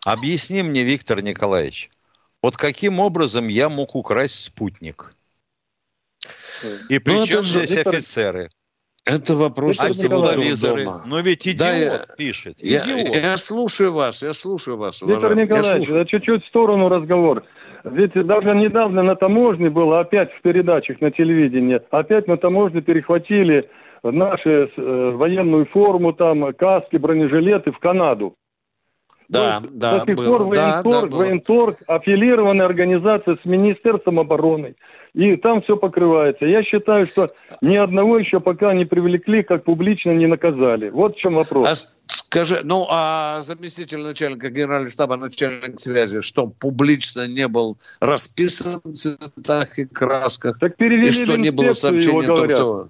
Объясни 0.06 0.64
мне, 0.64 0.84
Виктор 0.84 1.22
Николаевич, 1.22 1.89
вот 2.41 2.58
каким 2.58 2.99
образом 2.99 3.47
я 3.47 3.70
мог 3.70 3.95
украсть 3.95 4.43
спутник? 4.43 5.14
И 6.89 6.99
при 6.99 7.14
Ну, 7.14 7.26
чем 7.26 7.43
здесь 7.43 7.72
Виктор- 7.72 7.95
офицеры? 7.95 8.49
Это 9.04 9.34
вопрос 9.34 9.80
А 9.80 10.60
дома. 10.60 11.02
Ну 11.08 11.20
ведь 11.22 11.47
идиот 11.47 11.58
Да, 11.58 11.76
я- 11.76 12.06
пишет. 12.18 12.58
Я, 12.60 12.82
Идиот. 12.84 13.16
я 13.16 13.38
слушаю 13.38 13.93
вас, 13.93 14.22
я 14.22 14.34
слушаю 14.34 14.78
вас. 14.78 15.02
Виктор 15.02 15.32
уважаемый, 15.32 15.43
Николаевич, 15.43 15.89
да 15.89 16.06
чуть-чуть 16.06 16.43
в 16.45 16.47
сторону 16.47 16.88
разговор. 16.88 17.43
Ведь 17.84 18.14
даже 18.14 18.56
недавно 18.56 19.02
на 19.02 19.16
таможне 19.16 19.72
было, 19.72 20.02
опять 20.02 20.32
в 20.34 20.41
передачах 20.43 21.02
на 21.02 21.10
телевидении, 21.10 21.82
опять 21.89 22.28
на 22.28 22.38
таможне 22.38 22.82
перехватили 22.82 23.68
наши 24.04 24.70
э, 24.78 25.12
военную 25.16 25.66
форму, 25.66 26.14
там, 26.14 26.54
каски, 26.54 26.97
бронежилеты 26.97 27.72
в 27.72 27.80
Канаду. 27.80 28.36
Да, 29.32 29.61
да, 29.71 29.99
до 29.99 30.05
сих 30.05 30.15
было. 30.17 30.25
пор 30.25 30.53
Да, 30.53 30.82
да, 30.84 30.89
военторг, 30.89 31.13
военторг 31.13 31.77
аффилированная 31.88 32.65
организация 32.65 33.38
с 33.41 33.45
Министерством 33.45 34.19
обороны. 34.19 34.75
И 35.13 35.36
там 35.38 35.61
все 35.61 35.75
покрывается. 35.75 36.45
Я 36.45 36.63
считаю, 36.63 37.03
что 37.03 37.29
ни 37.61 37.75
одного 37.75 38.17
еще 38.17 38.39
пока 38.39 38.73
не 38.73 38.86
привлекли, 38.86 39.43
как 39.43 39.63
публично 39.63 40.11
не 40.11 40.25
наказали. 40.25 40.89
Вот 40.89 41.15
в 41.15 41.19
чем 41.19 41.36
вопрос. 41.36 41.67
А 41.67 41.75
скажи, 42.07 42.59
ну, 42.63 42.86
а 42.89 43.41
заместитель 43.41 43.99
начальника 43.99 44.49
генерального 44.49 44.89
штаба, 44.89 45.17
начальник 45.17 45.79
связи, 45.79 46.21
что 46.21 46.47
публично 46.47 47.27
не 47.27 47.47
был 47.47 47.77
расписан 47.99 48.79
в 48.84 48.93
цветах 48.93 49.79
и 49.79 49.86
красках? 49.86 50.59
Так 50.59 50.77
перевели 50.77 51.07
и 51.07 51.11
что 51.11 51.38
не 51.38 51.51
было 51.51 51.73
сообщения 51.73 52.23
его, 52.23 52.36
том, 52.36 52.49
что... 52.49 52.89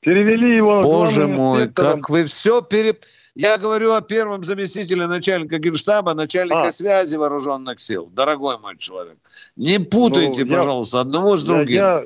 Перевели 0.00 0.56
его 0.56 0.80
Боже 0.80 1.26
мой, 1.26 1.68
как 1.68 2.08
вы 2.08 2.22
все 2.24 2.62
пере... 2.62 2.94
Я 3.38 3.56
говорю 3.56 3.92
о 3.92 4.00
первом 4.00 4.42
заместителе 4.42 5.06
начальника 5.06 5.58
генштаба, 5.58 6.12
начальника 6.14 6.64
А. 6.64 6.70
связи 6.72 7.14
вооруженных 7.14 7.78
сил. 7.78 8.06
Дорогой 8.12 8.58
мой 8.58 8.76
человек, 8.78 9.16
не 9.54 9.78
путайте, 9.78 10.44
Ну, 10.44 10.50
я- 10.50 10.58
пожалуйста, 10.58 11.00
одного 11.00 11.36
с 11.36 11.44
Я- 11.44 11.46
другим. 11.54 11.76
Я, 11.76 12.04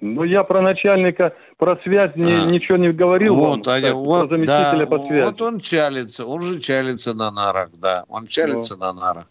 ну, 0.00 0.24
я 0.24 0.42
про 0.42 0.60
начальника, 0.60 1.34
про 1.56 1.78
связь 1.84 2.16
не- 2.16 2.32
А. 2.32 2.44
ничего 2.46 2.78
не 2.78 2.90
говорил 2.92 3.36
вам, 3.36 3.50
вот, 3.50 3.58
кстати, 3.60 3.84
они- 3.84 3.92
про 3.92 4.00
вот, 4.04 4.28
заместителя 4.30 4.78
да, 4.78 4.86
по 4.86 4.98
связи. 5.06 5.24
вот 5.24 5.40
он 5.40 5.60
чалится, 5.60 6.26
он 6.26 6.42
же 6.42 6.58
чалится 6.58 7.14
на 7.14 7.30
нарах, 7.30 7.68
да, 7.74 8.04
он 8.08 8.26
чалится 8.26 8.74
Ну. 8.74 8.80
на 8.80 8.92
нарах. 8.92 9.26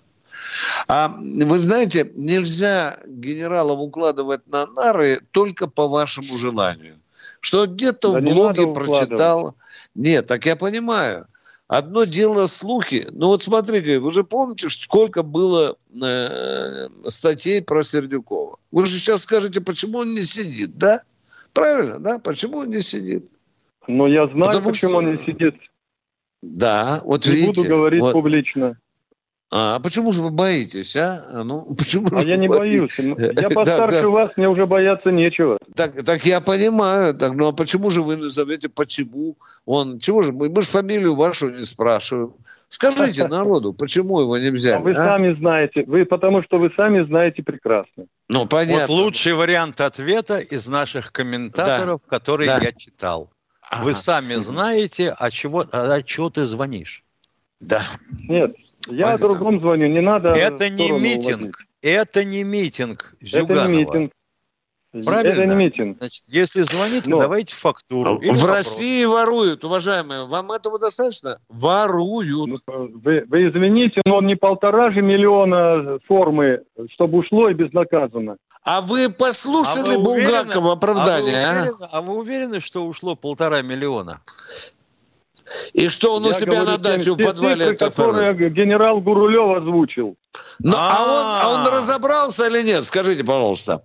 А 0.88 1.13
вы 1.20 1.57
знаете, 1.57 2.09
нельзя 2.15 2.95
генералов 3.05 3.78
укладывать 3.80 4.47
на 4.47 4.67
нары 4.67 5.20
только 5.32 5.67
по 5.67 5.89
вашему 5.89 6.38
желанию. 6.38 6.95
Что 7.41 7.67
где-то 7.67 8.13
Да 8.13 8.20
в 8.20 8.22
не 8.24 8.32
блоге 8.34 8.61
надо 8.67 8.82
укладывать. 8.82 9.55
Нет, 9.95 10.27
так 10.27 10.45
я 10.45 10.55
понимаю. 10.55 11.25
Одно 11.67 12.05
дело 12.05 12.47
слухи. 12.47 13.07
Ну 13.11 13.27
вот 13.27 13.43
смотрите, 13.43 13.99
вы 13.99 14.11
же 14.11 14.23
помните, 14.23 14.69
сколько 14.69 15.21
было 15.21 15.77
э, 16.01 16.87
статей 17.07 17.61
про 17.61 17.83
Сердюкова. 17.83 18.57
Вы 18.71 18.85
же 18.87 18.97
сейчас 18.97 19.21
скажете, 19.21 19.61
почему 19.61 19.99
он 19.99 20.13
не 20.13 20.23
сидит, 20.23 20.77
да? 20.77 21.03
Правильно, 21.53 21.99
да? 21.99 22.17
Почему 22.19 22.59
он 22.59 22.69
не 22.71 22.79
сидит? 22.81 23.29
Но 23.87 24.07
я 24.07 24.25
знаю, 24.27 24.45
Потому 24.45 24.65
почему 24.69 24.89
что- 24.89 24.97
он 24.97 25.11
не 25.11 25.17
сидит. 25.17 25.55
Да, 26.41 27.01
вот 27.03 27.25
Не 27.25 27.33
видите. 27.33 27.47
буду 27.53 27.67
говорить 27.67 28.01
вот. 28.01 28.13
публично. 28.13 28.77
А 29.52 29.80
почему 29.80 30.14
же 30.14 30.22
вы 30.22 30.30
боитесь, 30.30 30.95
а? 30.95 31.43
Ну, 31.43 31.76
почему 31.78 32.08
а 32.12 32.22
я 32.22 32.38
не 32.38 32.47
боюсь. 32.47 32.97
Я 33.00 33.50
постарше 33.50 33.95
да, 33.95 34.02
да. 34.02 34.10
вас, 34.10 34.38
мне 34.38 34.47
уже 34.47 34.68
бояться 34.68 35.10
нечего. 35.10 35.58
Так, 35.76 36.04
так 36.06 36.26
я 36.26 36.39
понимаю. 36.39 37.16
Так, 37.16 37.34
ну 37.34 37.47
а 37.47 37.52
почему 37.52 37.89
же 37.89 38.02
вы 38.02 38.18
назовете, 38.18 38.70
почему? 38.70 39.38
Он, 39.66 40.00
чего 40.00 40.22
же, 40.22 40.32
мы, 40.32 40.50
мы 40.50 40.62
же 40.62 40.68
фамилию 40.68 41.16
вашу 41.16 41.50
не 41.50 41.64
спрашиваем. 41.64 42.34
Скажите 42.68 43.28
народу, 43.28 43.74
почему 43.74 44.22
его 44.22 44.38
не 44.38 44.52
взяли? 44.52 44.76
А 44.76 44.80
вы 44.80 44.93
а? 44.93 45.08
сами 45.08 45.34
знаете, 45.34 45.84
вы 45.88 46.06
потому 46.06 46.43
что 46.43 46.58
вы 46.58 46.72
сами 46.76 47.04
знаете 47.06 47.41
прекрасно. 47.41 48.06
Ну, 48.28 48.45
понятно. 48.45 48.93
Вот 48.93 49.04
лучший 49.04 49.34
вариант 49.34 49.82
ответа 49.82 50.38
из 50.38 50.68
наших 50.68 51.12
комментаторов, 51.12 52.02
да. 52.04 52.18
которые 52.20 52.47
да. 52.47 52.60
я 52.62 52.72
читал. 52.72 53.32
Ага. 53.62 53.84
Вы 53.84 53.93
сами 53.93 54.36
знаете, 54.36 55.16
а 55.18 55.32
чего, 55.32 55.66
а 55.72 56.02
чего 56.04 56.30
ты 56.30 56.45
звонишь? 56.45 57.04
Да. 57.60 57.84
Нет, 58.28 58.56
я 58.88 59.05
Понятно. 59.05 59.27
другом 59.27 59.59
звоню, 59.59 59.88
не 59.88 60.01
надо... 60.01 60.30
Это 60.30 60.69
не 60.69 60.91
митинг, 60.91 61.39
уводить. 61.39 61.55
это 61.82 62.23
не 62.23 62.43
митинг 62.43 63.15
Зюганова. 63.21 63.63
Это 63.63 63.71
не 63.71 63.77
митинг. 63.77 64.11
Правильно? 64.91 65.41
Это 65.41 65.45
не 65.45 65.55
митинг. 65.55 65.97
Значит, 65.97 66.23
если 66.30 66.61
звоните, 66.61 67.11
Но... 67.11 67.19
давайте 67.19 67.55
фактуру. 67.55 68.17
В 68.17 68.21
вопрос. 68.21 68.43
России 68.43 69.05
воруют, 69.05 69.63
уважаемые. 69.63 70.25
Вам 70.25 70.51
этого 70.51 70.80
достаточно? 70.80 71.39
Воруют. 71.47 72.63
Ну, 72.67 72.89
вы, 72.95 73.23
вы 73.27 73.49
извините, 73.49 74.01
но 74.05 74.19
не 74.21 74.36
полтора 74.36 74.91
же 74.91 75.01
миллиона 75.01 75.99
формы, 76.07 76.63
чтобы 76.93 77.19
ушло 77.19 77.49
и 77.49 77.53
безнаказанно. 77.53 78.38
А 78.63 78.82
вы 78.82 79.09
послушали 79.09 79.95
а 79.95 79.97
вы 79.97 80.03
Булгакова 80.03 80.73
оправдание? 80.73 81.45
А 81.45 81.51
вы, 81.51 81.59
уверены, 81.59 81.75
а? 81.82 81.88
а 81.91 82.01
вы 82.01 82.17
уверены, 82.17 82.59
что 82.59 82.84
ушло 82.84 83.15
полтора 83.15 83.61
миллиона? 83.61 84.21
И 85.74 85.89
что 85.89 86.16
он 86.16 86.24
Я 86.24 86.30
у 86.30 86.32
себя 86.34 86.52
говорю, 86.52 86.72
на 86.72 86.78
даче 86.78 87.12
в 87.12 87.18
подвале 87.18 87.56
цифры, 87.56 87.74
это 87.74 87.86
которые 87.89 88.50
генерал 88.50 89.02
Гурулев 89.02 89.58
озвучил. 89.58 90.16
Ну, 90.60 90.74
а, 90.76 91.04
он, 91.04 91.26
а 91.26 91.68
он 91.70 91.76
разобрался 91.76 92.47
или 92.47 92.62
нет? 92.62 92.84
Скажите, 92.84 93.24
пожалуйста. 93.24 93.84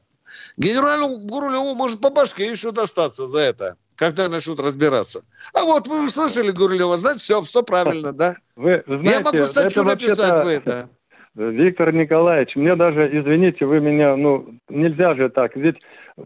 Генералу 0.56 1.18
Гурулеву 1.18 1.74
может 1.74 2.00
по 2.00 2.10
башке 2.10 2.50
еще 2.50 2.70
достаться 2.70 3.26
за 3.26 3.40
это, 3.40 3.76
когда 3.96 4.28
начнут 4.28 4.60
разбираться. 4.60 5.22
А 5.52 5.64
вот 5.64 5.88
вы 5.88 6.06
услышали 6.06 6.50
Гурулева, 6.50 6.96
значит, 6.96 7.22
все, 7.22 7.42
все 7.42 7.62
правильно, 7.62 8.12
да? 8.12 8.36
Вы 8.56 8.82
знаете, 8.86 9.10
Я 9.10 9.20
могу 9.20 9.42
статью 9.44 9.82
написать 9.82 10.44
в 10.44 10.48
это. 10.48 10.88
Виктор 11.34 11.92
Николаевич, 11.92 12.54
мне 12.54 12.76
даже, 12.76 13.08
извините, 13.08 13.64
вы 13.66 13.80
меня, 13.80 14.16
ну, 14.16 14.54
нельзя 14.68 15.16
же 15.16 15.28
так. 15.28 15.56
Ведь 15.56 15.76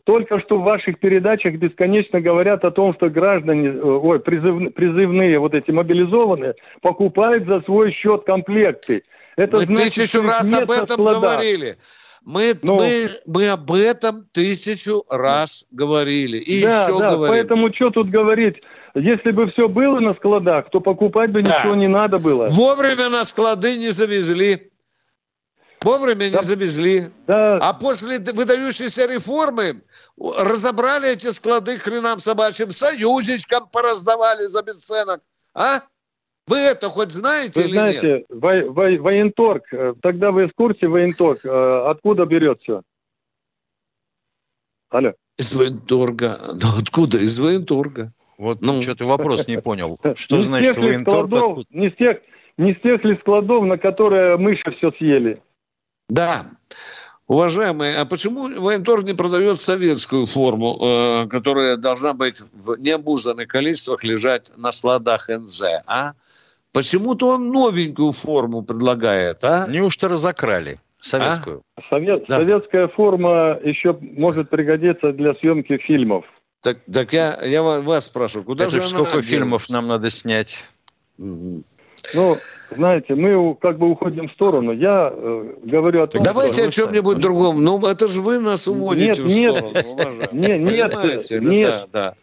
только 0.04 0.40
что 0.40 0.58
в 0.58 0.64
ваших 0.64 0.98
передачах 0.98 1.54
бесконечно 1.54 2.20
говорят 2.20 2.64
о 2.64 2.70
том, 2.70 2.94
что 2.94 3.08
граждане, 3.08 3.68
э, 3.68 3.80
ой, 3.80 4.20
призыв, 4.20 4.74
призывные, 4.74 5.38
вот 5.38 5.54
эти 5.54 5.70
мобилизованные, 5.70 6.54
покупают 6.82 7.46
за 7.46 7.62
свой 7.62 7.92
счет 7.92 8.24
комплекты. 8.24 9.02
Это 9.36 9.56
Мы 9.56 9.64
значит, 9.64 9.84
тысячу 9.84 10.22
раз 10.22 10.52
об 10.52 10.70
этом 10.70 10.98
склада. 10.98 11.20
говорили. 11.20 11.78
Мы, 12.24 12.52
ну, 12.62 12.76
мы, 12.76 13.08
мы 13.26 13.48
об 13.48 13.72
этом 13.72 14.26
тысячу 14.32 15.04
раз 15.08 15.66
говорили. 15.70 16.36
И 16.36 16.62
да, 16.62 16.84
еще 16.84 16.98
да, 16.98 17.10
говорим. 17.12 17.34
Поэтому 17.34 17.72
что 17.74 17.90
тут 17.90 18.10
говорить? 18.10 18.56
Если 18.94 19.30
бы 19.30 19.50
все 19.52 19.68
было 19.68 20.00
на 20.00 20.14
складах, 20.14 20.68
то 20.70 20.80
покупать 20.80 21.30
бы 21.30 21.42
да. 21.42 21.60
ничего 21.60 21.74
не 21.74 21.88
надо 21.88 22.18
было. 22.18 22.48
Вовремя 22.50 23.08
на 23.08 23.24
склады 23.24 23.78
не 23.78 23.90
завезли. 23.90 24.70
Вовремя 25.88 26.30
да. 26.30 26.38
не 26.38 26.42
завезли. 26.42 27.10
Да. 27.26 27.56
А 27.56 27.72
после 27.72 28.18
выдающейся 28.18 29.06
реформы 29.06 29.80
разобрали 30.18 31.12
эти 31.12 31.30
склады 31.30 31.78
хренам 31.78 32.18
собачьим, 32.18 32.70
союзничкам 32.70 33.68
пораздавали 33.72 34.44
за 34.44 34.62
бесценок. 34.62 35.22
А? 35.54 35.80
Вы 36.46 36.58
это 36.58 36.90
хоть 36.90 37.12
знаете 37.12 37.60
вы 37.60 37.68
или 37.68 37.72
знаете, 37.72 38.06
нет? 38.06 38.26
Во, 38.28 38.70
во, 38.70 39.02
военторг, 39.02 39.72
э, 39.72 39.94
тогда 40.02 40.30
вы 40.30 40.48
в 40.48 40.52
курсе 40.54 40.88
военторг, 40.88 41.44
э, 41.44 41.88
откуда 41.88 42.26
берет 42.26 42.60
все? 42.60 42.82
Алло. 44.90 45.14
Из 45.38 45.56
военторга. 45.56 46.38
Ну, 46.52 46.68
откуда? 46.82 47.16
Из 47.16 47.38
военторга. 47.38 48.08
Вот 48.38 48.60
ну, 48.60 48.82
что 48.82 48.94
ты 48.94 49.06
вопрос 49.06 49.48
не 49.48 49.58
понял. 49.58 49.98
Что 50.16 50.42
значит 50.42 50.76
военторг? 50.76 51.28
Складов, 51.28 51.64
не, 51.70 51.90
с 51.90 51.96
тех, 51.96 52.18
не 52.58 52.74
с 52.74 52.80
тех 52.82 53.02
ли 53.04 53.16
складов, 53.20 53.64
на 53.64 53.78
которые 53.78 54.36
мыши 54.36 54.70
все 54.76 54.90
съели? 54.92 55.40
Да. 56.08 56.46
Уважаемые, 57.26 57.98
а 57.98 58.06
почему 58.06 58.48
военторг 58.60 59.04
не 59.04 59.12
продает 59.12 59.60
советскую 59.60 60.24
форму, 60.24 60.78
э, 60.80 61.28
которая 61.28 61.76
должна 61.76 62.14
быть 62.14 62.40
в 62.54 62.78
необузданных 62.78 63.48
количествах 63.48 64.02
лежать 64.02 64.50
на 64.56 64.72
складах 64.72 65.28
НЗ, 65.28 65.62
а? 65.86 66.12
Почему-то 66.72 67.34
он 67.34 67.50
новенькую 67.50 68.12
форму 68.12 68.62
предлагает, 68.62 69.44
а? 69.44 69.66
Неужто 69.68 70.08
разокрали 70.08 70.78
советскую? 71.02 71.62
А? 71.76 71.82
Совет, 71.90 72.24
да. 72.28 72.38
Советская 72.38 72.88
форма 72.88 73.58
еще 73.62 73.92
может 74.00 74.48
пригодиться 74.48 75.12
для 75.12 75.34
съемки 75.34 75.76
фильмов. 75.76 76.24
Так, 76.62 76.78
так 76.90 77.12
я, 77.12 77.38
я 77.44 77.62
вас 77.62 78.06
спрашиваю, 78.06 78.46
куда 78.46 78.64
Это 78.64 78.72
же 78.72 78.82
сколько 78.82 79.20
фильмов 79.20 79.68
нам 79.68 79.86
надо 79.86 80.10
снять? 80.10 80.64
Угу. 81.18 81.62
Ну, 82.14 82.38
знаете, 82.74 83.14
мы 83.14 83.54
как 83.56 83.78
бы 83.78 83.90
уходим 83.90 84.28
в 84.28 84.32
сторону. 84.32 84.72
Я 84.72 85.10
э, 85.12 85.54
говорю 85.64 86.02
о 86.02 86.06
том, 86.06 86.22
Давайте 86.22 86.62
что... 86.62 86.68
о 86.68 86.70
чем-нибудь 86.70 87.18
другом. 87.18 87.62
Ну, 87.62 87.80
это 87.86 88.08
же 88.08 88.20
вы 88.20 88.38
нас 88.38 88.68
уводите 88.68 89.08
нет, 89.08 89.18
в 89.18 89.28
нет, 89.28 89.56
сторону, 89.58 89.72
Нет, 90.32 90.60
нет, 90.60 91.30
нет. 91.30 91.40
нет. 91.40 91.88
Да, 91.92 92.10
да. 92.10 92.14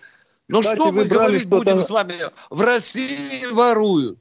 Ну, 0.47 0.61
что, 0.61 0.75
что 0.75 0.91
мы 0.91 1.05
говорить 1.05 1.47
будем 1.47 1.81
с 1.81 1.89
вами? 1.89 2.13
В 2.49 2.61
России 2.61 3.51
воруют. 3.53 4.19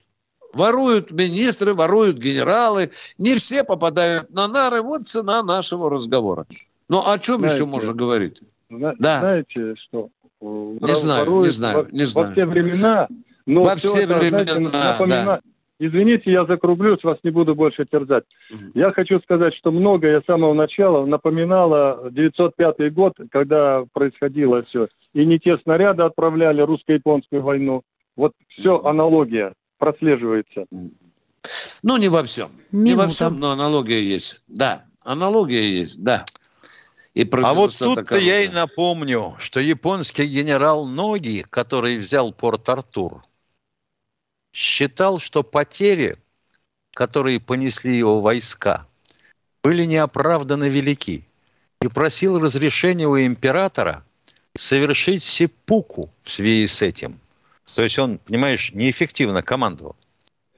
Воруют 0.55 1.11
министры, 1.11 1.75
воруют 1.75 2.17
генералы. 2.17 2.91
Не 3.19 3.35
все 3.35 3.65
попадают 3.65 4.31
на 4.31 4.49
нары. 4.49 4.83
Вот 4.83 5.09
цена 5.09 5.43
нашего 5.43 5.91
разговора. 5.91 6.47
Ну, 6.89 7.03
о 7.05 7.19
чем 7.19 7.41
знаете, 7.41 7.57
еще 7.57 7.67
можно 7.67 7.93
говорить? 7.93 8.41
Зна- 8.71 8.95
да. 8.99 9.21
Знаете, 9.21 9.75
что? 9.77 10.09
Не 10.41 10.95
знаю, 10.95 11.41
не 11.41 11.49
знаю, 11.49 11.89
не 11.91 12.05
знаю. 12.05 12.29
Во 12.29 12.33
все 12.33 12.45
времена 12.45 13.09
но 13.47 13.63
Во 13.63 13.77
все, 13.77 13.89
все 13.89 14.07
времена, 14.07 14.45
знаете, 14.45 14.61
напомина... 14.61 15.25
да. 15.25 15.41
Извините, 15.81 16.31
я 16.31 16.45
закруглюсь, 16.47 17.03
вас 17.03 17.19
не 17.25 17.31
буду 17.31 17.55
больше 17.55 17.85
терзать. 17.85 18.25
Угу. 18.51 18.61
Я 18.75 18.93
хочу 18.93 19.19
сказать, 19.21 19.55
что 19.55 19.73
многое 19.73 20.21
с 20.21 20.25
самого 20.25 20.55
начала 20.55 21.05
напоминало 21.05 22.11
905 22.11 22.95
год, 22.95 23.15
когда 23.31 23.85
происходило 23.93 24.63
все. 24.63 24.87
И 25.15 25.27
не 25.27 25.39
те 25.39 25.59
снаряды 25.59 26.05
отправляли, 26.05 26.63
русско-японскую 26.63 27.43
войну. 27.43 27.83
Вот 28.17 28.33
все 28.49 28.77
угу. 28.77 28.87
аналогия 28.89 29.53
прослеживается. 29.79 30.67
Ну, 31.83 31.97
не 31.97 32.09
во 32.09 32.23
всем. 32.23 32.51
Минута. 32.71 32.91
Не 32.91 32.95
во 32.95 33.09
всем, 33.09 33.41
но 33.41 33.51
аналогия 33.51 34.03
есть. 34.03 34.41
Да, 34.47 34.85
аналогия 35.05 35.81
есть, 35.81 36.03
да. 36.03 36.25
И 37.15 37.29
а 37.31 37.55
вот 37.55 37.77
тут-то 37.79 38.19
я 38.19 38.41
и 38.41 38.49
напомню, 38.49 39.35
что 39.39 39.61
японский 39.61 40.27
генерал 40.27 40.87
Ноги, 40.87 41.45
который 41.49 41.97
взял 41.97 42.33
Порт-Артур, 42.33 43.23
считал, 44.55 45.19
что 45.19 45.43
потери, 45.43 46.17
которые 46.95 47.41
понесли 47.41 47.99
его 47.99 48.21
войска, 48.21 48.87
были 49.63 49.85
неоправданно 49.85 50.69
велики 50.69 51.27
и 51.83 51.89
просил 51.89 52.39
разрешения 52.39 53.09
у 53.09 53.19
императора 53.19 54.05
совершить 54.57 55.25
сепуку 55.25 56.11
в 56.23 56.31
связи 56.31 56.69
с 56.69 56.81
этим. 56.81 57.21
То 57.75 57.83
есть 57.83 57.99
он, 57.99 58.19
понимаешь, 58.19 58.73
неэффективно 58.73 59.43
командовал. 59.43 59.97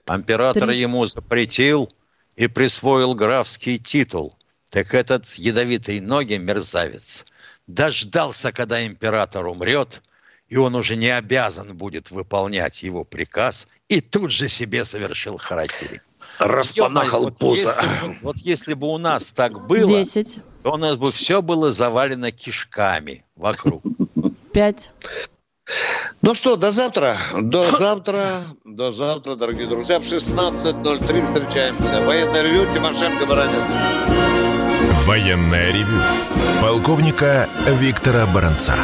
Император 0.06 0.64
30. 0.64 0.80
ему 0.80 1.06
запретил 1.06 1.90
и 2.36 2.46
присвоил 2.48 3.14
графский 3.14 3.78
титул. 3.78 4.36
Так 4.70 4.92
этот 4.92 5.26
ядовитый 5.34 6.00
ноги 6.00 6.34
мерзавец 6.34 7.24
дождался, 7.66 8.52
когда 8.52 8.86
император 8.86 9.46
умрет– 9.46 10.02
и 10.48 10.56
он 10.56 10.74
уже 10.74 10.96
не 10.96 11.08
обязан 11.08 11.76
будет 11.76 12.10
выполнять 12.10 12.82
его 12.82 13.04
приказ, 13.04 13.66
и 13.88 14.00
тут 14.00 14.30
же 14.30 14.48
себе 14.48 14.84
совершил 14.84 15.38
харакири. 15.38 16.00
Распанахал 16.38 17.24
вот 17.24 17.38
пузо. 17.38 17.74
Если, 17.80 18.18
вот 18.22 18.36
если 18.38 18.74
бы 18.74 18.88
у 18.88 18.98
нас 18.98 19.32
так 19.32 19.66
было, 19.66 19.88
10. 19.88 20.38
то 20.62 20.72
у 20.72 20.76
нас 20.76 20.96
бы 20.96 21.10
все 21.10 21.40
было 21.40 21.72
завалено 21.72 22.30
кишками 22.30 23.24
вокруг. 23.36 23.82
Пять. 24.52 24.90
Ну 26.22 26.34
что, 26.34 26.56
до 26.56 26.70
завтра. 26.70 27.16
До 27.34 27.70
завтра. 27.70 28.42
До 28.64 28.90
завтра, 28.90 29.34
дорогие 29.34 29.66
друзья. 29.66 29.98
В 29.98 30.02
16.03 30.02 31.24
встречаемся. 31.24 32.00
Военное 32.02 32.42
ревю 32.42 32.72
Тимошенко 32.72 33.26
Баранин. 33.26 33.62
Военное 35.04 35.72
ревю. 35.72 36.00
Полковника 36.60 37.48
Виктора 37.66 38.26
Баранца. 38.26 38.74